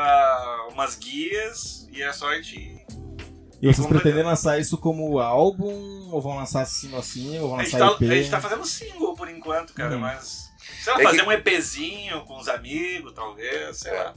umas 0.72 0.96
guias 0.96 1.88
e 1.92 2.02
é 2.04 2.14
só 2.14 2.30
a 2.30 2.36
gente. 2.36 2.86
E 3.60 3.66
vocês 3.74 3.88
pretendem 3.88 4.24
lançar 4.24 4.60
isso 4.60 4.78
como 4.78 5.18
álbum? 5.20 6.10
Ou 6.12 6.22
vão 6.22 6.36
lançar 6.36 6.64
single 6.66 7.00
assim? 7.00 7.40
Ou 7.40 7.50
vão 7.50 7.60
A 7.60 7.64
gente, 7.64 7.74
lançar 7.74 7.98
tá, 7.98 8.06
EP? 8.06 8.12
a 8.12 8.16
gente 8.16 8.30
tá 8.30 8.40
fazendo 8.40 8.64
single 8.66 9.16
por 9.16 9.28
enquanto, 9.28 9.74
cara, 9.74 9.96
Uhum. 9.96 10.02
mas. 10.02 10.47
Sei 10.84 10.94
lá, 10.94 11.00
É 11.00 11.04
fazer 11.04 11.18
que- 11.20 11.28
um 11.28 11.32
EPzinho 11.32 12.22
com 12.22 12.38
os 12.38 12.48
amigos, 12.48 13.14
talvez, 13.14 13.78
sei 13.78 13.92
É. 13.92 13.96
lá. 14.04 14.14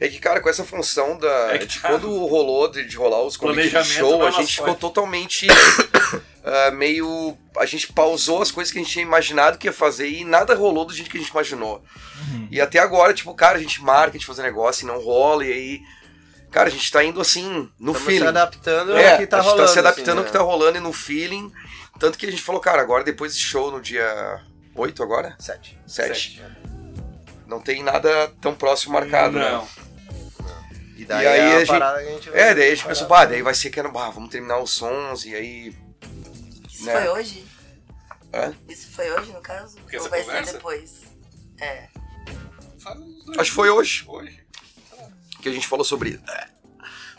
É 0.00 0.08
que, 0.08 0.18
cara, 0.18 0.40
com 0.40 0.48
essa 0.48 0.64
função 0.64 1.18
da. 1.18 1.54
É 1.54 1.58
que 1.58 1.66
de 1.66 1.78
tá. 1.80 1.88
quando 1.88 2.08
rolou 2.26 2.70
de, 2.70 2.84
de 2.86 2.96
rolar 2.96 3.22
os 3.22 3.36
convites 3.36 3.86
de 3.86 3.94
show, 3.94 4.24
é 4.24 4.28
a 4.28 4.30
gente 4.30 4.56
ficou 4.56 4.74
totalmente 4.74 5.46
ah, 6.44 6.70
meio. 6.70 7.36
A 7.58 7.66
gente 7.66 7.92
pausou 7.92 8.40
as 8.40 8.50
coisas 8.50 8.72
que 8.72 8.78
a 8.78 8.82
gente 8.82 8.92
tinha 8.92 9.04
imaginado 9.04 9.58
que 9.58 9.66
ia 9.66 9.72
fazer 9.72 10.08
e 10.08 10.24
nada 10.24 10.54
rolou 10.54 10.84
do 10.86 10.94
jeito 10.94 11.10
que 11.10 11.18
a 11.18 11.20
gente 11.20 11.30
imaginou. 11.30 11.84
Uhum. 12.32 12.48
E 12.50 12.60
até 12.60 12.78
agora, 12.78 13.12
tipo, 13.12 13.34
cara, 13.34 13.58
a 13.58 13.60
gente 13.60 13.82
marca, 13.82 14.10
a 14.10 14.12
gente 14.12 14.26
fazer 14.26 14.42
negócio 14.42 14.84
e 14.84 14.86
não 14.86 15.00
rola, 15.00 15.44
e 15.44 15.52
aí. 15.52 15.80
Cara, 16.50 16.68
a 16.68 16.72
gente 16.72 16.90
tá 16.90 17.04
indo 17.04 17.20
assim, 17.20 17.44
no 17.78 17.92
Estamos 17.92 17.98
se 17.98 18.04
feeling. 18.06 18.26
adaptando 18.26 18.96
É, 18.96 19.12
ao 19.12 19.18
que 19.18 19.26
tá 19.26 19.36
a 19.36 19.40
gente 19.40 19.50
rolando. 19.50 19.66
tá 19.68 19.72
se 19.72 19.78
adaptando 19.78 20.08
assim, 20.08 20.18
ao 20.18 20.24
que 20.24 20.32
tá 20.32 20.40
rolando 20.40 20.78
e 20.78 20.80
no 20.80 20.92
feeling. 20.92 21.52
Tanto 21.98 22.18
que 22.18 22.26
a 22.26 22.30
gente 22.30 22.42
falou, 22.42 22.60
cara, 22.60 22.80
agora 22.82 23.04
depois 23.04 23.32
desse 23.32 23.44
show 23.44 23.70
no 23.70 23.80
dia 23.80 24.42
8 24.74 25.02
agora? 25.02 25.36
Sete. 25.38 25.78
7. 25.86 26.42
Não 27.46 27.60
tem 27.60 27.82
nada 27.82 28.28
tão 28.40 28.54
próximo 28.54 28.94
marcado, 28.94 29.38
né? 29.38 29.50
Não. 29.50 29.68
E 30.96 31.04
daí 31.04 31.24
E 31.24 31.28
aí 31.28 31.40
é 31.40 31.42
a 31.52 31.56
a 31.56 31.58
gente- 31.60 31.68
parada 31.68 32.02
que 32.02 32.08
a 32.08 32.12
gente 32.12 32.30
vai... 32.30 32.40
É, 32.40 32.54
daí 32.54 32.66
a 32.70 32.74
gente 32.74 32.86
pensou, 32.86 33.08
bah, 33.08 33.24
daí 33.24 33.42
vai 33.42 33.54
ser 33.54 33.70
que 33.70 33.80
era, 33.80 33.88
bah, 33.88 34.10
vamos 34.10 34.30
terminar 34.30 34.58
os 34.60 34.70
sons 34.72 35.24
e 35.24 35.34
aí. 35.34 35.76
Isso 36.70 36.84
Né? 36.84 36.92
foi 36.92 37.08
hoje? 37.08 37.46
Hã? 38.32 38.54
Isso 38.68 38.90
foi 38.92 39.10
hoje, 39.10 39.32
no 39.32 39.40
caso? 39.40 39.76
Porque 39.78 39.96
Ou 39.98 40.08
vai 40.08 40.20
conversa? 40.22 40.46
ser 40.46 40.52
depois? 40.58 41.00
É. 41.60 41.88
Acho 43.38 43.50
que 43.50 43.56
foi 43.56 43.68
hoje 43.70 44.04
Hoje. 44.06 44.40
que 45.42 45.48
a 45.48 45.52
gente 45.52 45.66
falou 45.66 45.84
sobre. 45.84 46.20
é, 46.28 46.48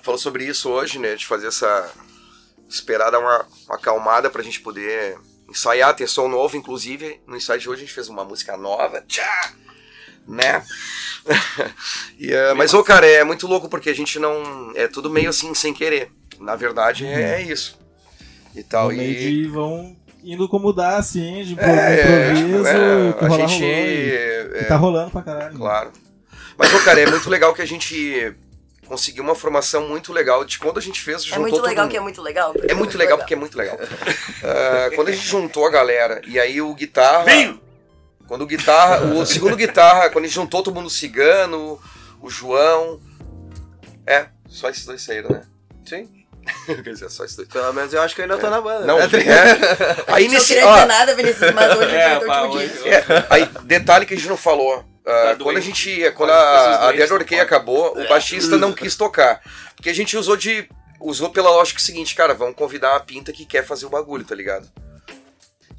Falou 0.02 0.18
sobre 0.18 0.46
isso 0.46 0.70
hoje, 0.70 0.98
né? 0.98 1.16
De 1.16 1.28
fazer 1.28 1.48
essa. 1.48 1.92
Esperar 2.70 3.12
dar 3.12 3.20
uma, 3.20 3.46
uma 3.66 3.76
acalmada 3.76 4.30
pra 4.30 4.42
gente 4.42 4.62
poder 4.62 5.18
ensaiar, 5.52 5.96
ter 5.96 6.08
som 6.08 6.28
novo, 6.28 6.58
inclusive. 6.58 7.22
No 7.28 7.36
ensaio 7.38 7.60
de 7.60 7.70
hoje 7.70 7.84
a 7.84 7.86
gente 7.86 7.94
fez 7.94 8.10
uma 8.10 8.24
música 8.24 8.58
nova. 8.58 9.04
Tchá! 9.08 9.54
Né? 10.28 10.64
E, 12.18 12.32
é, 12.32 12.54
mas, 12.54 12.74
ô, 12.74 12.84
cara, 12.84 13.06
é 13.08 13.24
muito 13.24 13.46
louco 13.48 13.68
porque 13.70 13.90
a 13.90 13.96
gente 13.96 14.18
não. 14.20 14.72
É 14.76 14.88
tudo 14.88 15.10
meio 15.10 15.30
assim, 15.30 15.54
sem 15.54 15.74
querer. 15.74 16.12
Na 16.40 16.56
verdade, 16.56 17.06
é, 17.06 17.34
é 17.34 17.42
isso. 17.42 17.80
E 18.56 18.64
tal. 18.64 18.90
Meio 18.90 19.02
E. 19.02 19.48
vão 19.48 19.96
indo 20.24 20.48
como 20.48 20.72
dá, 20.72 20.98
assim, 20.98 21.44
de 21.44 21.60
É, 21.60 22.32
improviso, 22.32 22.68
é, 22.68 23.10
o 23.10 23.14
que 23.14 23.26
a 23.26 23.28
rolar, 23.28 23.48
gente. 23.48 23.64
rolou. 23.64 24.56
É, 24.56 24.64
tá 24.66 24.76
rolando 24.76 25.12
pra 25.12 25.22
caralho. 25.22 25.58
Claro. 25.58 25.92
Mas, 26.58 26.74
ô, 26.74 26.80
cara, 26.84 27.00
é 27.00 27.10
muito 27.10 27.30
legal 27.30 27.54
que 27.54 27.62
a 27.62 27.68
gente 27.68 28.36
conseguiu 28.92 29.24
uma 29.24 29.34
formação 29.36 29.88
muito 29.88 30.12
legal 30.12 30.44
de 30.44 30.60
quando 30.60 30.78
a 30.78 30.82
gente 30.82 31.00
fez, 31.02 31.22
É 31.22 31.26
juntou 31.28 31.42
muito 31.44 31.56
todo 31.56 31.66
legal 31.66 31.86
mundo. 31.86 31.92
que 31.92 31.98
é 31.98 32.02
muito 32.02 32.22
legal. 32.22 32.54
É 32.68 32.74
muito 32.74 32.98
legal 32.98 33.18
porque 33.18 33.34
é 33.34 33.38
muito 33.38 33.58
legal. 33.58 33.80
Ah, 34.44 34.90
quando 34.94 35.08
a 35.08 35.12
gente 35.14 35.26
juntou 35.26 35.66
a 35.66 35.70
galera 35.70 36.22
e 36.28 36.38
aí 36.38 36.62
o 36.62 36.74
guitarra. 36.76 37.24
Vinho! 37.24 37.62
Quando 38.28 38.42
o 38.42 38.46
guitarra. 38.46 39.06
O 39.06 39.26
segundo 39.26 39.56
guitarra, 39.56 40.10
quando 40.10 40.26
a 40.26 40.28
gente 40.28 40.36
juntou 40.36 40.62
todo 40.62 40.76
mundo 40.76 40.90
cigano, 40.90 41.80
o 42.22 42.30
João. 42.30 43.00
É, 44.06 44.28
só 44.48 44.70
esses 44.70 44.86
dois 44.86 45.02
saíram, 45.02 45.30
né? 45.30 45.42
Sim. 45.86 46.10
Quer 46.66 46.82
dizer, 46.92 47.10
só 47.10 47.24
esses 47.24 47.38
dois. 47.38 47.48
Pelo 47.48 47.72
menos 47.72 47.94
eu 47.94 48.02
acho 48.02 48.14
que 48.14 48.20
eu 48.20 48.24
ainda 48.26 48.38
tô 48.38 48.50
na 48.50 48.60
banda. 48.60 48.86
Não, 48.86 48.98
né? 48.98 49.06
é. 49.08 50.04
Aí 50.14 50.26
Não 50.26 50.34
nesse. 50.34 50.48
queria 50.48 50.68
ó, 50.68 50.74
dizer 50.74 50.86
nada, 50.88 51.16
Vinícius, 51.16 51.52
mas 51.54 51.78
hoje 51.78 51.96
É, 51.96 52.18
foi 52.18 52.28
pá, 52.28 52.42
último 52.42 52.62
hoje- 52.62 52.84
dia. 52.84 52.92
É, 52.98 53.06
aí, 53.30 53.50
detalhe 53.64 54.06
que 54.06 54.14
a 54.14 54.18
gente 54.18 54.28
não 54.28 54.36
falou. 54.38 54.84
Ah, 55.12 55.36
Tá 55.36 55.44
quando 55.44 55.58
a 55.58 55.62
gente. 55.62 56.12
Quando 56.12 56.32
a, 56.32 56.90
a 56.90 56.92
Dead 56.92 57.40
acabou, 57.42 57.98
o 58.00 58.08
baixista 58.08 58.58
não 58.58 58.72
quis 58.74 58.96
tocar. 58.96 59.42
Porque 59.76 59.90
a 59.90 59.94
gente 59.94 60.18
usou 60.18 60.36
de. 60.38 60.68
Usou 61.00 61.32
pela 61.32 61.50
lógica 61.50 61.80
seguinte, 61.80 62.14
cara, 62.14 62.34
vamos 62.34 62.56
convidar 62.56 62.92
uma 62.92 63.00
pinta 63.00 63.34
que 63.34 63.44
quer 63.46 63.66
fazer 63.66 63.88
o 63.88 63.90
bagulho, 63.90 64.24
tá 64.24 64.36
ligado? 64.36 64.70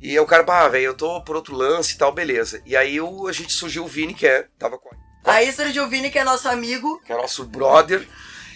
E 0.01 0.11
aí 0.11 0.18
o 0.18 0.27
cara, 0.27 0.42
pá, 0.42 0.66
velho, 0.66 0.87
eu 0.87 0.95
tô 0.95 1.23
por 1.23 1.37
outro 1.37 1.55
lance 1.55 1.95
e 1.95 1.99
tal, 1.99 2.12
beleza. 2.12 2.61
E 2.66 2.77
aí 2.77 3.01
o, 3.01 3.29
a 3.29 3.33
gente 3.33 3.53
surgiu 3.53 3.85
o 3.85 3.87
Vini, 3.87 4.14
que 4.14 4.27
é, 4.27 4.47
tava 4.59 4.77
com 4.77 4.90
Aí 5.25 5.53
surgiu 5.53 5.85
o 5.85 5.88
Vini, 5.88 6.11
que 6.11 6.18
é 6.18 6.25
nosso 6.25 6.49
amigo. 6.49 7.01
que 7.07 7.12
é 7.12 7.16
nosso 7.16 7.45
brother. 7.45 8.05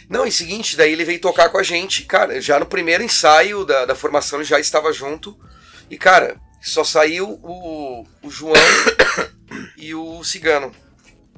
Não, 0.08 0.26
e 0.26 0.32
seguinte, 0.32 0.76
daí 0.76 0.92
ele 0.92 1.04
veio 1.04 1.20
tocar 1.20 1.48
com 1.48 1.58
a 1.58 1.62
gente, 1.62 2.02
cara, 2.02 2.40
já 2.40 2.58
no 2.58 2.66
primeiro 2.66 3.02
ensaio 3.02 3.64
da, 3.64 3.84
da 3.84 3.94
formação 3.94 4.40
ele 4.40 4.48
já 4.48 4.58
estava 4.58 4.92
junto. 4.92 5.38
E, 5.88 5.96
cara, 5.96 6.36
só 6.60 6.82
saiu 6.82 7.38
o, 7.42 8.04
o 8.22 8.30
João 8.30 8.54
e 9.76 9.94
o 9.94 10.22
Cigano, 10.24 10.72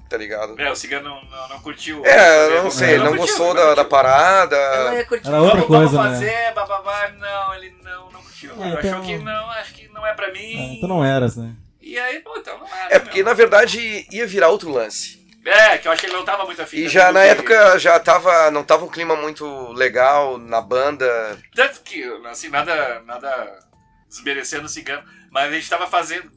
tá 0.08 0.16
ligado? 0.16 0.60
É, 0.60 0.70
o 0.70 0.76
Cigano 0.76 1.08
não, 1.08 1.24
não, 1.24 1.48
não 1.48 1.60
curtiu. 1.60 2.04
É, 2.04 2.56
eu 2.56 2.62
não 2.64 2.70
sei, 2.70 2.90
ele 2.94 2.98
não 3.04 3.16
curtiu, 3.16 3.26
gostou 3.26 3.54
da, 3.54 3.60
da 3.70 3.74
curtiu. 3.76 3.88
parada. 3.90 4.56
Eu 4.56 4.84
não 4.84 4.94
ia 4.98 5.06
curtir. 5.06 5.28
Era 5.28 5.42
outra 5.42 5.62
coisa, 5.62 5.96
vamos 5.96 6.20
né? 6.20 6.26
fazer, 6.30 6.54
bababá. 6.54 7.08
Não, 7.18 7.54
ele 7.54 7.74
não, 7.82 8.10
não 8.10 8.22
curtiu. 8.22 8.50
É, 8.52 8.66
Ele 8.68 8.78
então- 8.78 8.90
Achou 8.90 9.02
que 9.02 9.18
não, 9.18 9.50
acho 9.50 9.74
que 9.74 9.88
não 9.88 10.06
é 10.06 10.12
pra 10.14 10.32
mim. 10.32 10.76
então 10.76 10.88
não 10.88 11.04
eras, 11.04 11.36
né? 11.36 11.52
E 11.80 11.98
aí, 11.98 12.20
pô, 12.20 12.36
então 12.36 12.58
não 12.58 12.66
era. 12.66 12.94
É, 12.94 12.98
porque 12.98 13.18
meu. 13.18 13.26
na 13.26 13.32
verdade 13.32 14.06
ia 14.12 14.26
virar 14.26 14.48
outro 14.48 14.70
lance. 14.70 15.18
É, 15.44 15.78
que 15.78 15.88
eu 15.88 15.92
acho 15.92 16.00
que 16.02 16.06
ele 16.08 16.16
não 16.16 16.24
tava 16.24 16.44
muito 16.44 16.60
afim. 16.60 16.76
E 16.76 16.88
já 16.88 17.10
na 17.10 17.22
época 17.22 17.78
já 17.78 17.98
tava. 17.98 18.50
Não 18.50 18.62
tava 18.62 18.84
um 18.84 18.88
clima 18.88 19.16
muito 19.16 19.72
legal 19.72 20.36
na 20.36 20.60
banda. 20.60 21.38
Tanto 21.54 21.80
que, 21.80 22.04
assim, 22.30 22.48
nada, 22.50 23.00
nada 23.06 23.58
desmerecendo 24.10 24.66
o 24.66 24.68
cigano, 24.68 25.02
mas 25.30 25.50
a 25.50 25.54
gente 25.54 25.70
tava 25.70 25.86
fazendo. 25.86 26.30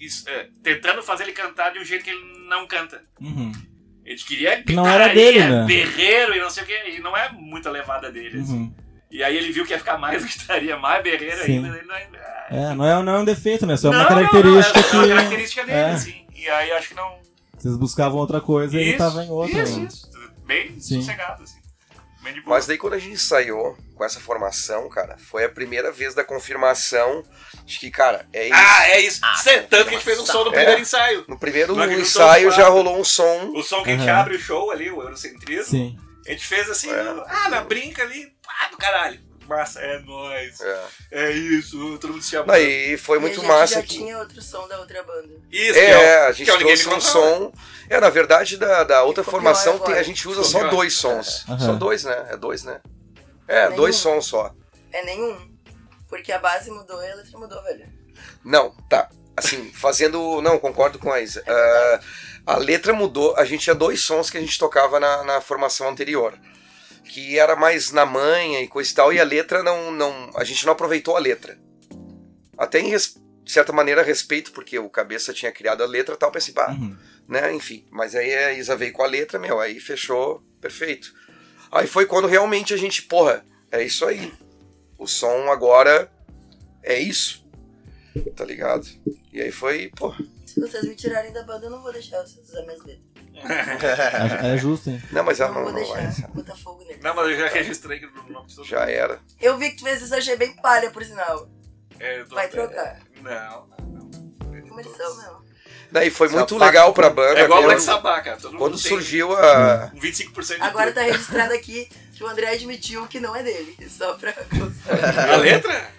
Isso, 0.00 0.28
é, 0.28 0.48
tentando 0.62 1.02
fazer 1.02 1.24
ele 1.24 1.32
cantar 1.32 1.72
de 1.72 1.78
um 1.78 1.84
jeito 1.84 2.04
que 2.04 2.10
ele 2.10 2.46
não 2.48 2.66
canta. 2.66 3.02
Uhum. 3.20 3.52
Gente 4.06 4.24
queria 4.24 4.62
não 4.68 4.86
era 4.86 5.08
gritaria, 5.08 5.32
dele, 5.32 5.54
né? 5.54 5.64
berreiro 5.64 6.34
e 6.36 6.40
não 6.40 6.48
sei 6.48 6.62
o 6.62 6.66
que, 6.66 6.90
e 6.90 7.00
não 7.00 7.16
é 7.16 7.30
muita 7.32 7.70
levada 7.70 8.10
dele. 8.10 8.40
assim. 8.40 8.52
Uhum. 8.52 8.74
E 9.10 9.22
aí 9.22 9.36
ele 9.36 9.50
viu 9.50 9.64
que 9.64 9.72
ia 9.72 9.78
ficar 9.78 9.98
mais 9.98 10.22
gritaria, 10.24 10.76
mais 10.76 11.02
berreiro 11.02 11.42
Sim. 11.44 11.64
ainda. 11.64 11.76
Ele 11.76 11.86
não, 11.86 11.94
ah, 11.94 12.46
É, 12.50 12.74
não 12.74 12.86
é, 12.86 13.02
não 13.02 13.16
é 13.16 13.18
um 13.20 13.24
defeito, 13.24 13.66
né? 13.66 13.76
Só 13.76 13.88
é 13.88 13.90
uma 13.90 14.02
não, 14.02 14.08
característica 14.08 14.80
não, 14.80 14.84
é, 14.84 14.92
é 14.92 14.96
uma 14.96 15.02
que. 15.02 15.14
característica 15.14 15.64
dele, 15.64 15.78
é. 15.78 15.90
assim. 15.90 16.26
E 16.34 16.48
aí 16.48 16.72
acho 16.72 16.88
que 16.88 16.94
não. 16.94 17.18
Vocês 17.56 17.76
buscavam 17.76 18.18
outra 18.18 18.40
coisa 18.40 18.76
e 18.76 18.80
ele 18.80 18.96
tava 18.96 19.24
em 19.24 19.30
outra. 19.30 19.62
Isso, 19.62 19.80
né? 19.80 19.86
isso. 19.88 20.10
Bem 20.46 20.80
Sim. 20.80 21.00
sossegado, 21.00 21.42
assim. 21.42 21.58
Bem 22.22 22.34
de 22.34 22.40
boa. 22.42 22.56
Mas 22.56 22.66
daí 22.66 22.78
quando 22.78 22.94
a 22.94 22.98
gente 22.98 23.14
ensaiou 23.14 23.76
com 23.96 24.04
essa 24.04 24.20
formação, 24.20 24.88
cara, 24.90 25.16
foi 25.18 25.44
a 25.44 25.48
primeira 25.48 25.90
vez 25.90 26.14
da 26.14 26.22
confirmação 26.22 27.22
de 27.64 27.78
que, 27.78 27.90
cara, 27.90 28.26
é 28.32 28.44
isso. 28.46 28.54
Ah, 28.54 28.88
é 28.90 29.00
isso. 29.00 29.20
Cê- 29.42 29.62
Tanto 29.62 29.84
que 29.88 29.94
a 29.94 29.98
gente 29.98 30.04
fez 30.04 30.18
um 30.20 30.26
som 30.26 30.44
no 30.44 30.50
É. 30.50 30.54
primeiro 30.54 30.80
ensaio. 30.82 31.24
No 31.26 31.38
primeiro 31.38 31.72
acreditou, 31.72 32.02
ensaio 32.02 32.50
já 32.52 32.68
rolou 32.68 32.98
um 33.00 33.04
som. 33.04 33.50
O 33.54 33.62
som 33.62 33.82
que 33.82 33.90
a 33.90 33.96
gente 33.96 34.08
abre 34.10 34.36
o 34.36 34.38
show 34.38 34.70
ali, 34.70 34.90
o 34.90 35.00
Eurocentrismo, 35.02 35.64
Sim. 35.70 35.98
a 36.26 36.30
gente 36.30 36.46
fez 36.46 36.68
assim, 36.68 36.90
É. 36.90 37.02
no- 37.02 37.24
ah, 37.26 37.48
na 37.48 37.62
brinca 37.62 38.02
ali, 38.02 38.32
ah, 38.46 38.68
do 38.70 38.76
caralho. 38.76 39.24
Massa, 39.48 39.80
é 39.80 40.00
nóis. 40.00 40.60
É. 40.60 40.84
É 41.12 41.30
isso, 41.30 41.78
todo 42.00 42.14
mundo 42.14 42.22
se 42.22 42.30
chama. 42.32 42.46
Daí 42.48 42.96
foi 42.98 43.20
muito 43.20 43.34
e 43.34 43.38
a 43.38 43.40
gente 43.42 43.48
massa 43.48 43.74
já 43.76 43.82
que. 43.82 43.88
tinha 43.96 44.18
outro 44.18 44.42
som 44.42 44.66
da 44.66 44.76
outra 44.80 45.00
banda. 45.04 45.34
Isso, 45.52 45.72
que 45.72 45.78
É, 45.78 46.24
o- 46.24 46.26
a 46.26 46.32
gente 46.32 46.46
que 46.46 46.50
é 46.52 46.58
trouxe 46.58 46.88
um 46.88 47.00
som. 47.00 47.52
É, 47.88 48.00
na 48.00 48.10
verdade, 48.10 48.56
da, 48.56 48.82
da 48.82 49.04
outra 49.04 49.22
formação 49.22 49.78
tem, 49.78 49.94
a 49.94 50.02
gente 50.02 50.26
usa 50.28 50.42
só 50.42 50.66
dois 50.68 50.94
sons. 50.94 51.44
Aham. 51.48 51.58
Só 51.60 51.72
dois, 51.74 52.02
né? 52.02 52.26
É 52.30 52.36
dois, 52.36 52.64
né? 52.64 52.80
É, 53.48 53.64
Nenhum. 53.66 53.76
dois 53.76 53.96
sons 53.96 54.26
só. 54.26 54.54
É 54.92 55.04
nenhum. 55.04 55.54
Porque 56.08 56.32
a 56.32 56.38
base 56.38 56.70
mudou 56.70 57.02
e 57.02 57.10
a 57.10 57.14
letra 57.16 57.38
mudou, 57.38 57.62
velho. 57.62 57.86
Não, 58.44 58.70
tá. 58.88 59.10
Assim, 59.36 59.70
fazendo. 59.72 60.40
Não, 60.40 60.58
concordo 60.58 60.98
com 60.98 61.12
a 61.12 61.20
Isa. 61.20 61.42
Ah, 61.46 62.00
a 62.46 62.56
letra 62.58 62.92
mudou. 62.92 63.36
A 63.36 63.44
gente 63.44 63.62
tinha 63.64 63.74
dois 63.74 64.00
sons 64.00 64.30
que 64.30 64.38
a 64.38 64.40
gente 64.40 64.58
tocava 64.58 64.98
na, 65.00 65.22
na 65.24 65.40
formação 65.40 65.88
anterior. 65.88 66.32
Que 67.04 67.38
era 67.38 67.54
mais 67.54 67.92
na 67.92 68.06
manha 68.06 68.60
e 68.62 68.68
coisa 68.68 68.90
e 68.90 68.94
tal. 68.94 69.12
E 69.12 69.20
a 69.20 69.24
letra 69.24 69.62
não. 69.62 69.90
não 69.90 70.30
a 70.36 70.44
gente 70.44 70.64
não 70.64 70.72
aproveitou 70.72 71.16
a 71.16 71.20
letra. 71.20 71.58
Até 72.56 72.80
em 72.80 72.88
res- 72.88 73.16
de 73.44 73.52
certa 73.52 73.72
maneira 73.72 74.02
respeito, 74.02 74.50
porque 74.52 74.78
o 74.78 74.88
cabeça 74.88 75.32
tinha 75.32 75.52
criado 75.52 75.82
a 75.82 75.86
letra 75.86 76.14
e 76.14 76.18
tal. 76.18 76.30
Pensei, 76.32 76.52
pá, 76.54 76.70
Uhum. 76.70 76.96
né? 77.28 77.52
Enfim. 77.52 77.84
Mas 77.90 78.14
aí 78.14 78.32
a 78.34 78.52
Isa 78.54 78.74
veio 78.76 78.92
com 78.92 79.02
a 79.02 79.06
letra, 79.06 79.38
meu, 79.38 79.60
aí 79.60 79.78
fechou 79.78 80.42
perfeito. 80.60 81.12
Aí 81.76 81.86
foi 81.86 82.06
quando 82.06 82.26
realmente 82.26 82.72
a 82.74 82.76
gente, 82.76 83.02
porra, 83.02 83.44
é 83.70 83.82
isso 83.82 84.04
aí. 84.04 84.32
O 84.98 85.06
som 85.06 85.50
agora 85.50 86.10
é 86.82 86.98
isso. 86.98 87.44
Tá 88.34 88.44
ligado? 88.44 88.86
E 89.32 89.40
aí 89.40 89.52
foi, 89.52 89.90
pô. 89.94 90.14
Se 90.46 90.60
vocês 90.60 90.84
me 90.84 90.94
tirarem 90.94 91.32
da 91.32 91.42
banda, 91.42 91.66
eu 91.66 91.70
não 91.70 91.82
vou 91.82 91.92
deixar 91.92 92.22
vocês 92.22 92.48
usar 92.48 92.62
minhas 92.62 92.82
letras. 92.84 93.04
É, 94.42 94.54
é 94.54 94.56
justo, 94.56 94.88
hein? 94.88 95.02
Não, 95.12 95.22
mas 95.22 95.38
ela 95.40 95.52
não 95.52 95.64
não, 95.70 95.72
não 95.78 95.86
vai. 95.86 96.10
botar 96.34 96.56
fogo 96.56 96.82
nele. 96.84 97.00
Não, 97.02 97.14
mas 97.14 97.28
eu 97.30 97.38
já 97.38 97.48
registrei 97.48 97.98
que 98.00 98.06
o 98.06 98.32
nome 98.32 98.46
de 98.46 98.56
todo 98.56 98.66
Já 98.66 98.88
era. 98.90 99.20
Eu 99.38 99.58
vi 99.58 99.70
que 99.70 99.76
tu 99.76 99.82
fez 99.84 100.00
isso, 100.00 100.14
achei 100.14 100.36
bem 100.36 100.56
palha, 100.56 100.90
por 100.90 101.04
sinal. 101.04 101.46
É, 102.00 102.20
eu 102.20 102.26
tô- 102.28 102.34
Vai 102.34 102.48
trocar. 102.48 103.00
Não, 103.20 103.66
não, 103.66 103.86
não. 103.86 104.62
Como 104.62 104.80
eles 104.80 104.96
são 104.96 105.16
mesmo. 105.18 105.45
Daí 105.90 106.10
foi 106.10 106.28
muito 106.28 106.58
legal 106.58 106.92
pra 106.92 107.08
banda. 107.10 107.40
É 107.40 107.44
igual 107.44 107.62
Black 107.62 107.80
Sabbath, 107.80 108.24
cara. 108.24 108.36
Todo 108.36 108.56
quando 108.58 108.76
surgiu 108.78 109.32
a. 109.36 109.90
um 109.94 110.00
25% 110.00 110.56
de 110.56 110.62
Agora 110.62 110.92
tá 110.92 111.02
registrado 111.02 111.54
aqui 111.54 111.88
que 112.14 112.24
o 112.24 112.26
André 112.26 112.48
admitiu 112.50 113.06
que 113.06 113.20
não 113.20 113.34
é 113.36 113.42
dele. 113.42 113.76
Só 113.88 114.14
pra. 114.14 114.32
A 115.32 115.36
letra? 115.36 115.90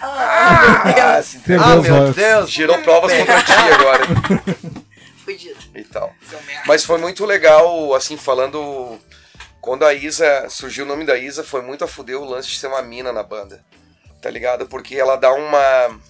Ah, 0.00 0.82
meu 0.84 0.94
Ah, 1.06 1.22
Perdeu 1.44 1.64
Ah, 1.64 1.76
meu. 1.76 2.12
Deus. 2.12 2.50
Girou 2.50 2.78
provas 2.78 3.12
contra 3.12 3.42
ti 3.42 3.52
agora 3.72 4.04
Fudido. 5.24 5.58
e 5.74 5.84
tal. 5.84 6.12
Seu 6.28 6.42
merda. 6.42 6.62
Mas 6.66 6.84
foi 6.84 6.98
muito 6.98 7.24
legal, 7.24 7.94
assim, 7.94 8.16
falando. 8.16 8.98
Quando 9.60 9.84
a 9.84 9.94
Isa. 9.94 10.48
Surgiu 10.48 10.84
o 10.84 10.88
nome 10.88 11.04
da 11.04 11.16
Isa, 11.16 11.44
foi 11.44 11.62
muito 11.62 11.84
a 11.84 11.88
fuder 11.88 12.18
o 12.18 12.24
lance 12.24 12.48
de 12.48 12.58
ser 12.58 12.66
uma 12.66 12.82
mina 12.82 13.12
na 13.12 13.22
banda. 13.22 13.64
Tá 14.20 14.28
ligado? 14.30 14.66
Porque 14.66 14.96
ela 14.96 15.16
dá 15.16 15.32
uma. 15.32 16.00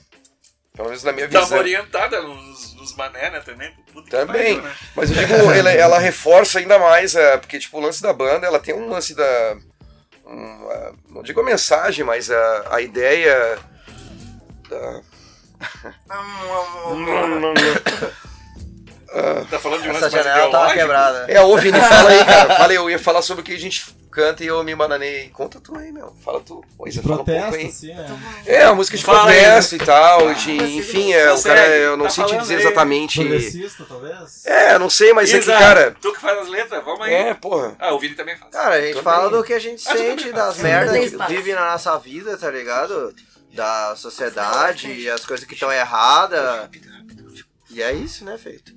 Pelo 0.74 0.88
menos 0.88 1.04
na 1.04 1.12
minha 1.12 1.28
Dá 1.28 1.40
uma 1.40 1.44
visão. 1.44 1.58
orientada 1.58 2.22
nos, 2.22 2.71
nos 2.92 2.96
mané, 2.96 3.30
né, 3.30 3.40
também. 3.40 3.72
Puta 3.92 4.04
que 4.04 4.10
Também. 4.10 4.56
pariu, 4.56 4.62
né? 4.62 4.76
Mas 4.94 5.10
eu 5.10 5.16
digo, 5.16 5.34
ela, 5.50 5.70
ela 5.70 5.98
reforça 5.98 6.58
ainda 6.58 6.78
mais, 6.78 7.14
é, 7.14 7.36
porque, 7.38 7.58
tipo, 7.58 7.78
o 7.78 7.80
lance 7.80 8.02
da 8.02 8.12
banda, 8.12 8.46
ela 8.46 8.58
tem 8.58 8.74
um 8.74 8.88
lance 8.88 9.14
da. 9.14 9.56
um, 10.26 10.70
é, 10.70 10.92
não 11.08 11.22
digo 11.22 11.40
a 11.40 11.44
mensagem, 11.44 12.04
mas 12.04 12.30
a, 12.30 12.74
a 12.76 12.80
ideia. 12.80 13.58
Da, 14.68 15.00
Tá 19.50 19.58
falando 19.58 19.82
de 19.82 19.90
um 19.90 19.92
Essa 19.92 20.08
janela 20.08 20.50
tava 20.50 20.72
quebrada. 20.72 21.26
É, 21.30 21.40
ô 21.42 21.56
Vini, 21.58 21.78
fala 21.78 22.10
aí, 22.10 22.24
cara. 22.24 22.56
Falei, 22.56 22.78
eu 22.78 22.88
ia 22.88 22.98
falar 22.98 23.20
sobre 23.20 23.42
o 23.42 23.44
que 23.44 23.52
a 23.52 23.58
gente 23.58 23.84
canta 24.12 24.44
e 24.44 24.46
eu 24.46 24.62
me 24.62 24.74
bananei. 24.74 25.30
Conta 25.30 25.58
tu 25.60 25.76
aí, 25.76 25.90
meu. 25.90 26.14
Fala 26.24 26.40
tu. 26.40 26.62
Pô, 26.76 26.84
De 26.84 26.90
Isa, 26.90 27.02
fala 27.02 27.14
um 27.14 27.24
pouco 27.24 27.30
protesto, 27.32 27.56
aí. 27.56 27.66
assim? 27.66 27.90
É, 28.46 28.62
a 28.64 28.74
música 28.74 28.96
de 28.96 29.04
Fala 29.04 29.30
aí, 29.30 29.40
protesto 29.40 29.74
e 29.74 29.78
tal. 29.78 30.34
de- 30.34 30.52
mas 30.54 30.70
enfim, 30.70 31.12
é, 31.12 31.32
o 31.32 31.42
cara, 31.42 31.66
eu 31.68 31.96
não 31.96 32.04
tá 32.04 32.10
sei 32.10 32.24
te 32.26 32.36
dizer 32.36 32.56
aí. 32.56 32.60
exatamente. 32.62 33.18
Progressista, 33.20 33.84
talvez? 33.88 34.46
É, 34.46 34.74
eu 34.74 34.78
não 34.78 34.90
sei, 34.90 35.12
mas 35.12 35.30
é 35.30 35.32
que, 35.32 35.38
Isa, 35.40 35.52
cara. 35.58 35.96
Tu 36.00 36.12
que 36.12 36.20
faz 36.20 36.38
as 36.38 36.48
letras, 36.48 36.84
vamos 36.84 37.00
aí. 37.06 37.14
É, 37.14 37.34
porra. 37.34 37.74
Ah, 37.78 37.94
o 37.94 37.98
Vini 37.98 38.14
também 38.14 38.36
faz. 38.36 38.50
Cara, 38.52 38.74
a 38.74 38.80
gente 38.80 38.88
Também. 38.90 39.02
fala 39.02 39.30
do 39.30 39.42
que 39.42 39.54
a 39.54 39.58
gente 39.58 39.82
Ah, 39.88 39.96
sente, 39.96 40.30
das 40.32 40.58
merdas 40.58 41.10
que 41.10 41.26
vive 41.34 41.54
na 41.54 41.72
nossa 41.72 41.98
vida, 41.98 42.36
tá 42.36 42.50
ligado? 42.50 43.14
Da 43.54 43.94
sociedade 43.96 45.08
as 45.10 45.24
coisas 45.24 45.46
que 45.46 45.54
estão 45.54 45.72
erradas. 45.72 46.68
E 47.70 47.82
é 47.82 47.92
isso, 47.92 48.24
né, 48.24 48.36
feito? 48.38 48.72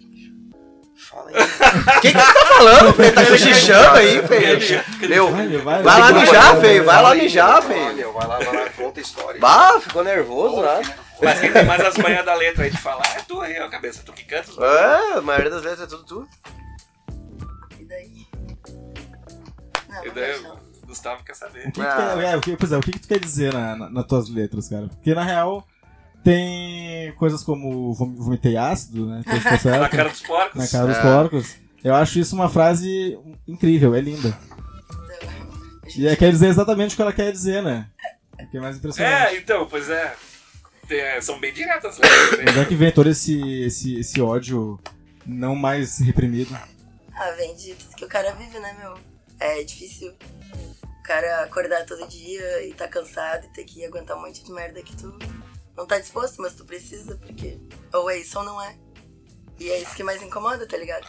Fala 1.09 1.29
aí. 1.29 1.35
O 1.97 2.01
que 2.01 2.11
que 2.11 2.17
tu 2.17 2.33
tá 2.33 2.45
falando, 2.45 2.93
feio? 2.93 3.13
Tá 3.13 3.25
cochichando 3.25 3.97
aí, 3.97 4.27
feio? 4.27 4.83
Meu, 5.09 5.31
Vai, 5.63 5.83
lá 5.83 6.11
mijar, 6.11 6.51
vai, 6.53 6.61
feio. 6.61 6.83
Vai 6.85 7.01
lá 7.03 7.15
mijar, 7.15 7.63
meu, 7.67 8.13
Vai 8.13 8.27
lá, 8.27 8.37
vai 8.39 8.55
lá, 8.55 8.69
conta 8.71 8.99
a 8.99 9.03
história. 9.03 9.39
Bah, 9.39 9.79
ficou 9.79 10.03
nervoso, 10.03 10.61
né? 10.61 10.81
Mas 11.21 11.39
quem 11.39 11.51
tem 11.51 11.63
mais 11.65 11.81
as 11.83 11.95
manhas 11.97 12.25
da 12.25 12.33
letra 12.33 12.63
aí 12.65 12.71
de 12.71 12.77
falar 12.77 13.05
é 13.15 13.21
tu 13.27 13.39
aí, 13.41 13.59
ó, 13.59 13.69
cabeça. 13.69 14.01
Tu 14.05 14.11
que 14.13 14.23
canta 14.25 14.51
É, 14.63 15.17
a 15.17 15.21
maioria 15.21 15.49
das 15.49 15.63
letras 15.63 15.81
é 15.81 15.87
tudo 15.87 16.03
tu. 16.03 16.27
E 17.79 17.85
daí? 17.85 18.27
Não, 19.89 20.05
E 20.05 20.09
daí, 20.11 20.43
Gustavo 20.85 21.23
quer 21.23 21.35
saber. 21.35 21.67
O 21.67 21.71
que, 21.71 21.79
que 21.81 21.81
Ah. 21.81 22.11
tu 22.13 22.19
quer, 22.19 22.25
é, 22.33 22.35
o 22.37 22.41
que, 22.41 22.57
pois 22.57 22.71
é, 22.71 22.77
o 22.77 22.81
que, 22.81 22.91
que 22.91 22.99
tu 22.99 23.07
quer 23.07 23.19
dizer 23.19 23.53
na, 23.53 23.75
na, 23.75 23.89
nas 23.89 24.05
tuas 24.05 24.29
letras, 24.29 24.67
cara? 24.69 24.87
Porque 24.87 25.13
na 25.13 25.23
real 25.23 25.65
tem 26.25 27.13
coisas 27.13 27.43
como 27.43 27.93
vom- 27.93 28.15
vomitei 28.15 28.57
ácido, 28.57 29.05
né? 29.05 29.21
Na 29.79 29.87
cara 29.89 30.09
dos 30.09 30.21
porcos. 30.21 30.55
Na 30.61 30.67
cara 30.67 30.87
dos 30.87 30.97
É. 30.97 31.01
porcos. 31.01 31.55
Eu 31.83 31.93
acho 31.93 32.17
isso 32.19 32.35
uma 32.35 32.49
frase 32.49 33.17
incrível, 33.47 33.93
é 33.93 34.01
linda. 34.01 34.35
E 35.95 36.07
é, 36.07 36.15
quer 36.15 36.31
dizer 36.31 36.47
exatamente 36.47 36.93
o 36.93 36.95
que 36.95 37.01
ela 37.01 37.13
quer 37.13 37.31
dizer, 37.31 37.61
né? 37.61 37.87
O 38.41 38.47
que 38.49 38.57
é 38.57 38.59
mais 38.59 38.75
impressionante. 38.77 39.35
É, 39.35 39.37
então, 39.37 39.67
pois 39.67 39.87
é. 39.89 40.15
Tem- 40.87 41.21
são 41.21 41.39
bem 41.39 41.53
diretas 41.53 41.97
né? 41.97 42.07
é 42.61 42.65
que 42.65 42.75
vem 42.75 42.91
todo 42.91 43.09
esse, 43.09 43.39
esse, 43.63 43.99
esse 43.99 44.21
ódio 44.21 44.79
não 45.25 45.55
mais 45.55 45.99
reprimido? 45.99 46.55
Ah, 47.15 47.31
vem 47.37 47.55
de 47.55 47.73
tudo 47.75 47.95
que 47.95 48.05
o 48.05 48.07
cara 48.09 48.31
vive, 48.33 48.59
né, 48.59 48.75
meu? 48.79 48.95
É 49.39 49.63
difícil 49.63 50.11
o 50.11 51.03
cara 51.03 51.43
acordar 51.43 51.85
todo 51.85 52.07
dia 52.07 52.67
e 52.67 52.73
tá 52.73 52.87
cansado 52.87 53.45
e 53.45 53.49
ter 53.53 53.63
que 53.63 53.85
aguentar 53.85 54.17
um 54.17 54.21
monte 54.21 54.43
de 54.43 54.51
merda 54.51 54.81
que 54.81 54.95
tu 54.95 55.17
não 55.75 55.85
tá 55.85 55.99
disposto, 55.99 56.41
mas 56.41 56.53
tu 56.53 56.65
precisa, 56.65 57.17
porque 57.17 57.59
ou 57.93 58.09
é 58.09 58.17
isso 58.17 58.37
ou 58.39 58.45
não 58.45 58.61
é. 58.61 58.77
E 59.59 59.69
é 59.69 59.81
isso 59.81 59.95
que 59.95 60.03
mais 60.03 60.21
incomoda, 60.21 60.67
tá 60.67 60.77
ligado? 60.77 61.07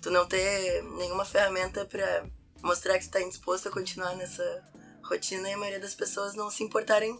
Tu 0.00 0.10
não 0.10 0.26
ter 0.26 0.82
nenhuma 0.96 1.24
ferramenta 1.24 1.84
pra 1.84 2.26
mostrar 2.62 2.98
que 2.98 3.06
tu 3.06 3.10
tá 3.10 3.20
indisposto 3.20 3.68
a 3.68 3.72
continuar 3.72 4.14
nessa 4.16 4.62
rotina 5.02 5.48
e 5.48 5.52
a 5.52 5.58
maioria 5.58 5.80
das 5.80 5.94
pessoas 5.94 6.34
não 6.34 6.50
se 6.50 6.62
importarem 6.62 7.18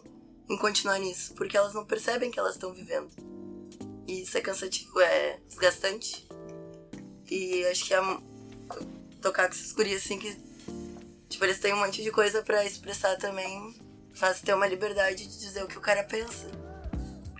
em 0.49 0.57
continuar 0.57 0.99
nisso, 0.99 1.33
porque 1.35 1.57
elas 1.57 1.73
não 1.73 1.85
percebem 1.85 2.31
que 2.31 2.39
elas 2.39 2.53
estão 2.53 2.73
vivendo. 2.73 3.09
E 4.07 4.21
isso 4.21 4.37
é 4.37 4.41
cansativo, 4.41 4.99
é 4.99 5.39
desgastante. 5.47 6.27
E 7.29 7.65
acho 7.65 7.85
que 7.85 7.93
é 7.93 7.99
tocar 9.21 9.47
com 9.47 9.55
esses 9.55 9.75
assim 9.95 10.19
que. 10.19 10.37
Tipo, 11.27 11.45
eles 11.45 11.59
têm 11.59 11.73
um 11.73 11.77
monte 11.77 12.03
de 12.03 12.11
coisa 12.11 12.43
pra 12.43 12.63
expressar 12.65 13.17
também. 13.17 13.75
Faz 14.13 14.41
ter 14.41 14.53
uma 14.53 14.67
liberdade 14.67 15.27
de 15.27 15.39
dizer 15.39 15.63
o 15.63 15.67
que 15.67 15.77
o 15.77 15.81
cara 15.81 16.03
pensa. 16.03 16.47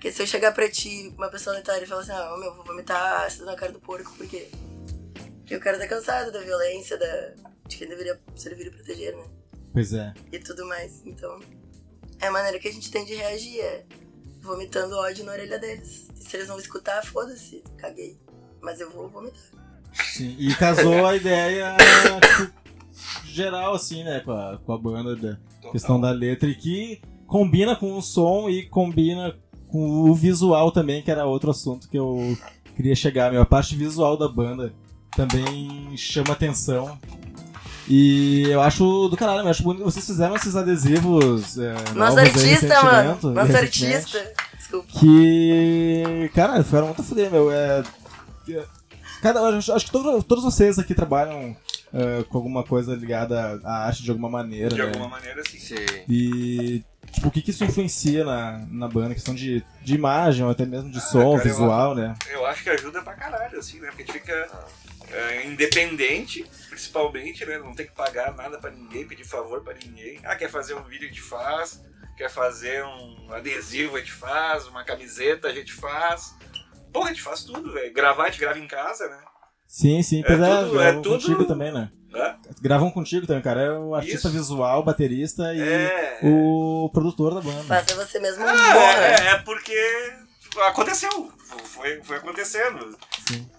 Porque 0.05 0.15
se 0.15 0.21
eu 0.21 0.27
chegar 0.27 0.51
pra 0.51 0.69
ti, 0.69 1.11
uma 1.17 1.29
pessoa 1.29 1.55
aleatória, 1.55 1.83
e 1.83 1.87
falar 1.87 2.01
assim, 2.01 2.11
ah, 2.11 2.37
meu, 2.39 2.53
vou 2.53 2.63
vomitar 2.63 3.23
ácido 3.25 3.43
na 3.43 3.55
cara 3.55 3.71
do 3.71 3.79
porco? 3.79 4.13
Porque 4.15 4.51
o 5.49 5.59
cara 5.59 5.79
tá 5.79 5.87
cansado 5.87 6.31
da 6.31 6.41
violência, 6.41 6.95
da... 6.95 7.33
de 7.67 7.75
quem 7.75 7.87
deveria 7.87 8.21
servir 8.35 8.67
e 8.67 8.69
proteger, 8.69 9.17
né? 9.17 9.23
Pois 9.73 9.93
é. 9.93 10.13
E 10.31 10.37
tudo 10.37 10.63
mais. 10.67 11.01
Então, 11.07 11.39
é 12.21 12.27
a 12.27 12.31
maneira 12.31 12.59
que 12.59 12.67
a 12.67 12.71
gente 12.71 12.91
tem 12.91 13.03
de 13.03 13.15
reagir, 13.15 13.59
é 13.59 13.83
vomitando 14.41 14.95
ódio 14.95 15.25
na 15.25 15.31
orelha 15.31 15.57
deles. 15.57 16.07
E 16.15 16.23
se 16.23 16.37
eles 16.37 16.49
não 16.49 16.59
escutar, 16.59 17.03
foda-se, 17.03 17.63
caguei. 17.75 18.15
Mas 18.61 18.79
eu 18.79 18.91
vou 18.91 19.09
vomitar. 19.09 19.41
Sim, 20.13 20.35
e 20.37 20.53
casou 20.53 21.03
a 21.07 21.15
ideia 21.15 21.75
tipo, 21.77 22.53
geral, 23.25 23.73
assim, 23.73 24.03
né, 24.03 24.19
com 24.19 24.33
a, 24.33 24.59
com 24.59 24.71
a 24.71 24.77
banda, 24.77 25.15
da 25.15 25.71
questão 25.71 25.99
da 25.99 26.11
letra, 26.11 26.47
e 26.47 26.53
que 26.53 27.01
combina 27.25 27.75
com 27.75 27.97
o 27.97 28.03
som 28.03 28.47
e 28.47 28.67
combina 28.67 29.35
com 29.75 30.09
o 30.09 30.15
visual 30.15 30.71
também, 30.71 31.01
que 31.01 31.11
era 31.11 31.25
outro 31.25 31.51
assunto 31.51 31.89
que 31.89 31.99
eu 31.99 32.37
queria 32.77 32.95
chegar. 32.95 33.29
Meu. 33.29 33.41
A 33.41 33.45
parte 33.45 33.75
visual 33.75 34.15
da 34.15 34.25
banda 34.25 34.73
também 35.17 35.91
chama 35.97 36.31
atenção. 36.31 36.97
E 37.85 38.43
eu 38.49 38.61
acho 38.61 39.09
do 39.09 39.17
caralho, 39.17 39.41
eu 39.41 39.49
acho 39.49 39.63
bonito. 39.63 39.83
Vocês 39.83 40.05
fizeram 40.05 40.33
esses 40.33 40.55
adesivos. 40.55 41.57
É, 41.57 41.75
Nosso 41.93 42.17
artista, 42.19 42.81
mano. 42.83 43.33
Nosso 43.33 43.57
artista. 43.57 44.33
Desculpa. 44.57 44.87
Que. 44.97 46.31
Cara, 46.33 46.63
ficaram 46.63 46.85
muito 46.87 47.01
a 47.01 47.03
fuder, 47.03 47.29
meu. 47.29 47.51
É, 47.51 47.83
é, 48.49 48.63
cada, 49.21 49.41
acho, 49.49 49.73
acho 49.73 49.85
que 49.85 49.91
todo- 49.91 50.23
todos 50.23 50.43
vocês 50.45 50.79
aqui 50.79 50.95
trabalham 50.95 51.53
é, 51.93 52.23
com 52.29 52.37
alguma 52.37 52.63
coisa 52.63 52.95
ligada 52.95 53.59
à 53.65 53.87
arte 53.87 54.03
de 54.03 54.09
alguma 54.09 54.29
maneira. 54.29 54.69
De 54.69 54.77
né? 54.81 54.87
alguma 54.87 55.09
maneira, 55.09 55.41
assim. 55.41 55.59
Sim. 55.59 55.75
E. 56.07 56.81
Tipo, 57.15 57.27
o 57.27 57.31
que, 57.31 57.41
que 57.41 57.51
isso 57.51 57.63
influencia 57.63 58.23
na, 58.23 58.65
na 58.69 58.87
banda? 58.87 59.13
Questão 59.13 59.33
de, 59.33 59.63
de 59.81 59.95
imagem, 59.95 60.43
ou 60.45 60.51
até 60.51 60.65
mesmo 60.65 60.91
de 60.91 61.01
som, 61.01 61.19
cara, 61.37 61.47
eu 61.47 61.53
visual, 61.53 61.95
né? 61.95 62.15
Eu 62.29 62.45
acho 62.45 62.61
que 62.63 62.69
ajuda 62.69 63.01
pra 63.01 63.13
caralho, 63.15 63.57
assim, 63.57 63.79
né? 63.79 63.87
Porque 63.87 64.03
a 64.03 64.05
gente 64.05 64.13
fica 64.19 64.49
é, 65.11 65.45
independente, 65.47 66.45
principalmente, 66.69 67.45
né? 67.45 67.57
Não 67.57 67.73
tem 67.73 67.85
que 67.85 67.93
pagar 67.93 68.33
nada 68.35 68.57
pra 68.59 68.69
ninguém, 68.71 69.07
pedir 69.07 69.23
favor 69.25 69.61
pra 69.63 69.73
ninguém. 69.73 70.19
Ah, 70.23 70.35
quer 70.35 70.49
fazer 70.49 70.73
um 70.75 70.83
vídeo, 70.83 71.05
a 71.05 71.09
gente 71.09 71.21
faz. 71.21 71.81
Quer 72.17 72.29
fazer 72.29 72.83
um 72.83 73.33
adesivo, 73.33 73.95
a 73.95 73.99
gente 73.99 74.11
faz. 74.11 74.67
Uma 74.67 74.83
camiseta, 74.83 75.47
a 75.47 75.53
gente 75.53 75.73
faz. 75.73 76.33
Porra, 76.93 77.07
a 77.07 77.13
gente 77.13 77.21
faz 77.23 77.43
tudo, 77.43 77.73
velho. 77.73 77.93
Gravar, 77.93 78.23
a 78.23 78.29
gente 78.29 78.39
grava 78.39 78.59
em 78.59 78.67
casa, 78.67 79.07
né? 79.09 79.17
Sim, 79.67 80.01
sim, 80.03 80.23
pois 80.25 80.39
é, 80.39 80.63
tudo- 80.63 80.79
é 80.79 80.83
gravam 80.83 81.01
tudo- 81.01 81.45
também, 81.45 81.71
né? 81.73 81.89
Hã? 82.15 82.35
Gravam 82.61 82.89
contigo 82.91 83.27
também, 83.27 83.41
cara. 83.43 83.61
É 83.61 83.71
o 83.71 83.93
artista 83.93 84.27
Isso. 84.27 84.31
visual, 84.31 84.83
baterista 84.83 85.53
e 85.53 85.61
É. 85.61 86.19
o 86.23 86.89
produtor 86.93 87.35
da 87.35 87.41
banda. 87.41 87.63
Faça 87.63 87.95
você 87.95 88.19
mesmo 88.19 88.43
Ah, 88.47 88.53
bom, 88.73 88.79
né? 88.99 89.13
é, 89.13 89.27
é 89.31 89.37
porque 89.39 90.13
aconteceu. 90.67 91.31
Foi, 91.65 92.01
foi 92.03 92.17
acontecendo. 92.17 92.97
Sim. 93.27 93.49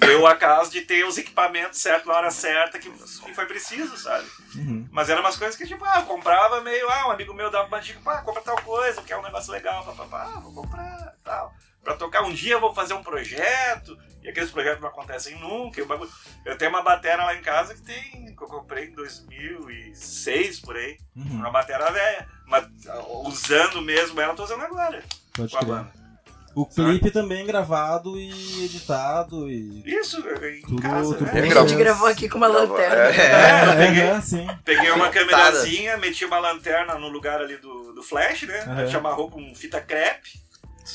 Deu 0.00 0.20
o 0.20 0.26
acaso 0.26 0.70
de 0.70 0.82
ter 0.82 1.04
os 1.04 1.18
equipamentos 1.18 1.80
certos 1.80 2.06
na 2.06 2.14
hora 2.14 2.30
certa 2.30 2.78
que, 2.78 2.88
que 2.88 3.34
foi 3.34 3.46
preciso, 3.46 3.96
sabe? 3.96 4.24
Uhum. 4.54 4.86
Mas 4.92 5.08
eram 5.08 5.20
umas 5.20 5.36
coisas 5.36 5.56
que, 5.56 5.66
tipo, 5.66 5.84
ah, 5.84 5.98
eu 6.00 6.06
comprava 6.06 6.60
meio, 6.60 6.88
ah, 6.88 7.08
um 7.08 7.10
amigo 7.10 7.34
meu 7.34 7.50
dava 7.50 7.66
uma 7.66 7.80
dica, 7.80 7.98
pá, 8.04 8.18
compra 8.18 8.40
tal 8.42 8.56
coisa, 8.62 9.02
que 9.02 9.12
é 9.12 9.18
um 9.18 9.22
negócio 9.22 9.50
legal, 9.52 9.84
papapá, 9.84 10.32
ah, 10.36 10.40
vou 10.40 10.52
comprar, 10.52 11.14
tal. 11.24 11.52
Pra 11.84 11.94
tocar 11.94 12.22
um 12.22 12.32
dia 12.32 12.54
eu 12.54 12.60
vou 12.60 12.74
fazer 12.74 12.94
um 12.94 13.02
projeto, 13.02 13.96
e 14.22 14.28
aqueles 14.28 14.50
projetos 14.50 14.80
não 14.80 14.88
acontecem 14.88 15.38
nunca. 15.38 15.80
e 15.80 15.84
bagulho- 15.84 16.10
Eu 16.44 16.56
tenho 16.56 16.70
uma 16.70 16.82
batera 16.82 17.24
lá 17.24 17.34
em 17.34 17.42
casa 17.42 17.74
que 17.74 17.82
tem, 17.82 18.34
que 18.34 18.42
eu 18.42 18.48
comprei 18.48 18.86
em 18.86 18.94
2006, 18.94 20.60
por 20.60 20.76
aí. 20.76 20.96
Uhum. 21.16 21.36
Uma 21.36 21.50
batera 21.50 21.90
velha. 21.90 22.26
Mas 22.46 22.66
usando 23.24 23.80
mesmo 23.82 24.20
ela, 24.20 24.32
eu 24.32 24.36
tô 24.36 24.44
usando 24.44 24.62
agora. 24.62 25.02
Pode 25.34 25.50
Com 25.52 25.56
a 25.56 25.60
crer. 25.60 25.74
banda. 25.74 26.04
O 26.56 26.64
clipe 26.64 27.10
também 27.10 27.44
gravado 27.44 28.16
e 28.16 28.64
editado 28.64 29.50
e. 29.50 29.82
Isso, 29.84 30.20
em 30.20 30.60
Tudo- 30.62 30.80
casa, 30.82 31.14
tudo 31.16 31.24
né? 31.24 31.32
A 31.32 31.42
gente 31.42 31.48
gravou. 31.50 31.76
gravou 31.78 32.06
aqui 32.06 32.28
com 32.28 32.38
uma 32.38 32.46
lanterna. 32.46 32.94
É. 32.96 33.16
É, 33.16 33.72
eu 33.72 33.76
peguei, 33.76 34.02
Aham, 34.08 34.20
sim. 34.20 34.46
peguei 34.64 34.90
uma 34.92 35.08
câmerazinha, 35.10 35.96
meti 35.96 36.24
uma 36.24 36.38
lanterna 36.38 36.94
no 36.94 37.08
lugar 37.08 37.40
ali 37.40 37.56
do, 37.56 37.92
do 37.92 38.02
flash, 38.04 38.42
né? 38.42 38.60
Aham. 38.60 38.76
A 38.78 38.84
gente 38.86 38.96
amarrou 38.96 39.28
com 39.28 39.52
fita 39.52 39.80
crepe. 39.80 40.43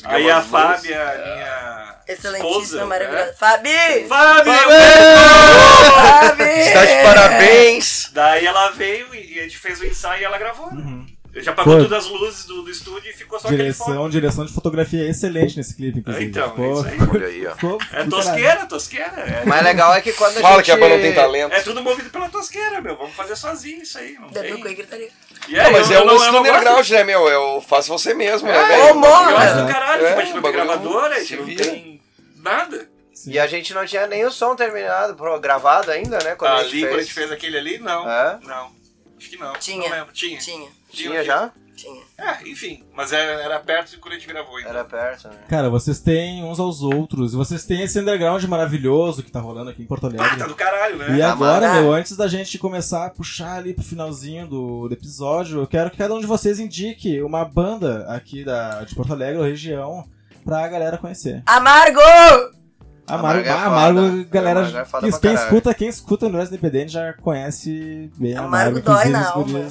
Aí 0.04 0.30
a. 0.30 0.42
Fábia, 0.42 0.98
minha 0.98 1.96
Excelentíssima, 2.08 2.62
esposa, 2.62 2.86
maravilhosa. 2.86 3.26
né? 3.28 3.34
Fabi! 3.34 4.08
Fábia! 4.08 4.54
Fabi! 5.94 6.44
Está 6.44 6.86
de 6.86 7.04
parabéns! 7.04 8.10
Daí 8.14 8.46
ela 8.46 8.72
veio 8.72 9.14
e 9.14 9.40
a 9.40 9.44
gente 9.44 9.58
fez 9.58 9.80
o 9.80 9.86
ensaio 9.86 10.22
e 10.22 10.26
ela 10.26 10.38
gravou. 10.38 10.68
Uhum. 10.68 11.06
Eu 11.32 11.44
já 11.44 11.52
apagou 11.52 11.78
todas 11.78 12.06
as 12.06 12.12
luzes 12.12 12.46
do, 12.46 12.64
do 12.64 12.72
estúdio 12.72 13.12
e 13.12 13.14
ficou 13.14 13.40
só 13.40 13.48
aquele 13.48 13.72
foco. 13.72 13.92
Direção, 13.92 14.10
direção 14.10 14.46
de 14.46 14.52
fotografia 14.52 15.08
excelente 15.08 15.56
nesse 15.58 15.76
clipe, 15.76 16.00
inclusive. 16.00 16.26
Então, 16.26 16.50
ficou, 16.50 16.66
é 16.88 16.96
isso 16.96 17.04
aí. 17.04 17.10
Olha 17.14 17.28
aí, 17.28 17.56
ficou 17.56 17.78
É 17.94 18.04
tosqueira, 18.06 18.66
tosqueira. 18.66 19.22
É, 19.22 19.44
O 19.44 19.48
mais 19.48 19.64
legal 19.64 19.94
é 19.94 20.02
que 20.02 20.12
quando 20.14 20.38
a 20.40 20.42
Fala 20.42 20.56
gente... 20.56 20.66
que 20.66 20.72
a 20.72 20.78
banda 20.78 20.96
não 20.96 21.02
tem 21.04 21.14
talento. 21.14 21.54
é 21.54 21.62
tudo 21.62 21.84
movido 21.84 22.10
pela 22.10 22.30
tosqueira, 22.30 22.82
meu. 22.82 22.98
Vamos 22.98 23.14
fazer 23.16 23.36
sozinho 23.36 23.84
isso 23.84 24.00
aí. 24.00 24.14
Não 24.20 24.28
Deve 24.30 24.54
tem. 24.54 24.58
cu 24.60 24.68
e. 25.48 25.54
E 25.54 25.58
Não, 25.58 25.72
mas 25.72 25.90
eu- 25.90 25.98
é 25.98 26.00
eu 26.02 26.06
o 26.06 26.12
eu 26.12 26.32
do 26.32 26.38
underground, 26.40 26.90
né, 26.90 27.04
meu? 27.04 27.30
É 27.30 27.38
o 27.38 27.62
faça 27.62 27.88
você 27.90 28.14
mesmo, 28.14 28.48
né, 28.48 28.58
É, 28.58 28.68
velho? 28.68 28.92
Ô, 28.92 28.94
mano! 28.96 29.32
Eu 29.32 29.64
do 29.64 29.70
É. 29.70 29.74
caralho, 29.74 30.06
É, 30.06 30.10
tipo, 30.10 30.20
a 30.20 30.24
gente 30.26 30.34
não 30.36 30.42
tem 30.42 30.52
bagulho 30.52 30.66
gravadora, 30.66 31.16
a 31.16 31.20
se 31.20 31.26
gente 31.26 31.38
não 31.38 31.46
vira. 31.46 31.64
tem 31.66 32.02
nada. 32.38 32.90
Sim. 33.14 33.32
E 33.32 33.40
a 33.40 33.48
gente 33.48 33.74
não 33.74 33.86
tinha 33.86 34.08
nem 34.08 34.26
o 34.26 34.32
som 34.32 34.56
terminado, 34.56 35.14
pro- 35.16 35.40
gravado 35.40 35.92
ainda, 35.92 36.18
né? 36.24 36.36
Quando 36.36 36.54
a 36.54 36.64
gente 36.64 36.72
ali, 36.72 36.72
fez. 36.80 36.88
quando 36.90 37.00
a 37.00 37.04
gente 37.04 37.14
fez 37.14 37.32
aquele 37.32 37.58
ali, 37.58 37.78
não. 37.80 38.10
É? 38.10 38.40
Não. 38.44 38.72
Acho 39.18 39.30
que 39.30 39.38
não. 39.38 39.54
Tinha. 39.54 39.90
Não 39.90 39.98
lembro. 39.98 40.14
Tinha. 40.14 40.38
Tinha, 40.40 40.70
Tinha 40.90 41.24
já? 41.24 41.52
Tinha. 41.82 42.02
É, 42.18 42.48
enfim. 42.48 42.84
Mas 42.94 43.14
era, 43.14 43.42
era 43.42 43.60
perto 43.60 43.92
de 43.92 43.98
quando 43.98 44.14
a 44.14 44.18
gente 44.18 44.28
gravou. 44.28 44.60
Então. 44.60 44.70
Era 44.72 44.84
perto, 44.84 45.28
né? 45.30 45.36
Cara, 45.48 45.70
vocês 45.70 46.00
têm 46.00 46.44
uns 46.44 46.60
aos 46.60 46.82
outros. 46.82 47.34
E 47.34 47.36
vocês 47.36 47.66
têm 47.66 47.82
esse 47.84 48.00
underground 48.00 48.44
maravilhoso 48.46 49.24
que 49.24 49.32
tá 49.32 49.40
rolando 49.40 49.70
aqui 49.70 49.82
em 49.82 49.86
Porto 49.86 50.06
Alegre. 50.08 50.26
Ah, 50.26 50.38
tá 50.38 50.48
do 50.48 50.56
caralho, 50.56 50.98
né? 50.98 51.16
E 51.16 51.20
Tá 51.20 51.32
agora, 51.32 51.74
meu, 51.74 51.94
antes 51.94 52.16
da 52.18 52.28
gente 52.28 52.58
começar 52.58 53.06
a 53.06 53.10
puxar 53.10 53.58
ali 53.58 53.74
pro 53.74 53.84
finalzinho 53.84 54.48
do, 54.48 54.88
do 54.88 54.94
episódio, 54.94 55.60
eu 55.62 55.68
quero 55.68 55.90
que 55.90 55.98
cada 55.98 56.14
um 56.14 56.20
de 56.20 56.28
vocês 56.28 56.60
indique 56.60 57.22
uma 57.22 57.46
banda 57.46 58.06
aqui 58.10 58.44
da, 58.44 58.84
de 58.84 58.96
Porto 58.96 59.14
Alegre 59.14 59.38
ou 59.38 59.44
região 59.44 60.06
pra 60.44 60.68
galera 60.68 60.98
conhecer. 60.98 61.44
Amargo! 61.46 62.00
Amargo, 63.08 63.40
Amargo 63.40 63.48
é 63.48 63.54
foda. 63.54 63.66
Amargo, 63.66 64.26
galera, 64.30 64.86
é 65.08 65.20
quem, 65.20 65.34
escuta, 65.34 65.74
quem 65.74 65.88
escuta 65.88 66.26
o 66.26 66.30
Universo 66.30 66.54
Independente 66.54 66.92
já 66.92 67.14
conhece 67.14 68.12
bem 68.18 68.36
Amargo 68.36 68.80
Amargo. 68.80 68.82
dói 68.82 69.10
na 69.10 69.30
alma. 69.32 69.68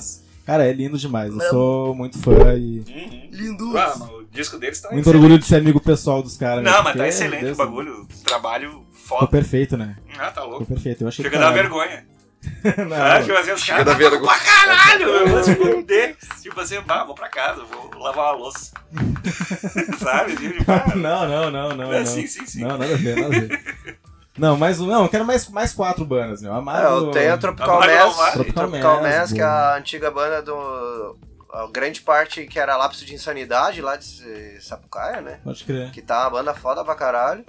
Cara, 0.48 0.66
é 0.66 0.72
lindo 0.72 0.96
demais. 0.96 1.30
Eu 1.32 1.40
sou 1.50 1.94
muito 1.94 2.18
fã 2.18 2.32
e 2.56 2.78
Uhum. 2.80 3.28
Lindos. 3.30 3.76
Ah, 3.76 3.94
mas 3.98 4.08
o 4.08 4.24
disco 4.32 4.58
deles 4.58 4.80
tá 4.80 4.88
muito 4.88 5.02
excelente. 5.02 5.22
orgulho 5.22 5.38
de 5.38 5.44
ser 5.44 5.56
amigo 5.56 5.78
pessoal 5.78 6.22
dos 6.22 6.38
caras. 6.38 6.64
né? 6.64 6.70
Não, 6.70 6.78
mas 6.78 6.84
Porque, 6.84 6.98
tá 6.98 7.08
excelente 7.08 7.44
Deus, 7.44 7.54
o 7.58 7.58
bagulho. 7.58 8.08
Trabalho 8.24 8.70
Ficou 8.90 9.18
foda. 9.18 9.26
perfeito, 9.30 9.76
né? 9.76 9.96
Ah, 10.18 10.30
tá 10.30 10.40
Ficou 10.40 10.48
louco. 10.48 10.64
perfeito. 10.66 11.02
Eu 11.04 11.08
achei 11.08 11.22
Chega 11.22 11.36
do 11.36 11.44
a 11.44 11.50
dar 11.50 11.54
caralho. 11.54 11.68
vergonha. 11.70 12.06
Não, 12.88 12.96
Ah, 12.96 13.20
tipo 13.20 13.36
assim, 13.36 13.50
os 13.52 13.60
Chega 13.60 13.84
caras 13.84 13.86
da 13.86 13.92
tá 13.92 13.98
vergonha. 13.98 14.22
pra 14.32 14.38
caralho. 14.38 15.08
Mas 15.34 15.48
fuder. 15.50 16.16
Tipo 16.40 16.60
assim, 16.62 16.80
bah, 16.80 17.04
vou 17.04 17.14
pra 17.14 17.28
casa, 17.28 17.62
vou 17.64 17.90
lavar 18.00 18.28
a 18.28 18.32
louça. 18.32 18.72
Sabe? 19.98 20.34
Tipo, 20.36 20.64
ah, 20.72 20.94
não, 20.96 21.28
não, 21.28 21.50
não, 21.50 21.76
não. 21.76 21.92
É, 21.92 21.98
não. 22.00 22.06
sim, 22.06 22.26
sim, 22.26 22.46
sim. 22.46 22.60
Não, 22.62 22.78
nada 22.78 22.94
a 22.94 22.96
ver, 22.96 23.16
nada 23.20 23.36
a 23.36 23.40
ver. 23.40 23.60
Não, 24.38 24.56
mais 24.56 24.80
um. 24.80 24.86
Não, 24.86 25.02
eu 25.02 25.08
quero 25.08 25.24
mais, 25.24 25.48
mais 25.48 25.72
quatro 25.72 26.04
bandas, 26.04 26.40
meu. 26.42 26.52
É, 26.54 26.56
Amargo. 26.58 27.06
eu 27.06 27.10
tenho 27.10 27.34
a 27.34 27.38
Tropical 27.38 27.80
não 27.80 27.86
Mass. 27.86 28.32
Tropical 28.32 28.68
Tropical 28.68 29.02
Mass, 29.02 29.32
que 29.32 29.40
é 29.40 29.44
a 29.44 29.76
antiga 29.76 30.10
banda 30.10 30.40
do... 30.42 31.16
A 31.52 31.66
grande 31.66 32.02
parte 32.02 32.46
que 32.46 32.58
era 32.58 32.76
Lapso 32.76 33.04
de 33.06 33.14
Insanidade, 33.14 33.80
lá 33.80 33.96
de 33.96 34.60
Sapucaia, 34.60 35.20
né? 35.22 35.40
Pode 35.42 35.64
crer. 35.64 35.90
Que 35.90 36.02
tá 36.02 36.20
uma 36.24 36.30
banda 36.30 36.54
foda 36.54 36.84
pra 36.84 36.94
caralho. 36.94 37.42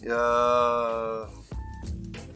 E, 0.00 0.08
ah, 0.08 1.26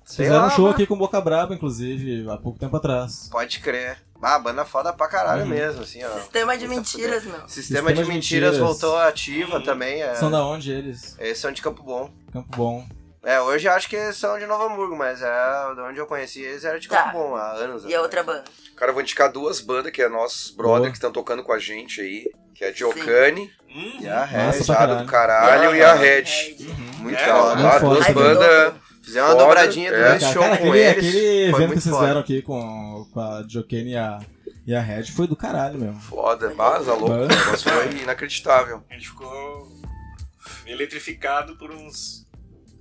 sei 0.04 0.24
Fizeram 0.26 0.42
lá, 0.42 0.46
um 0.48 0.50
show 0.50 0.64
mano. 0.64 0.74
aqui 0.74 0.86
com 0.86 0.98
Boca 0.98 1.20
Braba, 1.20 1.54
inclusive, 1.54 2.28
há 2.28 2.36
pouco 2.36 2.58
tempo 2.58 2.76
atrás. 2.76 3.28
Pode 3.30 3.60
crer. 3.60 3.98
Ah, 4.20 4.38
banda 4.40 4.64
foda 4.64 4.92
pra 4.92 5.06
caralho 5.08 5.42
Uhum. 5.42 5.48
mesmo, 5.48 5.82
assim, 5.82 6.02
ó. 6.02 6.08
Sistema 6.18 6.56
de 6.58 6.66
mentiras, 6.66 7.22
meu. 7.24 7.34
Sistema, 7.46 7.48
Sistema 7.48 7.92
de 7.92 8.02
de 8.02 8.08
Mentiras, 8.08 8.52
Mentiras. 8.54 8.58
voltou 8.58 8.96
ativa 8.98 9.60
também. 9.60 10.02
É. 10.02 10.14
São 10.16 10.30
da 10.30 10.44
onde 10.44 10.72
eles? 10.72 11.14
Eles 11.18 11.38
são 11.38 11.52
de 11.52 11.62
Campo 11.62 11.82
Bom. 11.82 12.10
Campo 12.32 12.48
Bom. 12.56 12.84
É, 13.26 13.40
hoje 13.40 13.66
eu 13.66 13.72
acho 13.72 13.88
que 13.88 13.96
eles 13.96 14.16
são 14.16 14.38
de 14.38 14.46
Novo 14.46 14.62
Hamburgo, 14.72 14.94
mas 14.94 15.20
é 15.20 15.74
de 15.74 15.80
onde 15.80 15.98
eu 15.98 16.06
conheci 16.06 16.42
eles 16.42 16.64
era 16.64 16.78
de 16.78 16.86
Tá. 16.86 17.06
Campo 17.06 17.18
Bom, 17.18 17.34
há 17.34 17.50
anos. 17.54 17.84
E 17.84 17.92
a 17.92 18.00
outra 18.00 18.22
banda? 18.22 18.44
Cara, 18.76 18.90
eu 18.90 18.94
vou 18.94 19.02
indicar 19.02 19.32
duas 19.32 19.60
bandas 19.60 19.90
que 19.90 20.00
é 20.00 20.08
nossos 20.08 20.52
brother 20.52 20.78
Boa. 20.78 20.90
que 20.90 20.96
estão 20.96 21.10
tocando 21.10 21.42
com 21.42 21.52
a 21.52 21.58
gente 21.58 22.00
aí, 22.00 22.30
que 22.54 22.64
é 22.64 22.68
a 22.68 22.72
Giocane, 22.72 23.50
hum, 23.68 23.98
E 24.00 24.08
a 24.08 24.24
Red. 24.24 24.52
Pesado 24.52 24.96
do 24.98 25.06
caralho. 25.06 25.74
E 25.74 25.82
a 25.82 25.94
Red. 25.94 26.22
Red. 26.22 26.64
Muito 27.00 27.18
É, 27.18 27.26
da 27.26 27.36
hora. 27.42 27.68
Ah, 27.74 27.78
duas 27.80 28.06
bandas. 28.10 28.74
Fizemos 29.02 29.28
uma 29.30 29.34
Foda, 29.36 29.44
dobradinha 29.48 29.88
é. 29.90 29.92
durante 29.96 30.16
o 30.16 30.20
Cara, 30.20 30.32
show 30.32 30.42
cara, 30.42 30.56
com 30.58 30.64
aquele, 30.68 30.78
eles. 30.78 30.96
aquele 30.98 31.12
Foi 31.12 31.28
evento 31.42 31.56
que 31.56 31.66
muito 31.66 31.80
vocês 31.80 31.94
foda. 31.94 32.02
fizeram 32.04 32.20
aqui 32.20 32.42
com, 32.42 33.08
com 33.12 33.20
a 33.20 33.44
Jokane 33.48 33.90
e 33.92 33.96
a, 33.96 34.18
e 34.66 34.74
a 34.74 34.80
Red 34.80 35.04
foi 35.04 35.26
do 35.26 35.36
caralho, 35.36 35.78
meu. 35.80 35.94
Foda, 35.94 36.48
basa 36.50 36.92
louco. 36.94 37.12
O 37.12 37.26
negócio 37.26 37.70
foi 37.70 37.90
inacreditável. 38.02 38.82
A 38.90 38.94
gente 38.94 39.08
ficou 39.08 39.68
eletrificado 40.66 41.56
por 41.56 41.70
uns 41.70 42.25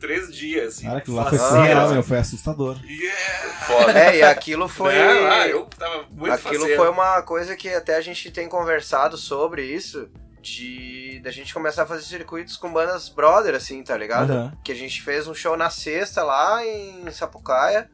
três 0.05 0.33
dias. 0.33 0.75
Assim, 0.75 0.85
Cara, 0.85 0.97
aquilo 0.99 1.15
lá 1.17 1.25
foi 1.29 1.37
surreal, 1.37 1.89
meu. 1.91 2.03
Foi 2.03 2.17
assustador. 2.17 2.77
Yeah! 2.85 3.53
Foda. 3.65 3.99
É, 3.99 4.17
e 4.17 4.23
aquilo 4.23 4.67
foi. 4.67 4.93
Né? 4.93 5.29
Ah, 5.29 5.47
eu 5.47 5.65
tava 5.65 6.05
muito 6.11 6.33
Aquilo 6.33 6.59
faceiro. 6.61 6.75
foi 6.75 6.89
uma 6.89 7.21
coisa 7.23 7.55
que 7.55 7.69
até 7.69 7.95
a 7.95 8.01
gente 8.01 8.29
tem 8.31 8.47
conversado 8.47 9.17
sobre 9.17 9.63
isso. 9.63 10.09
De 10.41 11.19
da 11.23 11.31
gente 11.31 11.51
começar 11.51 11.83
a 11.83 11.85
fazer 11.87 12.03
circuitos 12.03 12.55
com 12.55 12.71
bandas 12.71 13.09
brother, 13.09 13.55
assim, 13.55 13.81
tá 13.83 13.97
ligado? 13.97 14.29
Aham. 14.31 14.53
Que 14.63 14.71
a 14.71 14.75
gente 14.75 15.01
fez 15.01 15.27
um 15.27 15.33
show 15.33 15.57
na 15.57 15.71
sexta 15.71 16.21
lá 16.23 16.63
em 16.63 17.09
Sapucaia, 17.11 17.89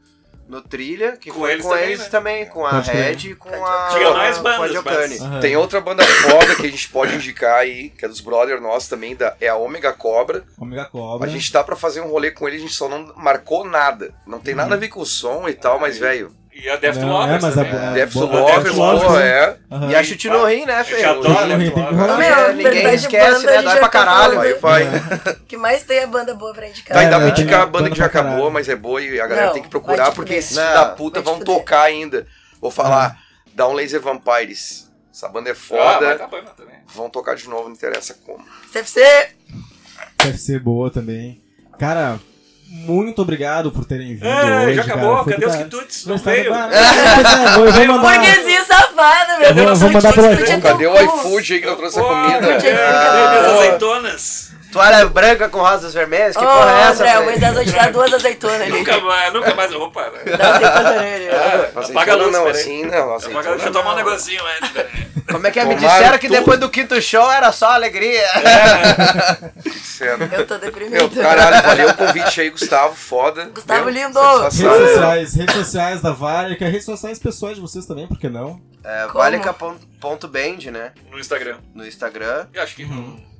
no 0.52 0.62
Trilha, 0.62 1.16
que 1.16 1.32
Com 1.32 1.40
foi 1.40 1.54
eles 1.54 1.64
com 1.64 1.70
também, 1.70 1.86
eles 1.86 2.00
né? 2.00 2.10
também, 2.10 2.46
com 2.46 2.66
a. 2.66 2.82
Red 2.82 3.30
e 3.30 3.36
com 3.36 3.50
a. 3.50 3.88
Tinha 3.94 4.12
mais 4.12 4.38
com 4.38 4.48
a 4.50 4.58
bandas, 4.58 5.20
mas-. 5.20 5.42
Tem 5.42 5.56
outra 5.56 5.80
banda 5.80 6.04
foda 6.04 6.56
que 6.56 6.68
a 6.68 6.70
gente 6.70 6.90
pode 6.90 7.16
indicar 7.16 7.60
aí, 7.60 7.90
que 7.90 8.04
é 8.04 8.08
dos 8.10 8.20
brother 8.20 8.60
nossos 8.60 8.90
também, 8.90 9.16
da, 9.16 9.34
é 9.40 9.48
a 9.48 9.56
Omega 9.56 9.94
Cobra. 9.94 10.44
Omega 10.60 10.86
Cobra. 10.86 11.26
A 11.26 11.32
gente 11.32 11.50
tá 11.50 11.64
pra 11.64 11.78
fazer 11.78 12.02
um 12.02 12.10
rolê 12.10 12.32
com 12.32 12.46
ele, 12.50 12.58
a 12.58 12.60
gente 12.60 12.74
só 12.74 12.90
não 12.90 13.14
marcou 13.16 13.64
nada. 13.64 14.14
Não 14.28 14.40
tem 14.42 14.54
nada 14.54 14.76
a 14.76 14.78
ver 14.78 14.90
com 14.90 15.00
o 15.00 15.06
som 15.06 15.48
e 15.48 15.54
tal, 15.54 15.80
mas, 15.80 15.98
velho, 15.98 16.36
E 16.64 16.70
a 16.70 16.76
Death 16.76 16.96
Não, 16.98 17.10
Lovers 17.10 17.38
é, 17.44 17.48
mas 17.48 17.58
a- 17.58 17.64
também. 17.66 17.80
a- 17.88 17.92
Death 17.94 18.16
Lovers, 18.16 19.12
né? 19.14 19.28
é. 19.28 19.58
E 19.90 19.96
a 19.96 20.04
Chute 20.04 20.30
no 20.30 20.46
Rim, 20.46 20.66
né, 20.66 20.82
Eu 20.82 20.86
Fê? 20.86 21.04
adoro 21.04 21.24
Tem 21.48 21.58
Death. 21.58 21.76
Lovers. 21.76 22.56
Ninguém 22.56 22.94
esquece, 22.94 23.46
né? 23.46 23.58
a 23.58 23.62
Dói 23.62 23.74
já 23.74 23.80
pra 23.80 23.90
caralho. 23.90 24.40
Aí 24.40 24.54
vai. 24.56 24.84
O 25.42 25.46
que 25.48 25.58
mais 25.58 25.84
tem 25.84 25.98
é 25.98 26.06
banda 26.08 26.36
boa 26.36 26.54
pra 26.54 26.68
indicar. 26.68 26.94
Tá, 26.96 27.00
ainda 27.02 27.16
É, 27.16 27.20
vou 27.20 27.32
tem 27.32 27.44
indicar 27.44 27.62
a 27.62 27.66
banda 27.66 27.90
que 27.90 27.98
já 27.98 28.06
acabou, 28.06 28.52
mas 28.52 28.70
é 28.70 28.76
boa 28.76 29.02
e 29.02 29.20
a 29.20 29.26
galera 29.28 29.52
tem 29.52 29.64
que 29.64 29.70
procurar, 29.70 30.12
porque 30.12 30.36
esses 30.36 30.56
da 30.56 30.86
puta 30.86 31.20
vão 31.22 31.40
tocar 31.40 31.82
ainda. 31.84 32.28
Vou 32.62 32.70
falar, 32.70 33.18
Down 33.56 33.74
Laser 33.74 34.00
Vampires. 34.00 34.90
Essa 35.12 35.28
banda 35.28 35.50
é 35.50 35.54
Ah, 35.54 35.56
foda. 35.56 36.28
banda 36.28 36.52
também. 36.56 36.76
Vão 36.94 37.10
tocar 37.10 37.36
de 37.36 37.50
novo, 37.50 37.66
não 37.70 37.76
interessa 37.76 38.16
como. 38.26 38.46
CFC! 38.72 39.02
Ser 40.38 40.60
boa 40.60 40.90
também. 40.92 41.42
Cara, 41.80 42.20
muito 42.72 43.22
obrigado 43.22 43.72
por 43.72 43.84
terem 43.86 44.16
vindo 44.16 44.26
É, 44.28 44.66
hoje, 44.66 44.76
já 44.76 44.84
cara. 44.84 44.94
acabou, 45.02 45.24
Foi 45.24 45.34
cadê 45.34 45.46
os 45.46 45.52
caralho. 45.52 45.70
quitutes? 45.70 46.06
Não 46.06 46.18
veio. 46.18 46.52
Pois 46.54 46.70
é, 47.34 47.56
vou, 47.58 47.72
vou 47.72 47.98
mandar... 47.98 48.20
Burguesinho 48.20 48.66
safado, 48.66 49.32
meu 49.40 49.50
Eu 49.50 49.56
vou- 49.56 49.66
Deus. 49.66 49.80
vou 49.80 49.92
mandar 49.92 50.14
Cadê 50.62 50.88
o 50.88 50.96
iFood 50.96 51.54
aí 51.54 51.62
que 51.62 51.68
eu 51.68 51.76
trouxe 51.76 52.00
a 52.00 52.04
comida? 52.04 52.40
cadê 52.40 52.72
minhas 52.72 53.46
azeitonas? 53.58 54.52
Toalha 54.72 55.06
branca 55.08 55.50
com 55.50 55.60
rosas 55.60 55.94
vermelhas? 55.94 56.36
Que 56.36 56.44
Ô, 56.44 56.48
porra 56.48 56.72
é 56.72 56.82
essa, 56.84 57.04
André, 57.04 57.20
o? 57.20 57.24
Moisés 57.26 57.54
vai 57.54 57.66
tirar 57.66 57.92
duas 57.92 58.14
azeitonas 58.14 58.62
ali. 58.62 58.72
Nunca 58.72 59.00
mais, 59.02 59.34
nunca 59.34 59.54
mais 59.56 59.72
eu 59.72 59.80
vou 59.80 59.92
parar. 59.92 60.12
Dá 60.24 60.56
azeitona 60.56 61.02
nele. 61.02 61.30
Ah, 61.30 61.80
Azeitona 61.80 61.90
Apaga 61.90 62.12
a 62.14 62.16
luz, 62.16 62.32
não, 62.32 62.48
assim 62.48 62.86
não. 62.86 63.16
Apaga 63.16 63.38
a 63.38 63.42
luz, 63.42 63.46
Deixa 63.48 63.68
eu 63.68 63.72
tomar 63.74 63.94
um 63.94 63.96
negocinho 63.98 64.42
antes, 64.58 64.70
peraí. 64.72 65.12
Como 65.32 65.48
é 65.48 65.52
que 65.52 65.60
é? 65.60 65.66
Me 65.66 65.76
disseram 65.76 66.18
que 66.18 66.28
tudo. 66.28 66.40
depois 66.40 66.60
do 66.60 66.70
quinto 66.70 67.02
show 67.02 67.32
era 67.32 67.52
só 67.52 67.72
alegria. 67.72 68.24
Sério. 69.84 70.30
Eu 70.32 70.48
tô 70.48 70.54
Meu, 70.56 70.60
deprimida. 70.62 71.22
caralho, 71.22 71.64
valeu 71.64 71.90
o 71.90 71.94
convite 71.94 72.42
aí, 72.42 72.50
Gustavo. 72.50 72.96
Foda. 72.96 73.46
Gustavo 73.54 73.86
Meu, 73.86 73.94
lindo. 73.94 74.14
satisfação. 74.20 74.72
Redes 74.72 74.90
sociais, 74.90 75.36
redes 75.36 75.56
sociais 75.56 76.02
da 76.02 76.12
Vale, 76.12 76.56
que 76.56 76.64
é 76.64 76.68
redes 76.68 76.86
sociais 76.86 77.20
pessoais 77.20 77.56
de 77.56 77.62
vocês 77.62 77.86
também, 77.86 78.08
por 78.08 78.18
que 78.18 78.30
não? 78.30 78.60
É, 78.84 79.04
Como? 79.08 79.20
Valica.band, 79.20 80.72
né? 80.72 80.92
No 81.12 81.20
Instagram. 81.20 81.58
No 81.74 81.86
Instagram. 81.86 82.48
Eu 82.54 82.64
acho 82.64 82.76
que 82.76 82.84
Uhum. 82.84 82.92
no 83.18 83.31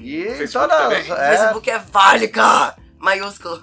E 0.00 0.22
em 0.28 0.34
Facebook 0.34 0.68
também. 0.68 1.10
O 1.10 1.14
É, 1.14 1.30
Facebook 1.36 1.70
é 1.70 1.78
Válica! 1.78 2.74
Maiúsculo. 2.98 3.58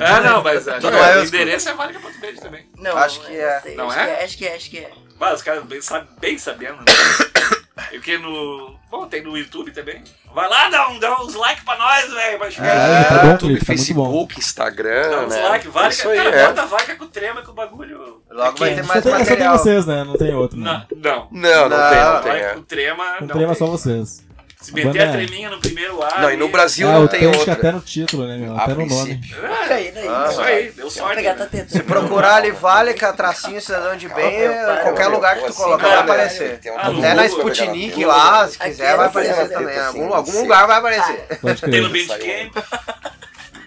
Ah, 0.00 0.20
não, 0.20 0.42
mas 0.42 0.66
acho 0.66 0.80
que 0.80 0.86
o 0.86 0.90
maiúsculo. 0.90 1.26
endereço 1.42 1.68
é 1.68 1.74
válica.bed 1.74 2.40
também. 2.40 2.68
Não, 2.76 2.96
Acho 2.96 3.20
que 3.20 3.36
é. 3.38 3.60
sei, 3.60 3.76
Não 3.76 3.88
acho 3.88 4.00
é? 4.00 4.10
é? 4.20 4.24
Acho 4.24 4.36
que 4.38 4.46
é, 4.48 4.56
acho 4.56 4.70
que 4.70 4.78
é. 4.78 4.90
Mas 5.18 5.34
os 5.34 5.42
caras 5.42 5.62
bem, 5.64 5.80
sabe, 5.80 6.08
bem 6.20 6.36
sabendo. 6.38 6.78
Né? 6.78 6.84
E 7.92 7.96
o 7.96 8.00
que 8.02 8.18
no. 8.18 8.78
Bom, 8.90 9.06
tem 9.08 9.22
no 9.22 9.36
YouTube 9.38 9.72
também. 9.72 10.04
Vai 10.34 10.48
lá, 10.48 10.68
dá, 10.68 10.88
um, 10.90 10.98
dá 10.98 11.18
uns 11.22 11.34
like 11.34 11.64
pra 11.64 11.76
nós, 11.78 12.12
velho. 12.12 12.50
Chegar. 12.52 12.66
É, 12.76 13.04
tá 13.04 13.18
bom 13.20 13.28
o 13.28 13.30
YouTube, 13.32 13.58
tá. 13.58 13.64
Facebook, 13.64 14.38
Instagram, 14.38 15.08
Dá 15.10 15.20
uns 15.22 15.34
né? 15.34 15.48
like, 15.48 15.68
vale. 15.68 15.88
Isso 15.88 16.08
aí, 16.08 16.16
cara, 16.18 16.36
é. 16.36 16.46
bota 16.46 16.66
vaca 16.66 16.94
com 16.96 17.06
trema 17.06 17.42
que 17.42 17.50
o 17.50 17.54
bagulho. 17.54 18.22
Logo 18.30 18.58
vai 18.58 18.72
é 18.72 18.74
ter 18.74 18.84
mais 18.84 19.02
só, 19.02 19.10
tem, 19.10 19.18
só 19.18 19.24
tem 19.24 19.28
material. 19.38 19.58
vocês, 19.58 19.86
né? 19.86 20.04
Não 20.04 20.16
tem 20.16 20.34
outro, 20.34 20.58
né? 20.58 20.86
Não, 20.92 20.98
não. 21.00 21.28
Não, 21.32 21.68
não, 21.68 21.78
Não, 21.78 21.90
tem, 21.90 21.98
não 22.00 22.20
tem. 22.22 22.32
Vaca 22.32 22.36
é. 22.38 22.54
com 22.54 22.62
trema. 22.62 23.04
Não 23.04 23.26
não 23.28 23.36
tem, 23.36 23.46
mas 23.46 23.58
tem. 23.58 23.66
só 23.66 23.72
vocês. 23.72 24.22
Se 24.70 24.74
meter 24.76 24.86
Banda 24.92 25.02
a 25.02 25.06
é- 25.06 25.12
treminha 25.26 25.50
no 25.50 25.58
primeiro 25.58 26.00
ar. 26.02 26.22
Não, 26.22 26.30
e 26.30 26.36
no 26.36 26.48
Brasil 26.48 26.88
Ah, 26.88 26.92
não 26.92 27.04
o 27.04 27.08
tem 27.08 27.26
outra. 27.26 27.52
até 27.54 27.72
no 27.72 27.80
título, 27.80 28.24
né, 28.26 28.36
meu? 28.36 28.54
A 28.56 28.62
Até 28.62 28.74
no 28.74 28.86
nome. 28.86 29.16
princípio. 29.18 29.44
Ah, 29.44 29.66
Daí, 29.68 29.90
daí. 29.90 30.08
Ah, 30.08 30.28
Isso 30.30 30.40
aí, 30.40 30.70
deu 30.70 30.82
Vou 30.84 30.90
sorte. 30.90 31.16
pegar 31.16 31.34
né? 31.34 31.66
Se 31.68 31.82
procurar 31.82 32.34
ali, 32.36 32.52
vale, 32.52 32.94
que 32.94 33.04
a 33.04 33.12
tracinho 33.12 33.60
cidadão 33.60 33.96
de 33.96 34.08
bem, 34.08 34.48
qualquer 34.82 35.08
lugar 35.08 35.36
que 35.38 35.46
tu 35.46 35.54
colocar 35.54 35.88
vai 35.88 35.98
aparecer. 35.98 36.60
Um 36.66 36.78
Ah, 36.78 36.86
Até 36.98 37.14
na 37.14 37.26
Sputnik 37.26 38.04
lá, 38.04 38.46
se 38.48 38.58
quiser, 38.58 38.92
é 38.92 38.96
vai 38.96 39.06
aparecer 39.06 39.48
também. 39.48 39.78
Algum, 39.78 40.40
lugar 40.42 40.66
vai 40.68 40.78
aparecer. 40.78 41.26
Tem 41.68 41.80
no. 41.82 41.88
Bandcamp. 41.90 42.52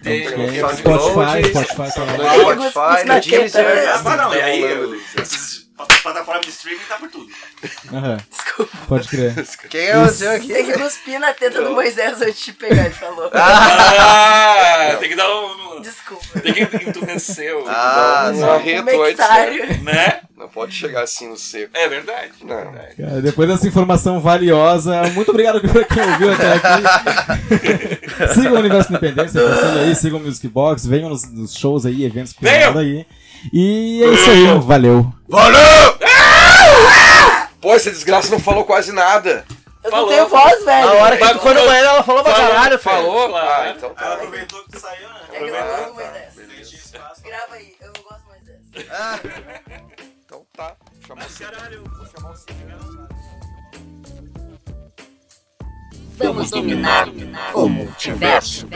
SoundCloud, 0.04 1.48
Spotify, 1.48 1.64
Spotify 1.64 1.92
tá. 1.94 2.34
Spotify, 2.34 3.30
Deezer. 3.30 3.90
Ah, 4.04 4.16
não, 4.16 4.34
e 4.34 4.40
aí, 4.42 4.60
Tá 4.62 4.66
eu- 4.68 4.80
rolando, 4.84 5.02
essas 5.16 5.66
plataformas 6.02 6.44
de 6.44 6.50
streaming 6.52 6.80
tá 6.88 6.96
por 6.96 7.10
tudo. 7.10 7.26
Aham. 7.92 8.18
Pode 8.86 9.08
crer. 9.08 9.34
Quem 9.68 9.80
é 9.80 9.98
você 9.98 10.26
aqui? 10.28 10.48
Tem 10.48 10.64
que 10.64 10.72
cuspir 10.74 11.18
na 11.18 11.32
teta 11.32 11.62
do 11.62 11.70
Moisés 11.72 12.20
antes 12.20 12.44
de 12.44 12.52
pegar, 12.52 12.84
ele 12.86 12.94
falou. 12.94 13.30
Ah, 13.32 14.96
tem 15.00 15.08
que 15.08 15.16
dar 15.16 15.28
um. 15.28 15.80
Desculpa. 15.80 16.40
Tem 16.40 16.52
que 16.52 16.88
entumeceu. 16.88 17.64
Ah, 17.68 18.30
um 18.32 18.38
só 18.38 18.54
arreto 18.54 18.90
Um 18.90 19.02
antes. 19.02 19.20
hectare. 19.20 19.78
Né? 19.82 20.20
Não 20.36 20.48
pode 20.48 20.74
chegar 20.74 21.02
assim 21.02 21.28
no 21.28 21.36
seco. 21.36 21.70
É 21.74 21.88
verdade. 21.88 22.32
Não. 22.42 22.58
é 22.58 22.64
verdade. 22.64 22.94
Cara, 22.96 23.22
depois 23.22 23.48
dessa 23.48 23.66
informação 23.66 24.20
valiosa, 24.20 25.02
muito 25.14 25.30
obrigado 25.30 25.60
por 25.60 25.84
quem 25.86 26.02
ouviu 26.02 26.32
até 26.32 26.52
aqui. 26.54 28.34
sigam 28.34 28.52
o 28.52 28.58
Universo 28.58 28.90
Independência, 28.90 29.40
siga 29.40 29.80
aí, 29.80 29.94
sigam 29.94 30.18
o 30.20 30.22
Music 30.22 30.46
Box, 30.48 30.86
venham 30.86 31.08
nos, 31.08 31.30
nos 31.30 31.54
shows 31.54 31.84
aí, 31.86 32.04
eventos 32.04 32.32
que 32.32 32.40
tem 32.40 32.64
aí. 32.64 33.06
E 33.52 34.02
é 34.02 34.08
isso 34.08 34.30
aí, 34.30 34.58
valeu. 34.60 35.12
Valeu! 35.28 36.03
Pô, 37.64 37.72
essa 37.74 37.90
desgraça 37.90 38.30
não 38.30 38.38
falou 38.38 38.62
quase 38.66 38.92
nada. 38.92 39.46
Eu 39.82 39.90
Falou. 39.90 40.06
não 40.06 40.14
tenho 40.14 40.28
voz, 40.28 40.64
velho. 40.66 40.86
A 40.88 40.92
hora 40.92 41.16
que 41.16 41.28
tu 41.30 41.38
foi 41.40 41.54
no 41.54 41.64
banheiro, 41.64 41.88
ela 41.88 42.02
falou 42.02 42.22
pra 42.22 42.34
Falou, 42.34 42.48
caralho, 42.50 42.78
filho. 42.78 42.78
Falou? 42.78 43.28
Claro. 43.30 43.48
Ah, 43.62 43.70
então 43.74 43.94
tá. 43.94 44.12
aproveitou 44.12 44.64
que 44.64 44.70
tu 44.72 44.80
saiu, 44.80 45.08
né? 45.08 45.20
É 45.32 45.38
que 45.38 45.44
eu 45.44 45.50
gosto 45.50 45.86
do 45.86 45.94
Moisés. 45.94 46.34
Deixa 46.46 46.76
espaço. 46.76 47.22
Grava 47.22 47.54
aí, 47.54 47.74
eu 47.80 47.92
gosto 48.02 48.20
do 48.20 48.28
Moisés. 48.28 48.90
Ah, 48.90 49.18
Então 50.26 50.46
tá. 50.54 50.76
Chamar 51.06 51.24
o 51.24 51.28
Cid. 51.30 51.46
Vou 51.96 52.06
chamar 52.06 52.30
o 52.32 52.36
Cid. 52.36 52.54
Vamos 56.18 56.50
dominar 56.50 57.08
o 57.54 57.66
multiverso. 57.68 58.68